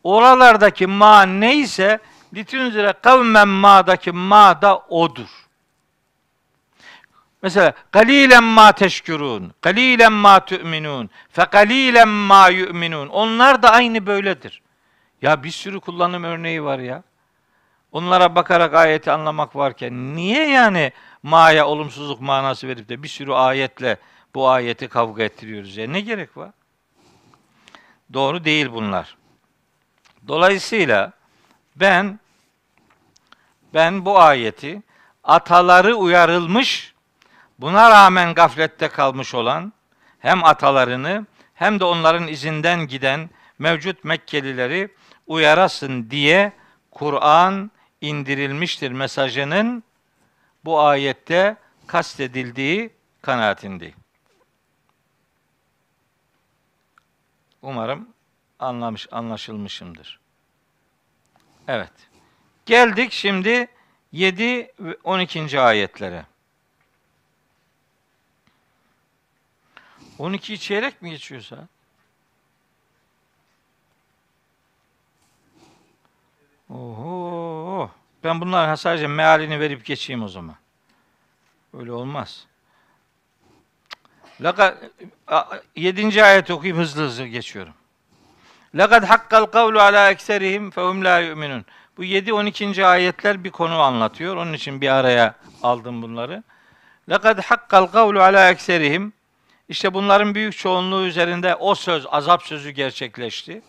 Oralardaki 0.03 0.87
ma 0.87 1.23
neyse 1.23 1.99
litünzire 2.35 2.93
kavmen 3.03 3.47
ma'daki 3.47 4.11
ma 4.11 4.61
da 4.61 4.77
odur. 4.79 5.46
Mesela 7.41 7.73
galilen 7.91 8.43
ma 8.43 8.71
teşkurun, 8.71 9.53
galilen 9.61 10.13
ma 10.13 10.45
tu'minun, 10.45 11.09
fe 11.29 11.45
galilen 11.51 12.07
ma 12.07 12.49
yu'minun. 12.49 13.07
Onlar 13.07 13.63
da 13.63 13.71
aynı 13.71 14.05
böyledir. 14.05 14.61
Ya 15.21 15.43
bir 15.43 15.51
sürü 15.51 15.79
kullanım 15.79 16.23
örneği 16.23 16.63
var 16.63 16.79
ya. 16.79 17.03
Onlara 17.91 18.35
bakarak 18.35 18.73
ayeti 18.73 19.11
anlamak 19.11 19.55
varken 19.55 20.15
niye 20.15 20.47
yani 20.47 20.91
ma'ya 21.23 21.67
olumsuzluk 21.67 22.21
manası 22.21 22.67
verip 22.67 22.89
de 22.89 23.03
bir 23.03 23.07
sürü 23.07 23.31
ayetle 23.31 23.97
bu 24.35 24.49
ayeti 24.49 24.87
kavga 24.87 25.23
ettiriyoruz 25.23 25.77
ya? 25.77 25.87
Ne 25.87 26.01
gerek 26.01 26.37
var? 26.37 26.51
Doğru 28.13 28.45
değil 28.45 28.71
bunlar. 28.71 29.17
Dolayısıyla 30.27 31.11
ben 31.75 32.19
ben 33.73 34.05
bu 34.05 34.19
ayeti 34.19 34.81
ataları 35.23 35.95
uyarılmış 35.95 36.93
Buna 37.59 37.89
rağmen 37.89 38.33
gaflette 38.33 38.87
kalmış 38.87 39.35
olan 39.35 39.73
hem 40.19 40.43
atalarını 40.43 41.25
hem 41.53 41.79
de 41.79 41.83
onların 41.83 42.27
izinden 42.27 42.87
giden 42.87 43.29
mevcut 43.59 44.03
Mekkelileri 44.03 44.95
uyarasın 45.27 46.09
diye 46.09 46.51
Kur'an 46.91 47.71
indirilmiştir 48.01 48.91
mesajının 48.91 49.83
bu 50.65 50.81
ayette 50.81 51.55
kastedildiği 51.87 52.89
kanaatindeyim. 53.21 53.95
Umarım 57.61 58.09
anlamış 58.59 59.07
anlaşılmışımdır. 59.11 60.19
Evet. 61.67 61.91
Geldik 62.65 63.11
şimdi 63.11 63.67
7 64.11 64.73
ve 64.79 64.97
12. 65.03 65.59
ayetlere. 65.59 66.25
12 70.19 70.59
çeyrek 70.59 71.01
mi 71.01 71.09
geçiyor 71.09 71.41
saat? 71.41 71.69
Oho. 76.69 77.91
Ben 78.23 78.41
bunların 78.41 78.75
sadece 78.75 79.07
mealini 79.07 79.59
verip 79.59 79.85
geçeyim 79.85 80.23
o 80.23 80.27
zaman. 80.27 80.55
Öyle 81.73 81.91
olmaz. 81.91 82.47
Laka, 84.41 84.77
7. 85.75 86.23
ayet 86.23 86.51
okuyup 86.51 86.77
hızlı 86.77 87.03
hızlı 87.03 87.25
geçiyorum. 87.25 87.73
Lekad 88.77 89.03
hakkal 89.03 89.45
kavlu 89.45 89.79
ala 89.79 90.11
ekserihim 90.11 90.71
fehum 90.71 91.03
la 91.03 91.19
yu'minun. 91.19 91.65
Bu 91.97 92.03
7 92.03 92.33
12. 92.33 92.85
ayetler 92.85 93.43
bir 93.43 93.51
konu 93.51 93.79
anlatıyor. 93.79 94.35
Onun 94.35 94.53
için 94.53 94.81
bir 94.81 94.89
araya 94.89 95.35
aldım 95.63 96.01
bunları. 96.01 96.43
Lekad 97.09 97.43
hakkal 97.43 97.85
kavlu 97.85 98.21
ala 98.21 98.49
ekserihim 98.49 99.13
işte 99.69 99.93
bunların 99.93 100.35
büyük 100.35 100.57
çoğunluğu 100.57 101.05
üzerinde 101.05 101.55
o 101.55 101.75
söz, 101.75 102.05
azap 102.09 102.43
sözü 102.43 102.69
gerçekleşti. 102.69 103.61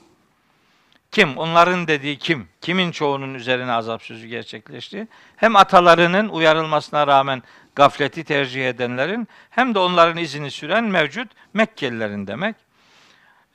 Kim? 1.12 1.38
Onların 1.38 1.88
dediği 1.88 2.18
kim? 2.18 2.48
Kimin 2.60 2.90
çoğunun 2.90 3.34
üzerine 3.34 3.72
azap 3.72 4.02
sözü 4.02 4.26
gerçekleşti? 4.26 5.08
Hem 5.36 5.56
atalarının 5.56 6.28
uyarılmasına 6.28 7.06
rağmen 7.06 7.42
gafleti 7.74 8.24
tercih 8.24 8.68
edenlerin 8.68 9.28
hem 9.50 9.74
de 9.74 9.78
onların 9.78 10.16
izini 10.16 10.50
süren 10.50 10.84
mevcut 10.84 11.28
Mekkelilerin 11.54 12.26
demek. 12.26 12.56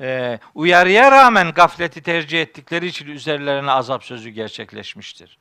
Ee, 0.02 0.40
uyarıya 0.56 1.12
rağmen 1.12 1.52
gafleti 1.52 2.02
tercih 2.04 2.42
ettikleri 2.42 2.88
için 2.88 3.08
üzerlerine 3.08 3.72
azap 3.72 4.04
sözü 4.04 4.30
gerçekleşmiştir. 4.30 5.38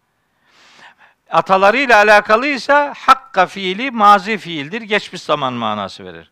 Atalarıyla 1.31 1.97
alakalıysa 1.97 2.95
hakka 2.97 3.47
fiili 3.47 3.91
mazi 3.91 4.39
fiildir. 4.39 4.83
Geçmiş 4.83 5.23
zaman 5.23 5.53
manası 5.53 6.05
verir. 6.05 6.32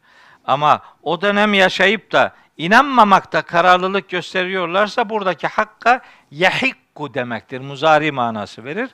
Ama 0.50 0.82
o 1.02 1.20
dönem 1.20 1.54
yaşayıp 1.54 2.12
da 2.12 2.34
inanmamakta 2.56 3.42
kararlılık 3.42 4.08
gösteriyorlarsa 4.08 5.10
buradaki 5.10 5.46
hakka 5.46 6.00
yahikku 6.30 7.14
demektir. 7.14 7.60
Muzari 7.60 8.12
manası 8.12 8.64
verir. 8.64 8.90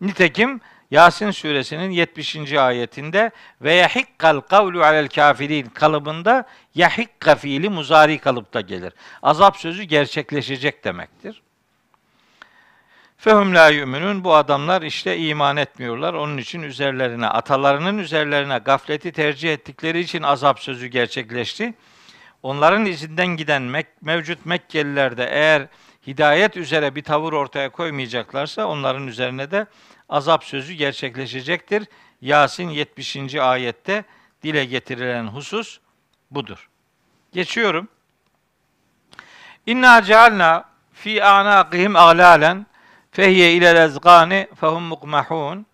Nitekim 0.00 0.60
Yasin 0.90 1.30
suresinin 1.30 1.90
70. 1.90 2.52
ayetinde 2.52 3.30
ve 3.60 3.74
yahikkal 3.74 4.40
kavlu 4.40 4.82
alel 4.82 5.08
kafirin 5.08 5.66
kalıbında 5.66 6.44
yahikka 6.74 7.34
fiili 7.34 7.68
muzari 7.68 8.18
kalıpta 8.18 8.60
gelir. 8.60 8.92
Azap 9.22 9.56
sözü 9.56 9.82
gerçekleşecek 9.82 10.84
demektir. 10.84 11.42
Fehum 13.18 13.54
la 13.54 13.68
yu'minun 13.68 14.24
bu 14.24 14.34
adamlar 14.34 14.82
işte 14.82 15.18
iman 15.18 15.56
etmiyorlar. 15.56 16.14
Onun 16.14 16.36
için 16.36 16.62
üzerlerine, 16.62 17.26
atalarının 17.26 17.98
üzerlerine 17.98 18.58
gafleti 18.58 19.12
tercih 19.12 19.52
ettikleri 19.52 20.00
için 20.00 20.22
azap 20.22 20.60
sözü 20.60 20.86
gerçekleşti. 20.86 21.74
Onların 22.42 22.86
izinden 22.86 23.26
giden 23.26 23.62
Mek 23.62 23.86
mevcut 24.02 24.46
Mekkeliler 24.46 25.16
de 25.16 25.28
eğer 25.30 25.68
hidayet 26.06 26.56
üzere 26.56 26.94
bir 26.94 27.02
tavır 27.02 27.32
ortaya 27.32 27.68
koymayacaklarsa 27.70 28.66
onların 28.66 29.06
üzerine 29.06 29.50
de 29.50 29.66
azap 30.08 30.44
sözü 30.44 30.72
gerçekleşecektir. 30.72 31.84
Yasin 32.20 32.68
70. 32.68 33.34
ayette 33.34 34.04
dile 34.42 34.64
getirilen 34.64 35.26
husus 35.26 35.78
budur. 36.30 36.68
Geçiyorum. 37.32 37.88
İnna 39.66 40.02
cealna 40.02 40.64
fi 40.92 41.24
anaqihim 41.24 41.96
ağlalen 41.96 42.66
Fehiye 43.16 43.52
ile 43.52 43.84
ezgani 43.84 44.48
fehum 44.60 44.82
mukmahun. 44.82 45.66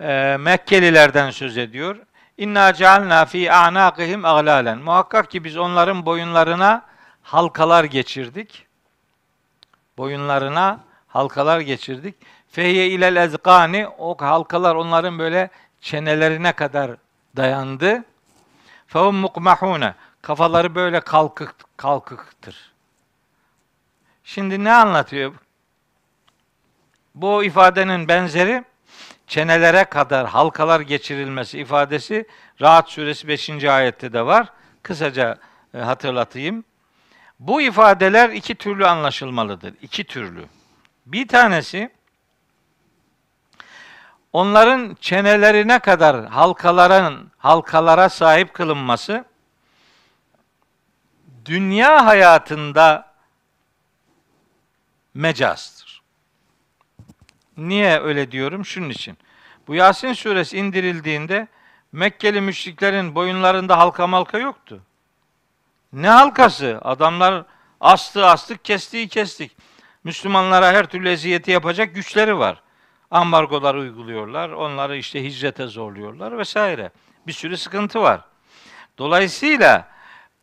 Ee, 0.00 0.36
Mekkelilerden 0.40 1.30
söz 1.30 1.58
ediyor. 1.58 1.96
İnna 2.38 2.74
cealna 2.74 3.24
fi 3.24 3.52
a'naqihim 3.52 4.24
aglalen. 4.24 4.78
Muhakkak 4.78 5.30
ki 5.30 5.44
biz 5.44 5.56
onların 5.56 6.06
boyunlarına 6.06 6.82
halkalar 7.22 7.84
geçirdik. 7.84 8.66
Boyunlarına 9.98 10.80
halkalar 11.08 11.60
geçirdik. 11.60 12.14
Fehiye 12.50 12.88
ile 12.88 13.20
ezgani 13.20 13.88
o 13.98 14.16
halkalar 14.20 14.74
onların 14.74 15.18
böyle 15.18 15.50
çenelerine 15.80 16.52
kadar 16.52 16.90
dayandı. 17.36 18.04
Fehum 18.86 19.16
mukmahune. 19.16 19.94
Kafaları 20.22 20.74
böyle 20.74 21.00
kalkık 21.00 21.54
kalkıktır. 21.76 22.72
Şimdi 24.24 24.64
ne 24.64 24.72
anlatıyor? 24.72 25.34
Bu 27.14 27.44
ifadenin 27.44 28.08
benzeri 28.08 28.64
çenelere 29.26 29.84
kadar 29.84 30.26
halkalar 30.26 30.80
geçirilmesi 30.80 31.58
ifadesi 31.58 32.26
Rahat 32.60 32.90
suresi 32.90 33.28
5. 33.28 33.64
ayette 33.64 34.12
de 34.12 34.26
var. 34.26 34.46
Kısaca 34.82 35.38
e, 35.74 35.78
hatırlatayım. 35.78 36.64
Bu 37.40 37.62
ifadeler 37.62 38.30
iki 38.30 38.54
türlü 38.54 38.86
anlaşılmalıdır. 38.86 39.74
İki 39.82 40.04
türlü. 40.04 40.44
Bir 41.06 41.28
tanesi 41.28 41.90
onların 44.32 44.96
çenelerine 45.00 45.78
kadar 45.78 46.26
halkaların 46.26 47.30
halkalara 47.38 48.08
sahip 48.08 48.54
kılınması 48.54 49.24
dünya 51.44 52.06
hayatında 52.06 53.12
mecazdır. 55.14 55.79
Niye 57.68 58.00
öyle 58.00 58.30
diyorum? 58.30 58.64
Şunun 58.64 58.90
için. 58.90 59.18
Bu 59.66 59.74
Yasin 59.74 60.12
suresi 60.12 60.58
indirildiğinde 60.58 61.48
Mekkeli 61.92 62.40
müşriklerin 62.40 63.14
boyunlarında 63.14 63.78
halka 63.78 64.06
malka 64.06 64.38
yoktu. 64.38 64.80
Ne 65.92 66.08
halkası? 66.08 66.78
Adamlar 66.82 67.44
astı 67.80 68.26
astık, 68.26 68.64
kestiği 68.64 69.08
kestik. 69.08 69.56
Müslümanlara 70.04 70.72
her 70.72 70.86
türlü 70.86 71.08
eziyeti 71.08 71.50
yapacak 71.50 71.94
güçleri 71.94 72.38
var. 72.38 72.62
Ambargolar 73.10 73.74
uyguluyorlar, 73.74 74.50
onları 74.50 74.96
işte 74.96 75.24
hicrete 75.24 75.66
zorluyorlar 75.66 76.38
vesaire. 76.38 76.90
Bir 77.26 77.32
sürü 77.32 77.56
sıkıntı 77.56 78.02
var. 78.02 78.20
Dolayısıyla 78.98 79.88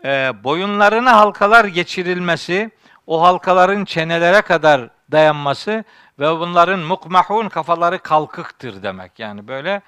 e, 0.05 0.31
boyunlarına 0.43 1.17
halkalar 1.17 1.65
geçirilmesi, 1.65 2.71
o 3.07 3.21
halkaların 3.21 3.85
çenelere 3.85 4.41
kadar 4.41 4.89
dayanması 5.11 5.83
ve 6.19 6.39
bunların 6.39 6.79
mukmahun 6.79 7.49
kafaları 7.49 7.99
kalkıktır 7.99 8.83
demek. 8.83 9.19
Yani 9.19 9.47
böyle 9.47 9.81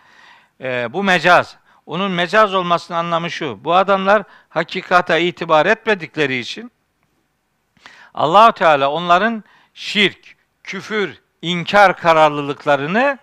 e, 0.62 0.94
bu 0.94 1.04
mecaz. 1.04 1.58
Onun 1.86 2.12
mecaz 2.12 2.54
olmasının 2.54 2.98
anlamı 2.98 3.32
şu. 3.32 3.64
Bu 3.64 3.76
adamlar 3.76 4.24
hakikata 4.50 5.18
itibar 5.18 5.66
etmedikleri 5.66 6.38
için 6.38 6.72
Allahu 8.14 8.52
Teala 8.54 8.92
onların 8.92 9.44
şirk, 9.74 10.36
küfür, 10.64 11.22
inkar 11.42 11.98
kararlılıklarını 11.98 13.18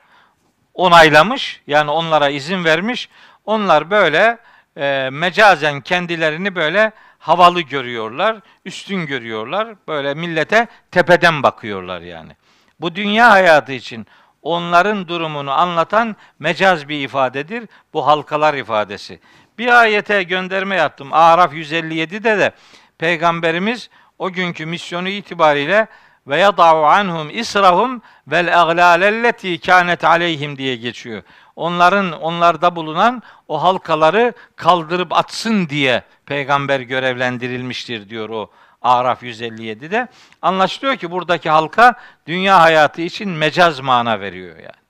onaylamış. 0.74 1.62
Yani 1.66 1.90
onlara 1.90 2.28
izin 2.28 2.64
vermiş. 2.64 3.08
Onlar 3.44 3.90
böyle 3.90 4.38
e, 4.76 5.08
mecazen 5.12 5.80
kendilerini 5.80 6.54
böyle 6.54 6.92
havalı 7.18 7.60
görüyorlar, 7.60 8.36
üstün 8.64 9.06
görüyorlar. 9.06 9.74
Böyle 9.88 10.14
millete 10.14 10.66
tepeden 10.90 11.42
bakıyorlar 11.42 12.00
yani. 12.00 12.36
Bu 12.80 12.94
dünya 12.94 13.30
hayatı 13.30 13.72
için 13.72 14.06
onların 14.42 15.08
durumunu 15.08 15.52
anlatan 15.52 16.16
mecaz 16.38 16.88
bir 16.88 17.00
ifadedir. 17.00 17.68
Bu 17.92 18.06
halkalar 18.06 18.54
ifadesi. 18.54 19.20
Bir 19.58 19.80
ayete 19.80 20.22
gönderme 20.22 20.76
yaptım. 20.76 21.12
Araf 21.12 21.52
157'de 21.52 22.38
de 22.38 22.52
Peygamberimiz 22.98 23.90
o 24.18 24.30
günkü 24.30 24.66
misyonu 24.66 25.08
itibariyle 25.08 25.86
ve 26.26 26.38
yada'u 26.38 26.84
anhum 26.84 27.30
israhum 27.30 28.02
vel 28.26 28.62
aglalelleti 28.62 29.60
kanet 29.60 30.04
aleyhim 30.04 30.58
diye 30.58 30.76
geçiyor. 30.76 31.22
Onların 31.56 32.12
onlarda 32.12 32.76
bulunan 32.76 33.22
o 33.48 33.62
halkaları 33.62 34.32
kaldırıp 34.56 35.12
atsın 35.12 35.68
diye 35.68 36.02
peygamber 36.26 36.80
görevlendirilmiştir 36.80 38.08
diyor 38.08 38.28
o 38.28 38.50
Araf 38.86 39.22
157'de. 39.22 40.08
Anlaşılıyor 40.42 40.96
ki 40.96 41.10
buradaki 41.10 41.50
halka 41.50 41.94
dünya 42.26 42.60
hayatı 42.60 43.02
için 43.02 43.28
mecaz 43.30 43.80
mana 43.80 44.20
veriyor 44.20 44.56
yani. 44.56 44.86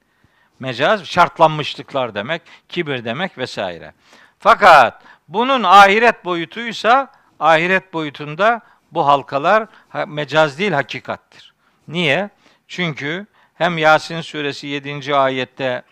Mecaz 0.60 1.04
şartlanmışlıklar 1.04 2.14
demek, 2.14 2.42
kibir 2.68 3.04
demek 3.04 3.38
vesaire. 3.38 3.92
Fakat 4.38 5.02
bunun 5.28 5.62
ahiret 5.62 6.24
boyutuysa 6.24 7.12
ahiret 7.40 7.92
boyutunda 7.92 8.60
bu 8.92 9.06
halkalar 9.06 9.66
mecaz 10.06 10.58
değil 10.58 10.72
hakikattir. 10.72 11.54
Niye? 11.88 12.30
Çünkü 12.68 13.26
hem 13.54 13.78
Yasin 13.78 14.20
suresi 14.20 14.66
7. 14.66 15.16
ayette 15.16 15.82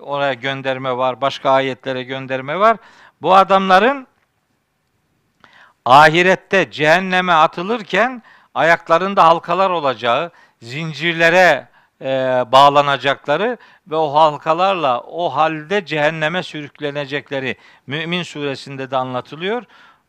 oraya 0.00 0.34
gönderme 0.34 0.96
var, 0.96 1.20
başka 1.20 1.50
ayetlere 1.50 2.02
gönderme 2.02 2.58
var. 2.58 2.76
Bu 3.22 3.34
adamların 3.34 4.06
ahirette 5.88 6.70
cehenneme 6.70 7.32
atılırken 7.32 8.22
ayaklarında 8.54 9.24
halkalar 9.24 9.70
olacağı, 9.70 10.30
zincirlere 10.62 11.68
e, 12.00 12.06
bağlanacakları 12.52 13.58
ve 13.86 13.96
o 13.96 14.14
halkalarla 14.14 15.00
o 15.00 15.28
halde 15.28 15.86
cehenneme 15.86 16.42
sürüklenecekleri 16.42 17.56
Mümin 17.86 18.22
suresinde 18.22 18.90
de 18.90 18.96
anlatılıyor. 18.96 19.62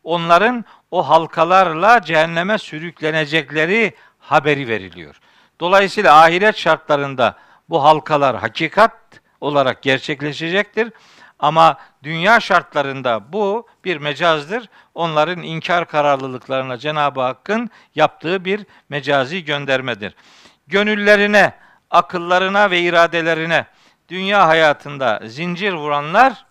Onların 0.04 0.64
o 0.90 1.08
halkalarla 1.08 2.02
cehenneme 2.02 2.58
sürüklenecekleri 2.58 3.94
haberi 4.18 4.68
veriliyor. 4.68 5.20
Dolayısıyla 5.60 6.22
ahiret 6.22 6.56
şartlarında 6.56 7.34
bu 7.68 7.84
halkalar 7.84 8.36
hakikat 8.36 8.92
olarak 9.40 9.82
gerçekleşecektir. 9.82 10.92
Ama 11.40 11.76
dünya 12.02 12.40
şartlarında 12.40 13.32
bu 13.32 13.66
bir 13.84 13.96
mecazdır. 13.96 14.68
Onların 15.00 15.42
inkar 15.42 15.88
kararlılıklarına 15.88 16.78
Cenab-ı 16.78 17.20
Hakk'ın 17.20 17.70
yaptığı 17.94 18.44
bir 18.44 18.66
mecazi 18.88 19.44
göndermedir. 19.44 20.14
Gönüllerine, 20.66 21.52
akıllarına 21.90 22.70
ve 22.70 22.80
iradelerine 22.80 23.66
dünya 24.08 24.48
hayatında 24.48 25.20
zincir 25.26 25.72
vuranlar 25.72 26.46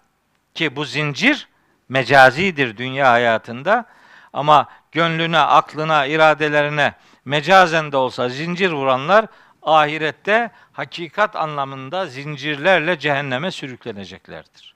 ki 0.54 0.76
bu 0.76 0.86
zincir 0.86 1.48
mecazidir 1.90 2.78
dünya 2.78 3.12
hayatında 3.12 3.86
ama 4.34 4.68
gönlüne, 4.92 5.40
aklına, 5.40 6.06
iradelerine 6.06 6.94
mecazen 7.26 7.92
de 7.92 7.98
olsa 7.98 8.30
zincir 8.30 8.72
vuranlar 8.72 9.26
ahirette 9.62 10.52
hakikat 10.72 11.36
anlamında 11.36 12.06
zincirlerle 12.06 13.00
cehenneme 13.00 13.52
sürükleneceklerdir. 13.52 14.76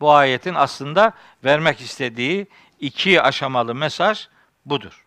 Bu 0.00 0.12
ayetin 0.12 0.54
aslında 0.54 1.12
vermek 1.44 1.80
istediği 1.80 2.46
iki 2.80 3.22
aşamalı 3.22 3.74
mesaj 3.74 4.28
budur. 4.66 5.04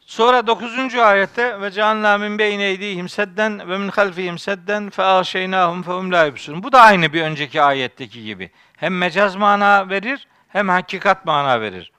Sonra 0.00 0.46
9. 0.46 0.94
ayette 0.94 1.60
ve 1.60 1.70
cealna 1.70 2.18
min 2.18 2.38
beyne 2.38 2.64
eydihim 2.64 3.08
sedden 3.08 3.68
ve 3.68 3.78
min 3.78 3.88
halfihim 3.88 4.38
sedden 4.38 4.90
fe 4.90 5.02
ahşeynahum 5.02 5.82
fe 5.82 5.92
hum 5.92 6.12
la 6.12 6.32
Bu 6.48 6.72
da 6.72 6.80
aynı 6.82 7.12
bir 7.12 7.22
önceki 7.22 7.62
ayetteki 7.62 8.24
gibi. 8.24 8.50
Hem 8.76 8.98
mecaz 8.98 9.36
mana 9.36 9.90
verir 9.90 10.26
hem 10.48 10.68
hakikat 10.68 11.26
mana 11.26 11.60
verir. 11.60 11.92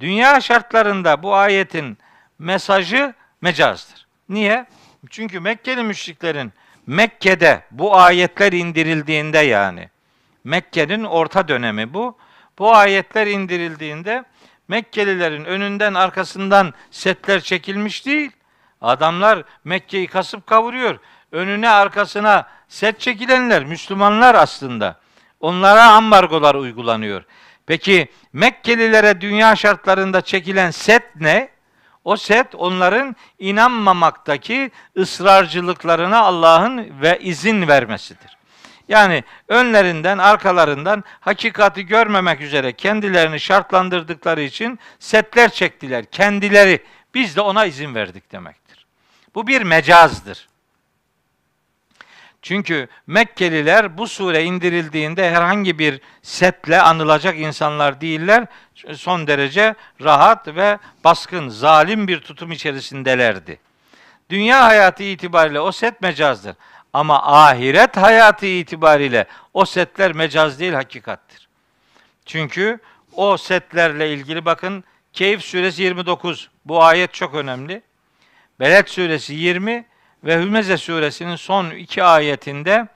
Dünya 0.00 0.40
şartlarında 0.40 1.22
bu 1.22 1.34
ayetin 1.34 1.98
mesajı 2.38 3.14
mecazdır. 3.40 4.06
Niye? 4.28 4.66
Çünkü 5.10 5.40
Mekkeli 5.40 5.82
müşriklerin 5.82 6.52
Mekke'de 6.86 7.62
bu 7.70 7.96
ayetler 7.96 8.52
indirildiğinde 8.52 9.38
yani 9.38 9.88
Mekke'nin 10.44 11.04
orta 11.04 11.48
dönemi 11.48 11.94
bu. 11.94 12.16
Bu 12.58 12.74
ayetler 12.74 13.26
indirildiğinde 13.26 14.24
Mekkelilerin 14.68 15.44
önünden 15.44 15.94
arkasından 15.94 16.74
setler 16.90 17.40
çekilmiş 17.40 18.06
değil. 18.06 18.30
Adamlar 18.80 19.42
Mekke'yi 19.64 20.06
kasıp 20.06 20.46
kavuruyor. 20.46 20.98
Önüne 21.32 21.68
arkasına 21.68 22.46
set 22.68 23.00
çekilenler 23.00 23.64
Müslümanlar 23.64 24.34
aslında. 24.34 25.00
Onlara 25.40 25.84
ambargolar 25.84 26.54
uygulanıyor. 26.54 27.24
Peki 27.66 28.08
Mekkelilere 28.32 29.20
dünya 29.20 29.56
şartlarında 29.56 30.20
çekilen 30.20 30.70
set 30.70 31.02
ne? 31.16 31.48
O 32.04 32.16
set 32.16 32.54
onların 32.54 33.16
inanmamaktaki 33.38 34.70
ısrarcılıklarına 34.96 36.18
Allah'ın 36.18 37.00
ve 37.00 37.18
izin 37.20 37.68
vermesidir. 37.68 38.37
Yani 38.88 39.24
önlerinden, 39.48 40.18
arkalarından 40.18 41.04
hakikati 41.20 41.86
görmemek 41.86 42.40
üzere 42.40 42.72
kendilerini 42.72 43.40
şartlandırdıkları 43.40 44.42
için 44.42 44.78
setler 44.98 45.50
çektiler. 45.52 46.04
Kendileri 46.04 46.82
biz 47.14 47.36
de 47.36 47.40
ona 47.40 47.66
izin 47.66 47.94
verdik 47.94 48.32
demektir. 48.32 48.86
Bu 49.34 49.46
bir 49.46 49.62
mecazdır. 49.62 50.48
Çünkü 52.42 52.88
Mekkeliler 53.06 53.98
bu 53.98 54.08
sure 54.08 54.44
indirildiğinde 54.44 55.30
herhangi 55.30 55.78
bir 55.78 56.00
setle 56.22 56.80
anılacak 56.80 57.38
insanlar 57.38 58.00
değiller. 58.00 58.46
Son 58.94 59.26
derece 59.26 59.74
rahat 60.02 60.48
ve 60.48 60.78
baskın, 61.04 61.48
zalim 61.48 62.08
bir 62.08 62.20
tutum 62.20 62.52
içerisindelerdi. 62.52 63.58
Dünya 64.30 64.64
hayatı 64.64 65.02
itibariyle 65.02 65.60
o 65.60 65.72
set 65.72 66.00
mecazdır. 66.00 66.56
Ama 66.98 67.22
ahiret 67.22 67.96
hayatı 67.96 68.46
itibariyle 68.46 69.26
o 69.54 69.64
setler 69.64 70.12
mecaz 70.12 70.60
değil 70.60 70.72
hakikattir. 70.72 71.48
Çünkü 72.26 72.78
o 73.12 73.36
setlerle 73.36 74.12
ilgili 74.12 74.44
bakın 74.44 74.84
Keyif 75.12 75.44
suresi 75.44 75.82
29 75.82 76.50
bu 76.64 76.82
ayet 76.82 77.14
çok 77.14 77.34
önemli. 77.34 77.82
Beled 78.60 78.86
suresi 78.86 79.34
20 79.34 79.84
ve 80.24 80.42
Hümeze 80.42 80.76
suresinin 80.76 81.36
son 81.36 81.70
iki 81.70 82.04
ayetinde 82.04 82.88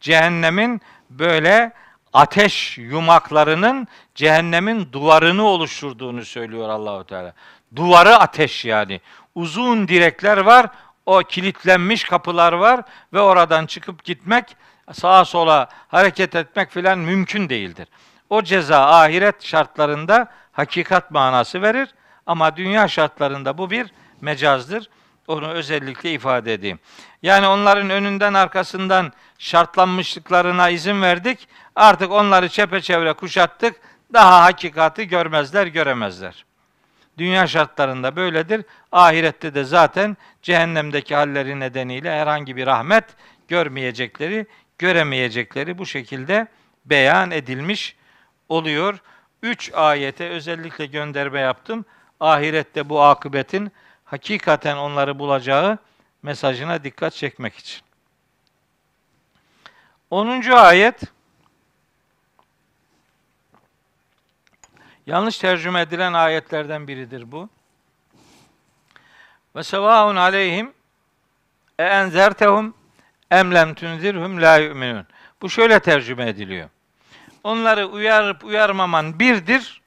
cehennemin 0.00 0.80
böyle 1.10 1.72
ateş 2.12 2.78
yumaklarının 2.78 3.88
cehennemin 4.14 4.92
duvarını 4.92 5.42
oluşturduğunu 5.42 6.24
söylüyor 6.24 6.68
Allahu 6.68 7.04
Teala. 7.04 7.32
Duvarı 7.76 8.16
ateş 8.16 8.64
yani. 8.64 9.00
Uzun 9.34 9.88
direkler 9.88 10.38
var. 10.38 10.66
O 11.08 11.18
kilitlenmiş 11.18 12.04
kapılar 12.04 12.52
var 12.52 12.80
ve 13.12 13.20
oradan 13.20 13.66
çıkıp 13.66 14.04
gitmek, 14.04 14.56
sağa 14.92 15.24
sola 15.24 15.68
hareket 15.88 16.34
etmek 16.34 16.70
filan 16.70 16.98
mümkün 16.98 17.48
değildir. 17.48 17.88
O 18.30 18.42
ceza 18.42 18.86
ahiret 18.86 19.44
şartlarında 19.44 20.28
hakikat 20.52 21.10
manası 21.10 21.62
verir 21.62 21.88
ama 22.26 22.56
dünya 22.56 22.88
şartlarında 22.88 23.58
bu 23.58 23.70
bir 23.70 23.86
mecazdır. 24.20 24.90
Onu 25.26 25.48
özellikle 25.48 26.12
ifade 26.12 26.54
edeyim. 26.54 26.78
Yani 27.22 27.46
onların 27.46 27.90
önünden 27.90 28.34
arkasından 28.34 29.12
şartlanmışlıklarına 29.38 30.68
izin 30.68 31.02
verdik. 31.02 31.48
Artık 31.76 32.12
onları 32.12 32.48
çepeçevre 32.48 33.12
kuşattık. 33.12 33.80
Daha 34.12 34.44
hakikati 34.44 35.08
görmezler, 35.08 35.66
göremezler. 35.66 36.47
Dünya 37.18 37.46
şartlarında 37.46 38.16
böyledir. 38.16 38.64
Ahirette 38.92 39.54
de 39.54 39.64
zaten 39.64 40.16
cehennemdeki 40.42 41.14
halleri 41.14 41.60
nedeniyle 41.60 42.10
herhangi 42.10 42.56
bir 42.56 42.66
rahmet 42.66 43.04
görmeyecekleri, 43.48 44.46
göremeyecekleri 44.78 45.78
bu 45.78 45.86
şekilde 45.86 46.46
beyan 46.84 47.30
edilmiş 47.30 47.96
oluyor. 48.48 48.98
Üç 49.42 49.72
ayete 49.74 50.28
özellikle 50.28 50.86
gönderme 50.86 51.40
yaptım. 51.40 51.84
Ahirette 52.20 52.88
bu 52.88 53.02
akıbetin 53.02 53.72
hakikaten 54.04 54.76
onları 54.76 55.18
bulacağı 55.18 55.78
mesajına 56.22 56.84
dikkat 56.84 57.14
çekmek 57.14 57.56
için. 57.56 57.80
10. 60.10 60.50
ayet 60.50 61.02
yanlış 65.08 65.38
tercüme 65.38 65.80
edilen 65.80 66.12
ayetlerden 66.12 66.88
biridir 66.88 67.32
bu. 67.32 67.48
Ve 69.56 69.62
sevaun 69.62 70.16
aleyhim 70.16 70.72
e 71.78 71.84
enzertehum 71.84 72.74
em 73.30 73.54
lem 73.54 73.74
tunzirhum 73.74 74.42
la 74.42 74.56
yu'minun. 74.56 75.06
Bu 75.42 75.50
şöyle 75.50 75.80
tercüme 75.80 76.28
ediliyor. 76.28 76.68
Onları 77.44 77.86
uyarıp 77.86 78.44
uyarmaman 78.44 79.18
birdir, 79.18 79.82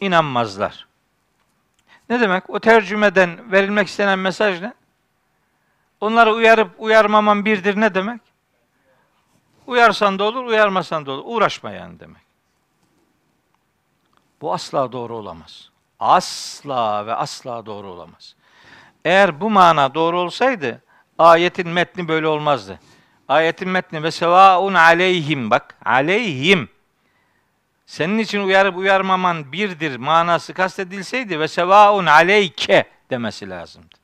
inanmazlar. 0.00 0.86
Ne 2.10 2.20
demek? 2.20 2.50
O 2.50 2.60
tercümeden 2.60 3.52
verilmek 3.52 3.88
istenen 3.88 4.18
mesaj 4.18 4.60
ne? 4.60 4.74
Onları 6.00 6.34
uyarıp 6.34 6.70
uyarmaman 6.78 7.44
birdir 7.44 7.80
ne 7.80 7.94
demek? 7.94 8.20
Uyarsan 9.66 10.18
da 10.18 10.24
olur, 10.24 10.44
uyarmasan 10.44 11.06
da 11.06 11.12
olur. 11.12 11.22
Uğraşma 11.26 11.70
yani 11.70 12.00
demek. 12.00 12.23
Bu 14.40 14.52
asla 14.52 14.92
doğru 14.92 15.16
olamaz. 15.16 15.70
Asla 16.00 17.06
ve 17.06 17.14
asla 17.14 17.66
doğru 17.66 17.86
olamaz. 17.86 18.34
Eğer 19.04 19.40
bu 19.40 19.50
mana 19.50 19.94
doğru 19.94 20.20
olsaydı 20.20 20.82
ayetin 21.18 21.68
metni 21.68 22.08
böyle 22.08 22.26
olmazdı. 22.26 22.80
Ayetin 23.28 23.68
metni 23.68 24.02
ve 24.02 24.10
sevaun 24.10 24.74
aleyhim 24.74 25.50
bak 25.50 25.76
aleyhim 25.84 26.68
senin 27.86 28.18
için 28.18 28.40
uyarıp 28.40 28.76
uyarmaman 28.76 29.52
birdir 29.52 29.96
manası 29.96 30.54
kastedilseydi 30.54 31.40
ve 31.40 31.48
sevaun 31.48 32.06
aleyke 32.06 32.84
demesi 33.10 33.50
lazımdı. 33.50 33.94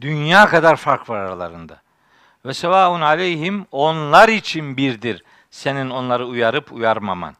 Dünya 0.00 0.46
kadar 0.46 0.76
fark 0.76 1.10
var 1.10 1.18
aralarında. 1.18 1.82
Ve 2.46 2.54
sevaun 2.54 3.00
aleyhim 3.00 3.66
onlar 3.72 4.28
için 4.28 4.76
birdir 4.76 5.24
senin 5.50 5.90
onları 5.90 6.26
uyarıp 6.26 6.72
uyarmaman. 6.72 7.36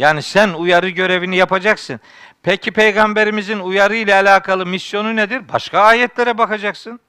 Yani 0.00 0.22
sen 0.22 0.48
uyarı 0.52 0.88
görevini 0.88 1.36
yapacaksın. 1.36 2.00
Peki 2.42 2.70
peygamberimizin 2.70 3.58
uyarı 3.58 3.96
ile 3.96 4.14
alakalı 4.14 4.66
misyonu 4.66 5.16
nedir? 5.16 5.48
Başka 5.52 5.80
ayetlere 5.80 6.38
bakacaksın. 6.38 7.00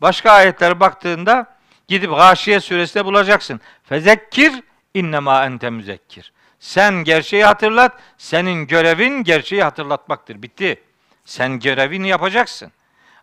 Başka 0.00 0.32
ayetlere 0.32 0.80
baktığında 0.80 1.56
gidip 1.88 2.10
Gâşiye 2.10 2.60
suresinde 2.60 3.04
bulacaksın. 3.04 3.60
Fezekkir 3.84 4.52
innema 4.94 5.44
ente 5.44 5.70
müzekkir. 5.70 6.32
Sen 6.60 6.94
gerçeği 6.94 7.44
hatırlat. 7.44 7.92
Senin 8.18 8.66
görevin 8.66 9.24
gerçeği 9.24 9.62
hatırlatmaktır. 9.62 10.42
Bitti. 10.42 10.82
Sen 11.24 11.60
görevini 11.60 12.08
yapacaksın. 12.08 12.72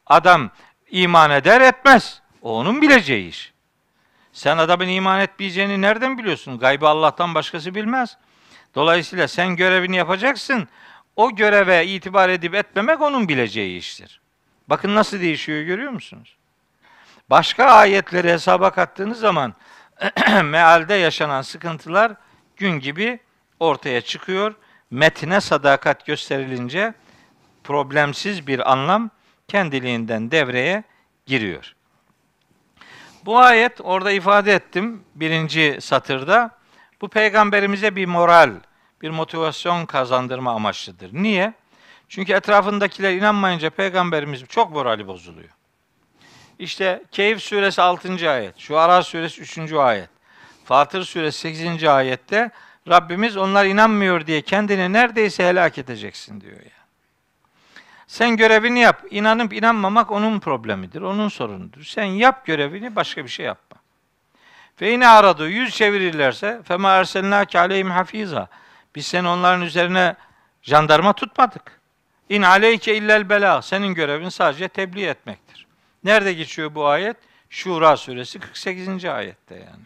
Adam 0.05 0.49
iman 0.91 1.31
eder 1.31 1.61
etmez. 1.61 2.21
O 2.41 2.57
onun 2.57 2.81
bileceği 2.81 3.29
iş. 3.29 3.53
Sen 4.33 4.57
adamın 4.57 4.87
iman 4.87 5.19
etmeyeceğini 5.19 5.81
nereden 5.81 6.17
biliyorsun? 6.17 6.59
Gaybı 6.59 6.87
Allah'tan 6.87 7.35
başkası 7.35 7.75
bilmez. 7.75 8.17
Dolayısıyla 8.77 9.27
sen 9.27 9.55
görevini 9.55 9.95
yapacaksın. 9.95 10.67
O 11.15 11.35
göreve 11.35 11.87
itibar 11.87 12.29
edip 12.29 12.55
etmemek 12.55 13.01
onun 13.01 13.27
bileceği 13.27 13.77
iştir. 13.77 14.21
Bakın 14.67 14.95
nasıl 14.95 15.19
değişiyor 15.19 15.61
görüyor 15.61 15.91
musunuz? 15.91 16.37
Başka 17.29 17.65
ayetleri 17.65 18.31
hesaba 18.31 18.69
kattığınız 18.69 19.19
zaman 19.19 19.53
mealde 20.43 20.93
yaşanan 20.93 21.41
sıkıntılar 21.41 22.11
gün 22.57 22.79
gibi 22.79 23.19
ortaya 23.59 24.01
çıkıyor. 24.01 24.55
Metine 24.91 25.41
sadakat 25.41 26.05
gösterilince 26.05 26.93
problemsiz 27.63 28.47
bir 28.47 28.71
anlam 28.71 29.09
kendiliğinden 29.47 30.31
devreye 30.31 30.83
giriyor. 31.25 31.75
Bu 33.25 33.39
ayet 33.39 33.81
orada 33.83 34.11
ifade 34.11 34.53
ettim 34.53 35.03
birinci 35.15 35.77
satırda. 35.81 36.57
Bu 37.01 37.07
peygamberimize 37.09 37.95
bir 37.95 38.05
moral, 38.05 38.51
bir 39.01 39.09
motivasyon 39.09 39.85
kazandırma 39.85 40.51
amaçlıdır. 40.51 41.09
Niye? 41.13 41.53
Çünkü 42.09 42.33
etrafındakiler 42.33 43.13
inanmayınca 43.13 43.69
peygamberimiz 43.69 44.45
çok 44.45 44.71
morali 44.71 45.07
bozuluyor. 45.07 45.49
İşte 46.59 47.03
Keyif 47.11 47.41
suresi 47.41 47.81
6. 47.81 48.29
ayet, 48.31 48.57
Şuara 48.57 49.03
suresi 49.03 49.41
3. 49.41 49.73
ayet, 49.73 50.09
Fatır 50.65 51.03
suresi 51.03 51.39
8. 51.39 51.83
ayette 51.83 52.51
Rabbimiz 52.89 53.37
onlar 53.37 53.65
inanmıyor 53.65 54.27
diye 54.27 54.41
kendini 54.41 54.93
neredeyse 54.93 55.47
helak 55.47 55.77
edeceksin 55.77 56.41
diyor 56.41 56.57
yani. 56.57 56.71
Sen 58.07 58.37
görevini 58.37 58.79
yap. 58.79 59.03
İnanıp 59.11 59.53
inanmamak 59.53 60.11
onun 60.11 60.39
problemidir, 60.39 61.01
onun 61.01 61.29
sorunudur. 61.29 61.83
Sen 61.83 62.03
yap 62.03 62.45
görevini, 62.45 62.95
başka 62.95 63.23
bir 63.23 63.29
şey 63.29 63.45
yapma. 63.45 63.77
Ve 64.81 64.89
yine 64.89 65.07
aradı, 65.07 65.49
yüz 65.49 65.75
çevirirlerse 65.75 66.61
fema 66.63 66.91
erselnâke 66.91 67.59
aleyhim 67.59 67.91
hafiza. 67.91 68.47
Biz 68.97 69.05
seni 69.05 69.27
onların 69.27 69.61
üzerine 69.61 70.15
jandarma 70.61 71.13
tutmadık. 71.13 71.81
İn 72.29 72.41
aleyke 72.41 72.95
illel 72.95 73.29
bela. 73.29 73.61
Senin 73.61 73.93
görevin 73.93 74.29
sadece 74.29 74.67
tebliğ 74.67 75.05
etmektir. 75.05 75.67
Nerede 76.03 76.33
geçiyor 76.33 76.75
bu 76.75 76.87
ayet? 76.87 77.17
Şura 77.49 77.97
suresi 77.97 78.39
48. 78.39 79.05
ayette 79.05 79.55
yani. 79.55 79.83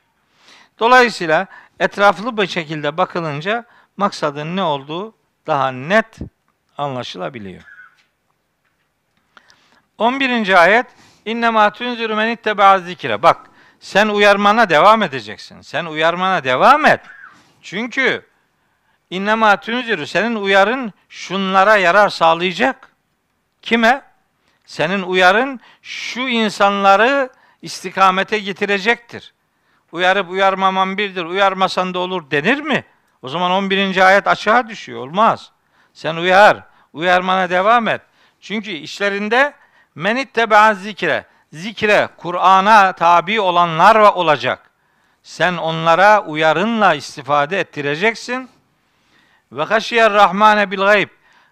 Dolayısıyla 0.80 1.48
etraflı 1.80 2.38
bir 2.38 2.48
şekilde 2.48 2.98
bakılınca 2.98 3.66
maksadın 3.98 4.56
ne 4.56 4.64
olduğu 4.64 5.14
daha 5.48 5.72
net 5.72 6.18
anlaşılabiliyor. 6.78 7.64
11. 9.98 10.62
ayet 10.64 10.86
İnnemâ 11.26 11.70
tunziru 11.70 12.16
men 12.16 12.28
itteba'a 12.28 12.80
zikre. 12.80 13.24
Bak 13.24 13.50
sen 13.80 14.08
uyarmana 14.08 14.70
devam 14.70 15.04
edeceksin. 15.04 15.62
Sen 15.62 15.86
uyarmana 15.86 16.44
devam 16.44 16.86
et. 16.86 17.02
Çünkü 17.62 18.31
İnnemâ 19.12 19.58
tunziru 19.58 20.08
senin 20.08 20.36
uyarın 20.36 20.94
şunlara 21.10 21.78
yarar 21.78 22.10
sağlayacak. 22.10 22.92
Kime? 23.62 24.02
Senin 24.66 25.02
uyarın 25.02 25.60
şu 25.82 26.20
insanları 26.20 27.30
istikamete 27.62 28.40
getirecektir. 28.40 29.34
Uyarıp 29.92 30.30
uyarmaman 30.30 30.98
birdir, 30.98 31.26
uyarmasan 31.26 31.94
da 31.94 32.00
olur 32.00 32.32
denir 32.32 32.62
mi? 32.62 32.86
O 33.22 33.30
zaman 33.30 33.52
11. 33.52 34.08
ayet 34.08 34.28
açığa 34.28 34.68
düşüyor. 34.68 35.00
Olmaz. 35.00 35.52
Sen 35.94 36.16
uyar, 36.16 36.64
uyarmana 36.94 37.50
devam 37.50 37.88
et. 37.88 38.02
Çünkü 38.42 38.72
işlerinde 38.72 39.54
men 39.96 40.16
itteba'a 40.16 40.74
zikre, 40.74 41.26
zikre, 41.54 42.10
Kur'an'a 42.18 42.94
tabi 42.94 43.42
olanlar 43.42 43.96
olacak. 43.96 44.72
Sen 45.24 45.58
onlara 45.58 46.24
uyarınla 46.24 46.94
istifade 46.94 47.60
ettireceksin. 47.60 48.50
Ve 49.52 49.64
haşiyer 49.64 50.14
rahmane 50.14 50.72
bil 50.72 50.78
gayb. 50.78 51.10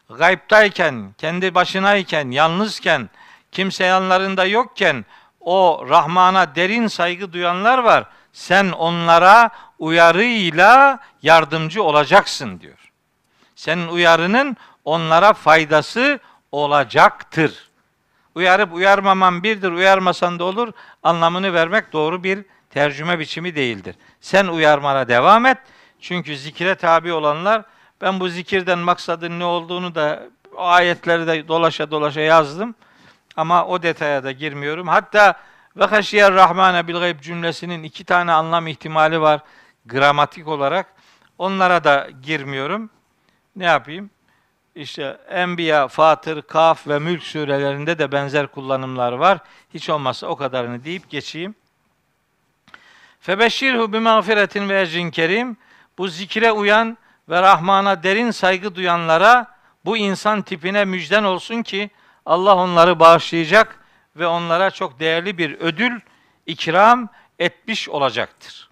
Gaybtayken, 0.09 1.13
kendi 1.17 1.55
başınayken, 1.55 2.31
yalnızken, 2.31 3.09
kimse 3.51 3.85
yanlarında 3.85 4.45
yokken 4.45 5.05
o 5.39 5.85
Rahman'a 5.89 6.55
derin 6.55 6.87
saygı 6.87 7.33
duyanlar 7.33 7.77
var. 7.77 8.05
Sen 8.33 8.69
onlara 8.71 9.49
uyarıyla 9.79 10.99
yardımcı 11.21 11.83
olacaksın 11.83 12.59
diyor. 12.59 12.91
Senin 13.55 13.87
uyarının 13.87 14.57
onlara 14.85 15.33
faydası 15.33 16.19
olacaktır. 16.51 17.69
Uyarıp 18.35 18.73
uyarmaman 18.73 19.43
birdir, 19.43 19.71
uyarmasan 19.71 20.39
da 20.39 20.43
olur 20.43 20.71
anlamını 21.03 21.53
vermek 21.53 21.93
doğru 21.93 22.23
bir 22.23 22.45
tercüme 22.69 23.19
biçimi 23.19 23.55
değildir. 23.55 23.95
Sen 24.21 24.47
uyarmana 24.47 25.07
devam 25.07 25.45
et. 25.45 25.57
Çünkü 26.01 26.37
zikre 26.37 26.75
tabi 26.75 27.13
olanlar 27.13 27.63
ben 28.01 28.19
bu 28.19 28.29
zikirden 28.29 28.79
maksadın 28.79 29.39
ne 29.39 29.45
olduğunu 29.45 29.95
da 29.95 30.23
ayetleri 30.57 31.27
de 31.27 31.47
dolaşa 31.47 31.91
dolaşa 31.91 32.21
yazdım. 32.21 32.75
Ama 33.35 33.65
o 33.65 33.83
detaya 33.83 34.23
da 34.23 34.31
girmiyorum. 34.31 34.87
Hatta 34.87 35.33
ve 35.77 35.85
haşiyer 35.85 36.33
rahmane 36.33 36.87
bil 36.87 36.99
gayb 36.99 37.19
cümlesinin 37.21 37.83
iki 37.83 38.03
tane 38.03 38.31
anlam 38.31 38.67
ihtimali 38.67 39.21
var 39.21 39.41
gramatik 39.85 40.47
olarak. 40.47 40.93
Onlara 41.37 41.83
da 41.83 42.09
girmiyorum. 42.23 42.89
Ne 43.55 43.65
yapayım? 43.65 44.09
İşte 44.75 45.17
Enbiya, 45.29 45.87
Fatır, 45.87 46.41
Kaf 46.41 46.87
ve 46.87 46.99
Mülk 46.99 47.23
surelerinde 47.23 47.99
de 47.99 48.11
benzer 48.11 48.47
kullanımlar 48.47 49.11
var. 49.11 49.37
Hiç 49.73 49.89
olmazsa 49.89 50.27
o 50.27 50.35
kadarını 50.35 50.83
deyip 50.83 51.09
geçeyim. 51.09 51.55
Febeşşirhu 53.19 53.93
bi 53.93 53.99
mağfiretin 53.99 54.69
ve 54.69 54.81
ecrin 54.81 55.11
kerim. 55.11 55.57
Bu 55.97 56.07
zikre 56.07 56.51
uyan 56.51 56.97
ve 57.29 57.41
Rahman'a 57.41 58.03
derin 58.03 58.31
saygı 58.31 58.75
duyanlara 58.75 59.47
bu 59.85 59.97
insan 59.97 60.41
tipine 60.41 60.85
müjden 60.85 61.23
olsun 61.23 61.63
ki 61.63 61.89
Allah 62.25 62.55
onları 62.55 62.99
bağışlayacak 62.99 63.79
ve 64.15 64.27
onlara 64.27 64.71
çok 64.71 64.99
değerli 64.99 65.37
bir 65.37 65.59
ödül 65.59 65.99
ikram 66.45 67.09
etmiş 67.39 67.89
olacaktır. 67.89 68.69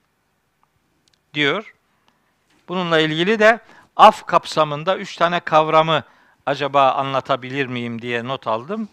Diyor. 1.33 1.73
Bununla 2.67 2.99
ilgili 2.99 3.39
de 3.39 3.59
af 3.95 4.25
kapsamında 4.25 4.97
üç 4.97 5.15
tane 5.15 5.39
kavramı 5.39 6.03
acaba 6.45 6.91
anlatabilir 6.91 7.65
miyim 7.65 8.01
diye 8.01 8.27
not 8.27 8.47
aldım. 8.47 8.89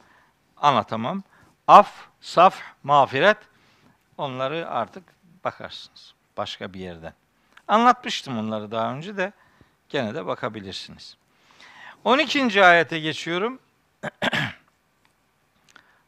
Anlatamam. 0.56 1.22
Af, 1.68 1.90
saf, 2.20 2.60
mağfiret 2.82 3.36
onları 4.18 4.68
artık 4.70 5.04
bakarsınız 5.44 6.14
başka 6.36 6.72
bir 6.72 6.80
yerden. 6.80 7.12
Anlatmıştım 7.68 8.38
onları 8.38 8.70
daha 8.70 8.92
önce 8.92 9.16
de 9.16 9.32
gene 9.88 10.14
de 10.14 10.26
bakabilirsiniz. 10.26 11.16
12. 12.04 12.64
ayete 12.64 12.98
geçiyorum. 12.98 13.58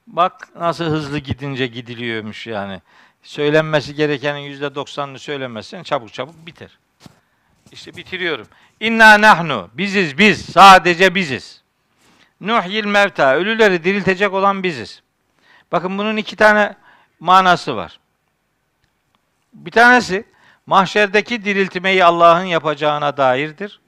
Bak 0.06 0.48
nasıl 0.56 0.84
hızlı 0.84 1.18
gidince 1.18 1.66
gidiliyormuş 1.66 2.46
yani. 2.46 2.80
Söylenmesi 3.22 3.94
gerekenin 3.94 4.38
yüzde 4.38 4.74
doksanını 4.74 5.18
söylemezsen 5.18 5.82
çabuk 5.82 6.12
çabuk 6.12 6.46
biter. 6.46 6.78
İşte 7.72 7.96
bitiriyorum. 7.96 8.46
İnna 8.80 9.20
nahnu 9.20 9.70
biziz 9.74 10.18
biz 10.18 10.44
sadece 10.44 11.14
biziz. 11.14 11.62
Nuhyil 12.40 12.84
mevta 12.84 13.34
ölüleri 13.34 13.84
diriltecek 13.84 14.32
olan 14.32 14.62
biziz. 14.62 15.02
Bakın 15.72 15.98
bunun 15.98 16.16
iki 16.16 16.36
tane 16.36 16.76
manası 17.20 17.76
var. 17.76 18.00
Bir 19.52 19.70
tanesi 19.70 20.24
mahşerdeki 20.66 21.44
diriltmeyi 21.44 22.04
Allah'ın 22.04 22.44
yapacağına 22.44 23.16
dairdir. 23.16 23.80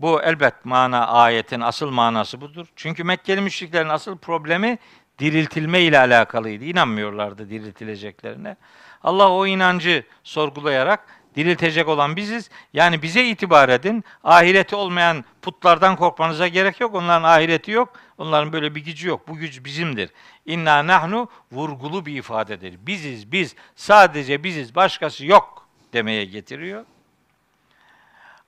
Bu 0.00 0.22
elbet 0.22 0.64
mana 0.64 1.06
ayetin 1.06 1.60
asıl 1.60 1.90
manası 1.90 2.40
budur. 2.40 2.66
Çünkü 2.76 3.04
Mekkeli 3.04 3.40
müşriklerin 3.40 3.88
asıl 3.88 4.18
problemi 4.18 4.78
diriltilme 5.18 5.80
ile 5.80 5.98
alakalıydı. 5.98 6.64
İnanmıyorlardı 6.64 7.50
diriltileceklerine. 7.50 8.56
Allah 9.02 9.30
o 9.30 9.46
inancı 9.46 10.04
sorgulayarak 10.24 11.17
diriltecek 11.38 11.88
olan 11.88 12.16
biziz. 12.16 12.50
Yani 12.72 13.02
bize 13.02 13.24
itibar 13.24 13.68
edin. 13.68 14.04
Ahireti 14.24 14.76
olmayan 14.76 15.24
putlardan 15.42 15.96
korkmanıza 15.96 16.48
gerek 16.48 16.80
yok. 16.80 16.94
Onların 16.94 17.28
ahireti 17.28 17.70
yok. 17.70 17.92
Onların 18.18 18.52
böyle 18.52 18.74
bir 18.74 18.80
gücü 18.80 19.08
yok. 19.08 19.28
Bu 19.28 19.36
güç 19.36 19.64
bizimdir. 19.64 20.10
İnna 20.46 20.86
nahnu 20.86 21.28
vurgulu 21.52 22.06
bir 22.06 22.16
ifadedir. 22.16 22.86
Biziz, 22.86 23.32
biz, 23.32 23.54
sadece 23.76 24.44
biziz, 24.44 24.74
başkası 24.74 25.26
yok 25.26 25.68
demeye 25.92 26.24
getiriyor. 26.24 26.84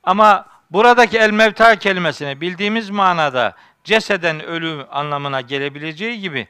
Ama 0.05 0.47
buradaki 0.71 1.19
el 1.19 1.31
mevta 1.31 1.77
kelimesine 1.77 2.41
bildiğimiz 2.41 2.91
manada 2.91 3.57
ceseden 3.85 4.45
ölü 4.45 4.87
anlamına 4.91 5.41
gelebileceği 5.41 6.21
gibi 6.21 6.49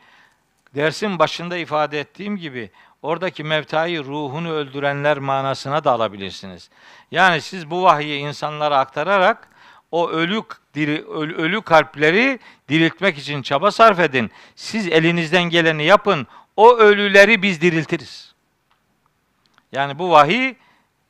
dersin 0.74 1.18
başında 1.18 1.56
ifade 1.56 2.00
ettiğim 2.00 2.36
gibi 2.36 2.70
oradaki 3.02 3.44
mevtayı 3.44 4.04
ruhunu 4.04 4.50
öldürenler 4.50 5.18
manasına 5.18 5.84
da 5.84 5.92
alabilirsiniz. 5.92 6.70
Yani 7.10 7.40
siz 7.40 7.70
bu 7.70 7.82
vahyi 7.82 8.18
insanlara 8.18 8.78
aktararak 8.78 9.48
o 9.90 10.10
ölü 10.10 10.42
diri, 10.74 11.04
ölü, 11.08 11.34
ölü 11.36 11.62
kalpleri 11.62 12.38
diriltmek 12.68 13.18
için 13.18 13.42
çaba 13.42 13.70
sarf 13.70 14.00
edin. 14.00 14.30
Siz 14.56 14.88
elinizden 14.88 15.42
geleni 15.42 15.84
yapın. 15.84 16.26
O 16.56 16.76
ölüleri 16.76 17.42
biz 17.42 17.60
diriltiriz. 17.60 18.34
Yani 19.72 19.98
bu 19.98 20.10
vahiy 20.10 20.54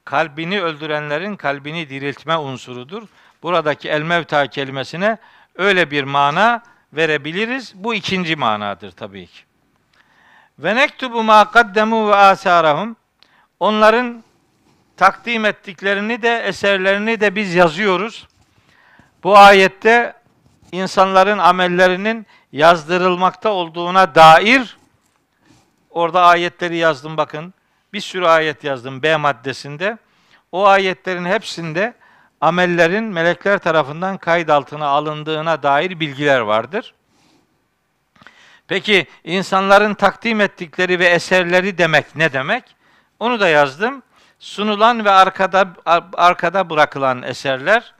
kalbini 0.05 0.63
öldürenlerin 0.63 1.37
kalbini 1.37 1.89
diriltme 1.89 2.37
unsurudur. 2.37 3.03
Buradaki 3.43 3.89
el 3.89 4.03
mevta 4.03 4.47
kelimesine 4.47 5.19
öyle 5.55 5.91
bir 5.91 6.05
mana 6.05 6.63
verebiliriz. 6.93 7.73
Bu 7.75 7.95
ikinci 7.95 8.37
manadır 8.37 8.91
tabii 8.91 9.27
ki. 9.27 9.50
Ve 10.63 10.77
nektubu 10.77 11.23
ma 11.23 11.51
kaddemu 11.51 12.09
ve 12.09 12.15
asarahum. 12.15 12.97
Onların 13.61 14.23
takdim 14.97 15.45
ettiklerini 15.45 16.23
de 16.23 16.39
eserlerini 16.39 17.21
de 17.21 17.35
biz 17.35 17.55
yazıyoruz. 17.55 18.29
Bu 19.25 19.39
ayette 19.39 20.15
insanların 20.73 21.39
amellerinin 21.39 22.27
yazdırılmakta 22.53 23.51
olduğuna 23.51 24.15
dair 24.15 24.79
orada 25.91 26.23
ayetleri 26.23 26.77
yazdım 26.77 27.17
bakın. 27.17 27.55
Bir 27.93 28.01
sürü 28.01 28.27
ayet 28.27 28.65
yazdım 28.65 29.03
B 29.03 29.17
maddesinde. 29.17 29.99
O 30.53 30.67
ayetlerin 30.67 31.25
hepsinde 31.25 31.95
amellerin 32.41 33.05
melekler 33.05 33.59
tarafından 33.59 34.17
kayıt 34.17 34.51
altına 34.51 34.87
alındığına 34.87 35.63
dair 35.63 36.01
bilgiler 36.01 36.41
vardır. 36.41 36.95
Peki 38.71 39.07
insanların 39.25 39.95
takdim 39.95 40.41
ettikleri 40.41 40.99
ve 40.99 41.07
eserleri 41.07 41.79
demek 41.79 42.17
ne 42.17 42.33
demek? 42.33 42.65
Onu 43.19 43.41
da 43.41 43.49
yazdım. 43.49 44.03
Sunulan 44.39 45.05
ve 45.05 45.11
arkada 45.11 45.69
arkada 46.15 46.71
bırakılan 46.71 47.23
eserler, 47.23 47.95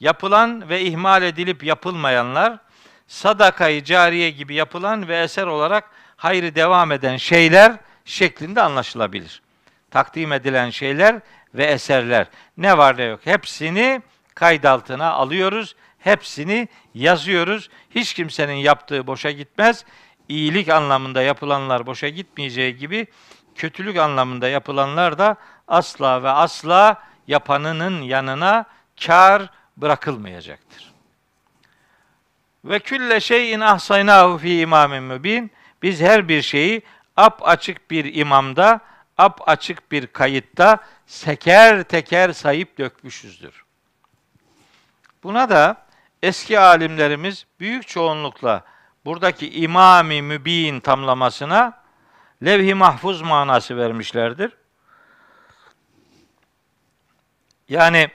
yapılan 0.00 0.68
ve 0.68 0.80
ihmal 0.80 1.22
edilip 1.22 1.64
yapılmayanlar, 1.64 2.58
sadakayı 3.06 3.84
cariye 3.84 4.30
gibi 4.30 4.54
yapılan 4.54 5.08
ve 5.08 5.22
eser 5.22 5.46
olarak 5.46 5.90
hayrı 6.16 6.54
devam 6.54 6.92
eden 6.92 7.16
şeyler 7.16 7.72
şeklinde 8.04 8.62
anlaşılabilir. 8.62 9.42
Takdim 9.90 10.32
edilen 10.32 10.70
şeyler 10.70 11.20
ve 11.54 11.64
eserler 11.64 12.26
ne 12.56 12.78
var 12.78 12.96
ne 12.96 13.04
yok 13.04 13.20
hepsini 13.24 14.02
kayıt 14.34 14.64
altına 14.64 15.10
alıyoruz. 15.10 15.76
Hepsini 15.98 16.68
yazıyoruz. 16.94 17.70
Hiç 17.90 18.14
kimsenin 18.14 18.54
yaptığı 18.54 19.06
boşa 19.06 19.30
gitmez. 19.30 19.84
İyilik 20.28 20.68
anlamında 20.68 21.22
yapılanlar 21.22 21.86
boşa 21.86 22.08
gitmeyeceği 22.08 22.76
gibi 22.76 23.06
kötülük 23.54 23.96
anlamında 23.96 24.48
yapılanlar 24.48 25.18
da 25.18 25.36
asla 25.68 26.22
ve 26.22 26.30
asla 26.30 27.02
yapanının 27.26 28.02
yanına 28.02 28.64
kar 29.06 29.50
bırakılmayacaktır. 29.76 30.92
Ve 32.64 32.78
külle 32.78 33.20
şeyin 33.20 33.60
ahsaynahu 33.60 34.38
fi 34.38 34.60
imamin 34.60 35.02
mübin. 35.02 35.50
Biz 35.82 36.00
her 36.00 36.28
bir 36.28 36.42
şeyi 36.42 36.82
ap 37.16 37.48
açık 37.48 37.90
bir 37.90 38.14
imamda, 38.14 38.80
ap 39.18 39.48
açık 39.48 39.92
bir 39.92 40.06
kayıtta 40.06 40.78
seker 41.06 41.82
teker 41.82 42.32
sayıp 42.32 42.78
dökmüşüzdür. 42.78 43.64
Buna 45.22 45.50
da 45.50 45.86
eski 46.22 46.58
alimlerimiz 46.58 47.46
büyük 47.60 47.88
çoğunlukla 47.88 48.64
buradaki 49.04 49.50
imami 49.50 50.22
mübin 50.22 50.80
tamlamasına 50.80 51.82
levh-i 52.44 52.74
mahfuz 52.74 53.22
manası 53.22 53.76
vermişlerdir. 53.76 54.52
Yani 57.68 58.08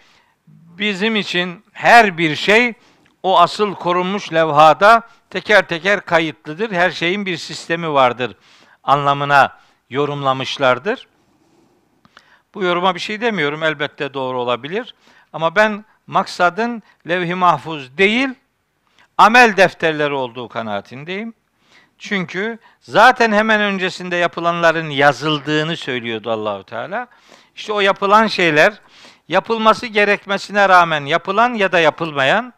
bizim 0.47 1.15
için 1.15 1.63
her 1.71 2.17
bir 2.17 2.35
şey 2.35 2.73
o 3.23 3.39
asıl 3.39 3.75
korunmuş 3.75 4.33
levhada 4.33 5.07
teker 5.29 5.67
teker 5.67 6.01
kayıtlıdır. 6.05 6.71
Her 6.71 6.91
şeyin 6.91 7.25
bir 7.25 7.37
sistemi 7.37 7.93
vardır 7.93 8.35
anlamına 8.83 9.59
yorumlamışlardır. 9.89 11.07
Bu 12.53 12.63
yoruma 12.63 12.95
bir 12.95 12.99
şey 12.99 13.21
demiyorum. 13.21 13.63
Elbette 13.63 14.13
doğru 14.13 14.41
olabilir. 14.41 14.95
Ama 15.33 15.55
ben 15.55 15.85
maksadın 16.07 16.83
levh-i 17.07 17.35
mahfuz 17.35 17.97
değil, 17.97 18.29
amel 19.19 19.57
defterleri 19.57 20.13
olduğu 20.13 20.47
kanaatindeyim. 20.47 21.33
Çünkü 21.97 22.59
zaten 22.79 23.31
hemen 23.31 23.61
öncesinde 23.61 24.15
yapılanların 24.15 24.89
yazıldığını 24.89 25.77
söylüyordu 25.77 26.31
Allahu 26.31 26.63
Teala. 26.63 27.07
İşte 27.55 27.73
o 27.73 27.79
yapılan 27.79 28.27
şeyler 28.27 28.73
yapılması 29.27 29.87
gerekmesine 29.87 30.69
rağmen 30.69 31.05
yapılan 31.05 31.53
ya 31.53 31.71
da 31.71 31.79
yapılmayan, 31.79 32.53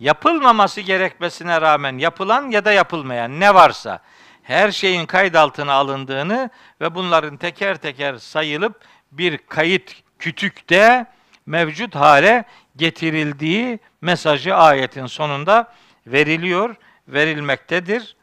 yapılmaması 0.00 0.80
gerekmesine 0.80 1.60
rağmen 1.60 1.98
yapılan 1.98 2.50
ya 2.50 2.64
da 2.64 2.72
yapılmayan 2.72 3.40
ne 3.40 3.54
varsa 3.54 3.98
her 4.42 4.70
şeyin 4.70 5.06
kayıt 5.06 5.36
altına 5.36 5.72
alındığını 5.72 6.50
ve 6.80 6.94
bunların 6.94 7.36
teker 7.36 7.76
teker 7.76 8.16
sayılıp 8.16 8.80
bir 9.12 9.38
kayıt 9.38 9.94
kütükte 10.18 11.06
mevcut 11.46 11.94
hale 11.94 12.44
getirildiği 12.76 13.78
mesajı 14.00 14.54
ayetin 14.54 15.06
sonunda 15.06 15.72
veriliyor, 16.06 16.76
verilmektedir 17.08 18.16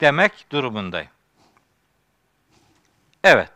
demek 0.00 0.46
durumundayım. 0.52 1.10
Evet. 3.24 3.50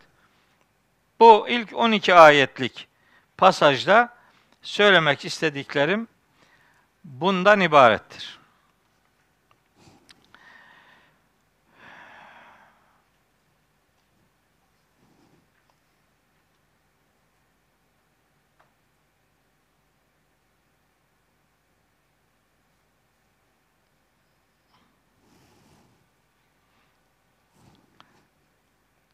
Bu 1.20 1.48
ilk 1.48 1.76
12 1.76 2.14
ayetlik 2.14 2.88
pasajda 3.36 4.16
söylemek 4.62 5.24
istediklerim 5.24 6.08
bundan 7.04 7.60
ibarettir. 7.60 8.37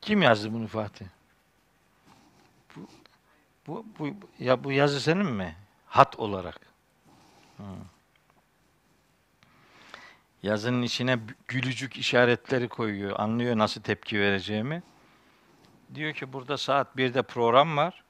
Kim 0.04 0.22
yazdı 0.22 0.52
bunu 0.52 0.66
Fatih? 0.66 1.06
Bu, 2.76 2.86
bu, 3.66 3.84
bu, 3.98 4.10
ya 4.38 4.64
bu 4.64 4.72
yazı 4.72 5.00
senin 5.00 5.26
mi? 5.26 5.56
Hat 5.86 6.18
olarak. 6.18 6.60
Hı. 7.56 7.62
Yazının 10.42 10.82
içine 10.82 11.18
gülücük 11.48 11.96
işaretleri 11.96 12.68
koyuyor. 12.68 13.18
Anlıyor 13.18 13.58
nasıl 13.58 13.82
tepki 13.82 14.20
vereceğimi. 14.20 14.82
Diyor 15.94 16.14
ki 16.14 16.32
burada 16.32 16.58
saat 16.58 16.96
1'de 16.96 17.22
program 17.22 17.76
var. 17.76 18.04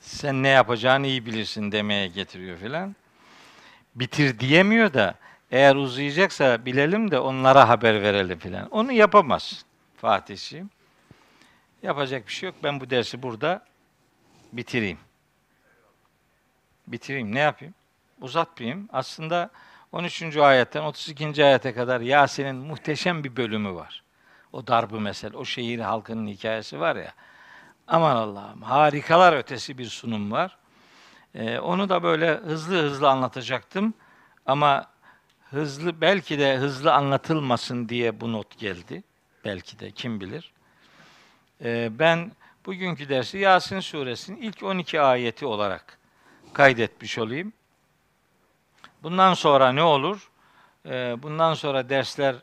Sen 0.00 0.42
ne 0.42 0.48
yapacağını 0.48 1.06
iyi 1.06 1.26
bilirsin 1.26 1.72
demeye 1.72 2.08
getiriyor 2.08 2.58
filan. 2.58 2.96
Bitir 3.94 4.38
diyemiyor 4.38 4.94
da 4.94 5.18
eğer 5.50 5.76
uzayacaksa 5.76 6.64
bilelim 6.66 7.10
de 7.10 7.18
onlara 7.20 7.68
haber 7.68 8.02
verelim 8.02 8.38
filan. 8.38 8.68
Onu 8.68 8.92
yapamaz 8.92 9.64
Fatih'ciğim. 9.96 10.70
Yapacak 11.82 12.26
bir 12.26 12.32
şey 12.32 12.46
yok. 12.46 12.56
Ben 12.62 12.80
bu 12.80 12.90
dersi 12.90 13.22
burada 13.22 13.64
bitireyim. 14.52 14.98
Bitireyim. 16.86 17.34
Ne 17.34 17.38
yapayım? 17.38 17.74
Uzatmayayım. 18.20 18.88
Aslında 18.92 19.50
13. 19.92 20.36
ayetten 20.36 20.82
32. 20.82 21.44
ayete 21.44 21.74
kadar 21.74 22.00
Yasin'in 22.00 22.56
muhteşem 22.56 23.24
bir 23.24 23.36
bölümü 23.36 23.74
var. 23.74 24.02
O 24.52 24.66
darbı 24.66 25.00
mesel, 25.00 25.34
o 25.34 25.44
şehir 25.44 25.78
halkının 25.78 26.26
hikayesi 26.26 26.80
var 26.80 26.96
ya. 26.96 27.12
Aman 27.88 28.16
Allah'ım 28.16 28.62
harikalar 28.62 29.32
ötesi 29.32 29.78
bir 29.78 29.86
sunum 29.86 30.32
var. 30.32 30.56
Ee, 31.34 31.58
onu 31.58 31.88
da 31.88 32.02
böyle 32.02 32.34
hızlı 32.34 32.82
hızlı 32.82 33.08
anlatacaktım. 33.10 33.94
Ama 34.46 34.86
hızlı 35.50 36.00
belki 36.00 36.38
de 36.38 36.56
hızlı 36.56 36.94
anlatılmasın 36.94 37.88
diye 37.88 38.20
bu 38.20 38.32
not 38.32 38.58
geldi. 38.58 39.02
Belki 39.44 39.78
de 39.78 39.90
kim 39.90 40.20
bilir. 40.20 40.52
Ee, 41.64 41.90
ben 41.98 42.32
bugünkü 42.66 43.08
dersi 43.08 43.38
Yasin 43.38 43.80
suresinin 43.80 44.42
ilk 44.42 44.62
12 44.62 45.00
ayeti 45.00 45.46
olarak 45.46 45.98
kaydetmiş 46.52 47.18
olayım. 47.18 47.52
Bundan 49.02 49.34
sonra 49.34 49.72
ne 49.72 49.82
olur? 49.82 50.30
Ee, 50.86 51.16
bundan 51.22 51.54
sonra 51.54 51.88
dersler 51.88 52.36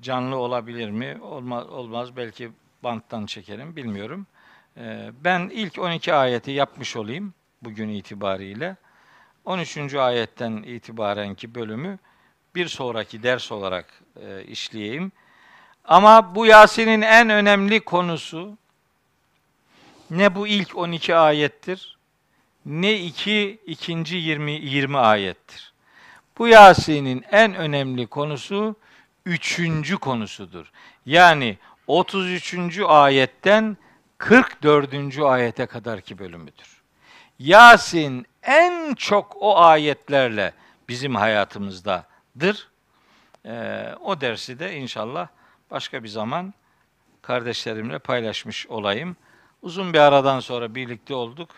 canlı 0.00 0.36
olabilir 0.36 0.90
mi? 0.90 1.18
Olmaz, 1.22 1.66
olmaz. 1.66 2.16
Belki 2.16 2.50
banttan 2.82 3.26
çekerim. 3.26 3.76
Bilmiyorum. 3.76 4.26
Ee, 4.76 5.10
ben 5.24 5.50
ilk 5.52 5.78
12 5.78 6.14
ayeti 6.14 6.50
yapmış 6.50 6.96
olayım 6.96 7.34
bugün 7.62 7.88
itibariyle. 7.88 8.76
13. 9.44 9.94
ayetten 9.94 10.52
itibarenki 10.52 11.54
bölümü 11.54 11.98
bir 12.54 12.68
sonraki 12.68 13.22
ders 13.22 13.52
olarak 13.52 13.86
e, 14.26 14.44
işleyeyim. 14.44 15.12
Ama 15.84 16.34
bu 16.34 16.46
Yasin'in 16.46 17.02
en 17.02 17.30
önemli 17.30 17.80
konusu 17.80 18.56
ne 20.10 20.34
bu 20.34 20.46
ilk 20.46 20.76
12 20.76 21.16
ayettir 21.16 21.94
ne 22.66 23.00
iki 23.00 23.58
ikinci 23.66 24.16
20 24.16 24.52
20 24.52 24.98
ayettir. 24.98 25.72
Bu 26.38 26.48
Yasin'in 26.48 27.24
en 27.30 27.54
önemli 27.54 28.06
konusu 28.06 28.76
üçüncü 29.26 29.96
konusudur. 29.96 30.72
Yani 31.06 31.58
33. 31.86 32.78
ayetten 32.86 33.76
44. 34.18 35.18
ayete 35.18 35.66
kadarki 35.66 36.18
bölümüdür. 36.18 36.82
Yasin 37.38 38.26
en 38.42 38.94
çok 38.94 39.36
o 39.40 39.58
ayetlerle 39.58 40.52
bizim 40.88 41.14
hayatımızdadır. 42.40 42.68
Ee, 43.46 43.94
o 44.00 44.20
dersi 44.20 44.58
de 44.58 44.76
inşallah 44.76 45.28
başka 45.70 46.02
bir 46.02 46.08
zaman 46.08 46.54
kardeşlerimle 47.22 47.98
paylaşmış 47.98 48.66
olayım. 48.66 49.16
Uzun 49.62 49.92
bir 49.92 49.98
aradan 49.98 50.40
sonra 50.40 50.74
birlikte 50.74 51.14
olduk. 51.14 51.50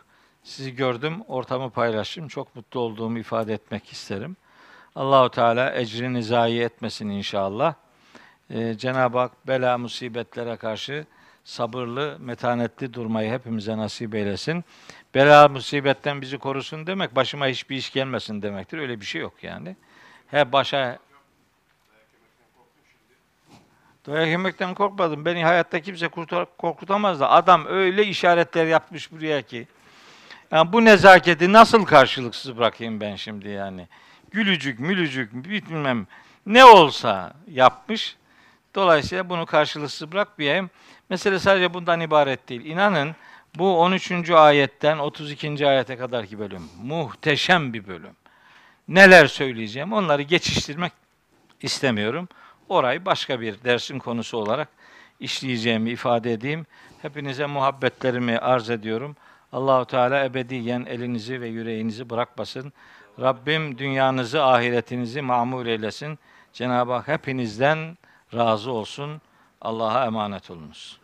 Sizi 0.43 0.75
gördüm, 0.75 1.23
ortamı 1.29 1.71
paylaştım. 1.71 2.29
Çok 2.29 2.57
mutlu 2.57 2.81
olduğumu 2.81 3.19
ifade 3.19 3.55
etmek 3.55 3.93
isterim. 3.93 4.37
Allahu 4.95 5.31
Teala 5.31 5.75
ecrini 5.75 6.23
zayi 6.23 6.61
etmesin 6.63 7.09
inşallah. 7.09 7.75
Ee, 8.51 8.75
Cenab-ı 8.79 9.19
Hak 9.19 9.47
bela 9.47 9.79
musibetlere 9.79 10.57
karşı 10.57 11.07
sabırlı, 11.45 12.17
metanetli 12.21 12.95
durmayı 12.95 13.31
hepimize 13.31 13.77
nasip 13.77 14.15
eylesin. 14.15 14.65
Bela 15.15 15.49
musibetten 15.49 16.21
bizi 16.21 16.39
korusun 16.39 16.87
demek 16.87 17.17
başıma 17.17 17.47
hiçbir 17.47 17.77
iş 17.77 17.93
gelmesin 17.93 18.43
demektir. 18.43 18.79
Öyle 18.79 19.01
bir 19.01 19.07
şey 19.07 19.21
yok 19.21 19.35
yani. 19.43 19.77
He 20.31 20.53
başa 20.53 20.99
Dayak 24.07 24.29
yemekten 24.29 24.75
korkmadım. 24.75 25.25
Beni 25.25 25.45
hayatta 25.45 25.81
kimse 25.81 26.09
kurtar, 26.09 26.47
korkutamaz 26.59 27.21
da 27.21 27.31
adam 27.31 27.67
öyle 27.67 28.07
işaretler 28.07 28.67
yapmış 28.67 29.13
buraya 29.13 29.43
ki. 29.43 29.67
Yani 30.51 30.73
bu 30.73 30.85
nezaketi 30.85 31.53
nasıl 31.53 31.85
karşılıksız 31.85 32.57
bırakayım 32.57 33.01
ben 33.01 33.17
şimdi 33.17 33.49
yani. 33.49 33.89
Gülücük, 34.31 34.81
mülücük, 34.81 35.35
bilmem 35.35 36.07
ne 36.47 36.65
olsa 36.65 37.35
yapmış. 37.51 38.17
Dolayısıyla 38.75 39.29
bunu 39.29 39.47
karşılıksız 39.47 40.13
bırakmayayım. 40.13 40.71
Mesele 41.11 41.39
sadece 41.39 41.75
bundan 41.75 42.01
ibaret 42.01 42.49
değil. 42.49 42.65
İnanın 42.65 43.17
bu 43.55 43.81
13. 43.81 44.31
ayetten 44.31 44.99
32. 44.99 45.67
ayete 45.67 45.97
kadarki 45.97 46.39
bölüm 46.39 46.63
muhteşem 46.83 47.73
bir 47.73 47.87
bölüm. 47.87 48.17
Neler 48.89 49.27
söyleyeceğim 49.27 49.93
onları 49.93 50.23
geçiştirmek 50.23 50.93
istemiyorum. 51.63 52.29
Orayı 52.69 53.05
başka 53.05 53.41
bir 53.41 53.65
dersin 53.65 53.99
konusu 53.99 54.39
olarak 54.39 54.69
işleyeceğimi 55.21 55.91
ifade 55.91 56.33
edeyim. 56.33 56.67
Hepinize 57.03 57.47
muhabbetlerimi 57.47 58.39
arz 58.39 58.71
ediyorum. 58.71 59.17
Allahu 59.53 59.85
Teala 59.85 60.25
ebediyen 60.25 60.87
elinizi 60.89 61.41
ve 61.41 61.49
yüreğinizi 61.49 62.11
bırakmasın. 62.11 62.73
Rabbim 63.21 63.79
dünyanızı, 63.79 64.45
ahiretinizi 64.45 65.23
mamur 65.23 65.67
eylesin. 65.67 66.19
Cenab-ı 66.53 66.93
Hak 66.93 67.09
hepinizden 67.09 67.99
razı 68.35 68.71
olsun. 68.71 69.21
Allah'a 69.61 70.07
emanet 70.07 70.51
olunuz. 70.51 71.01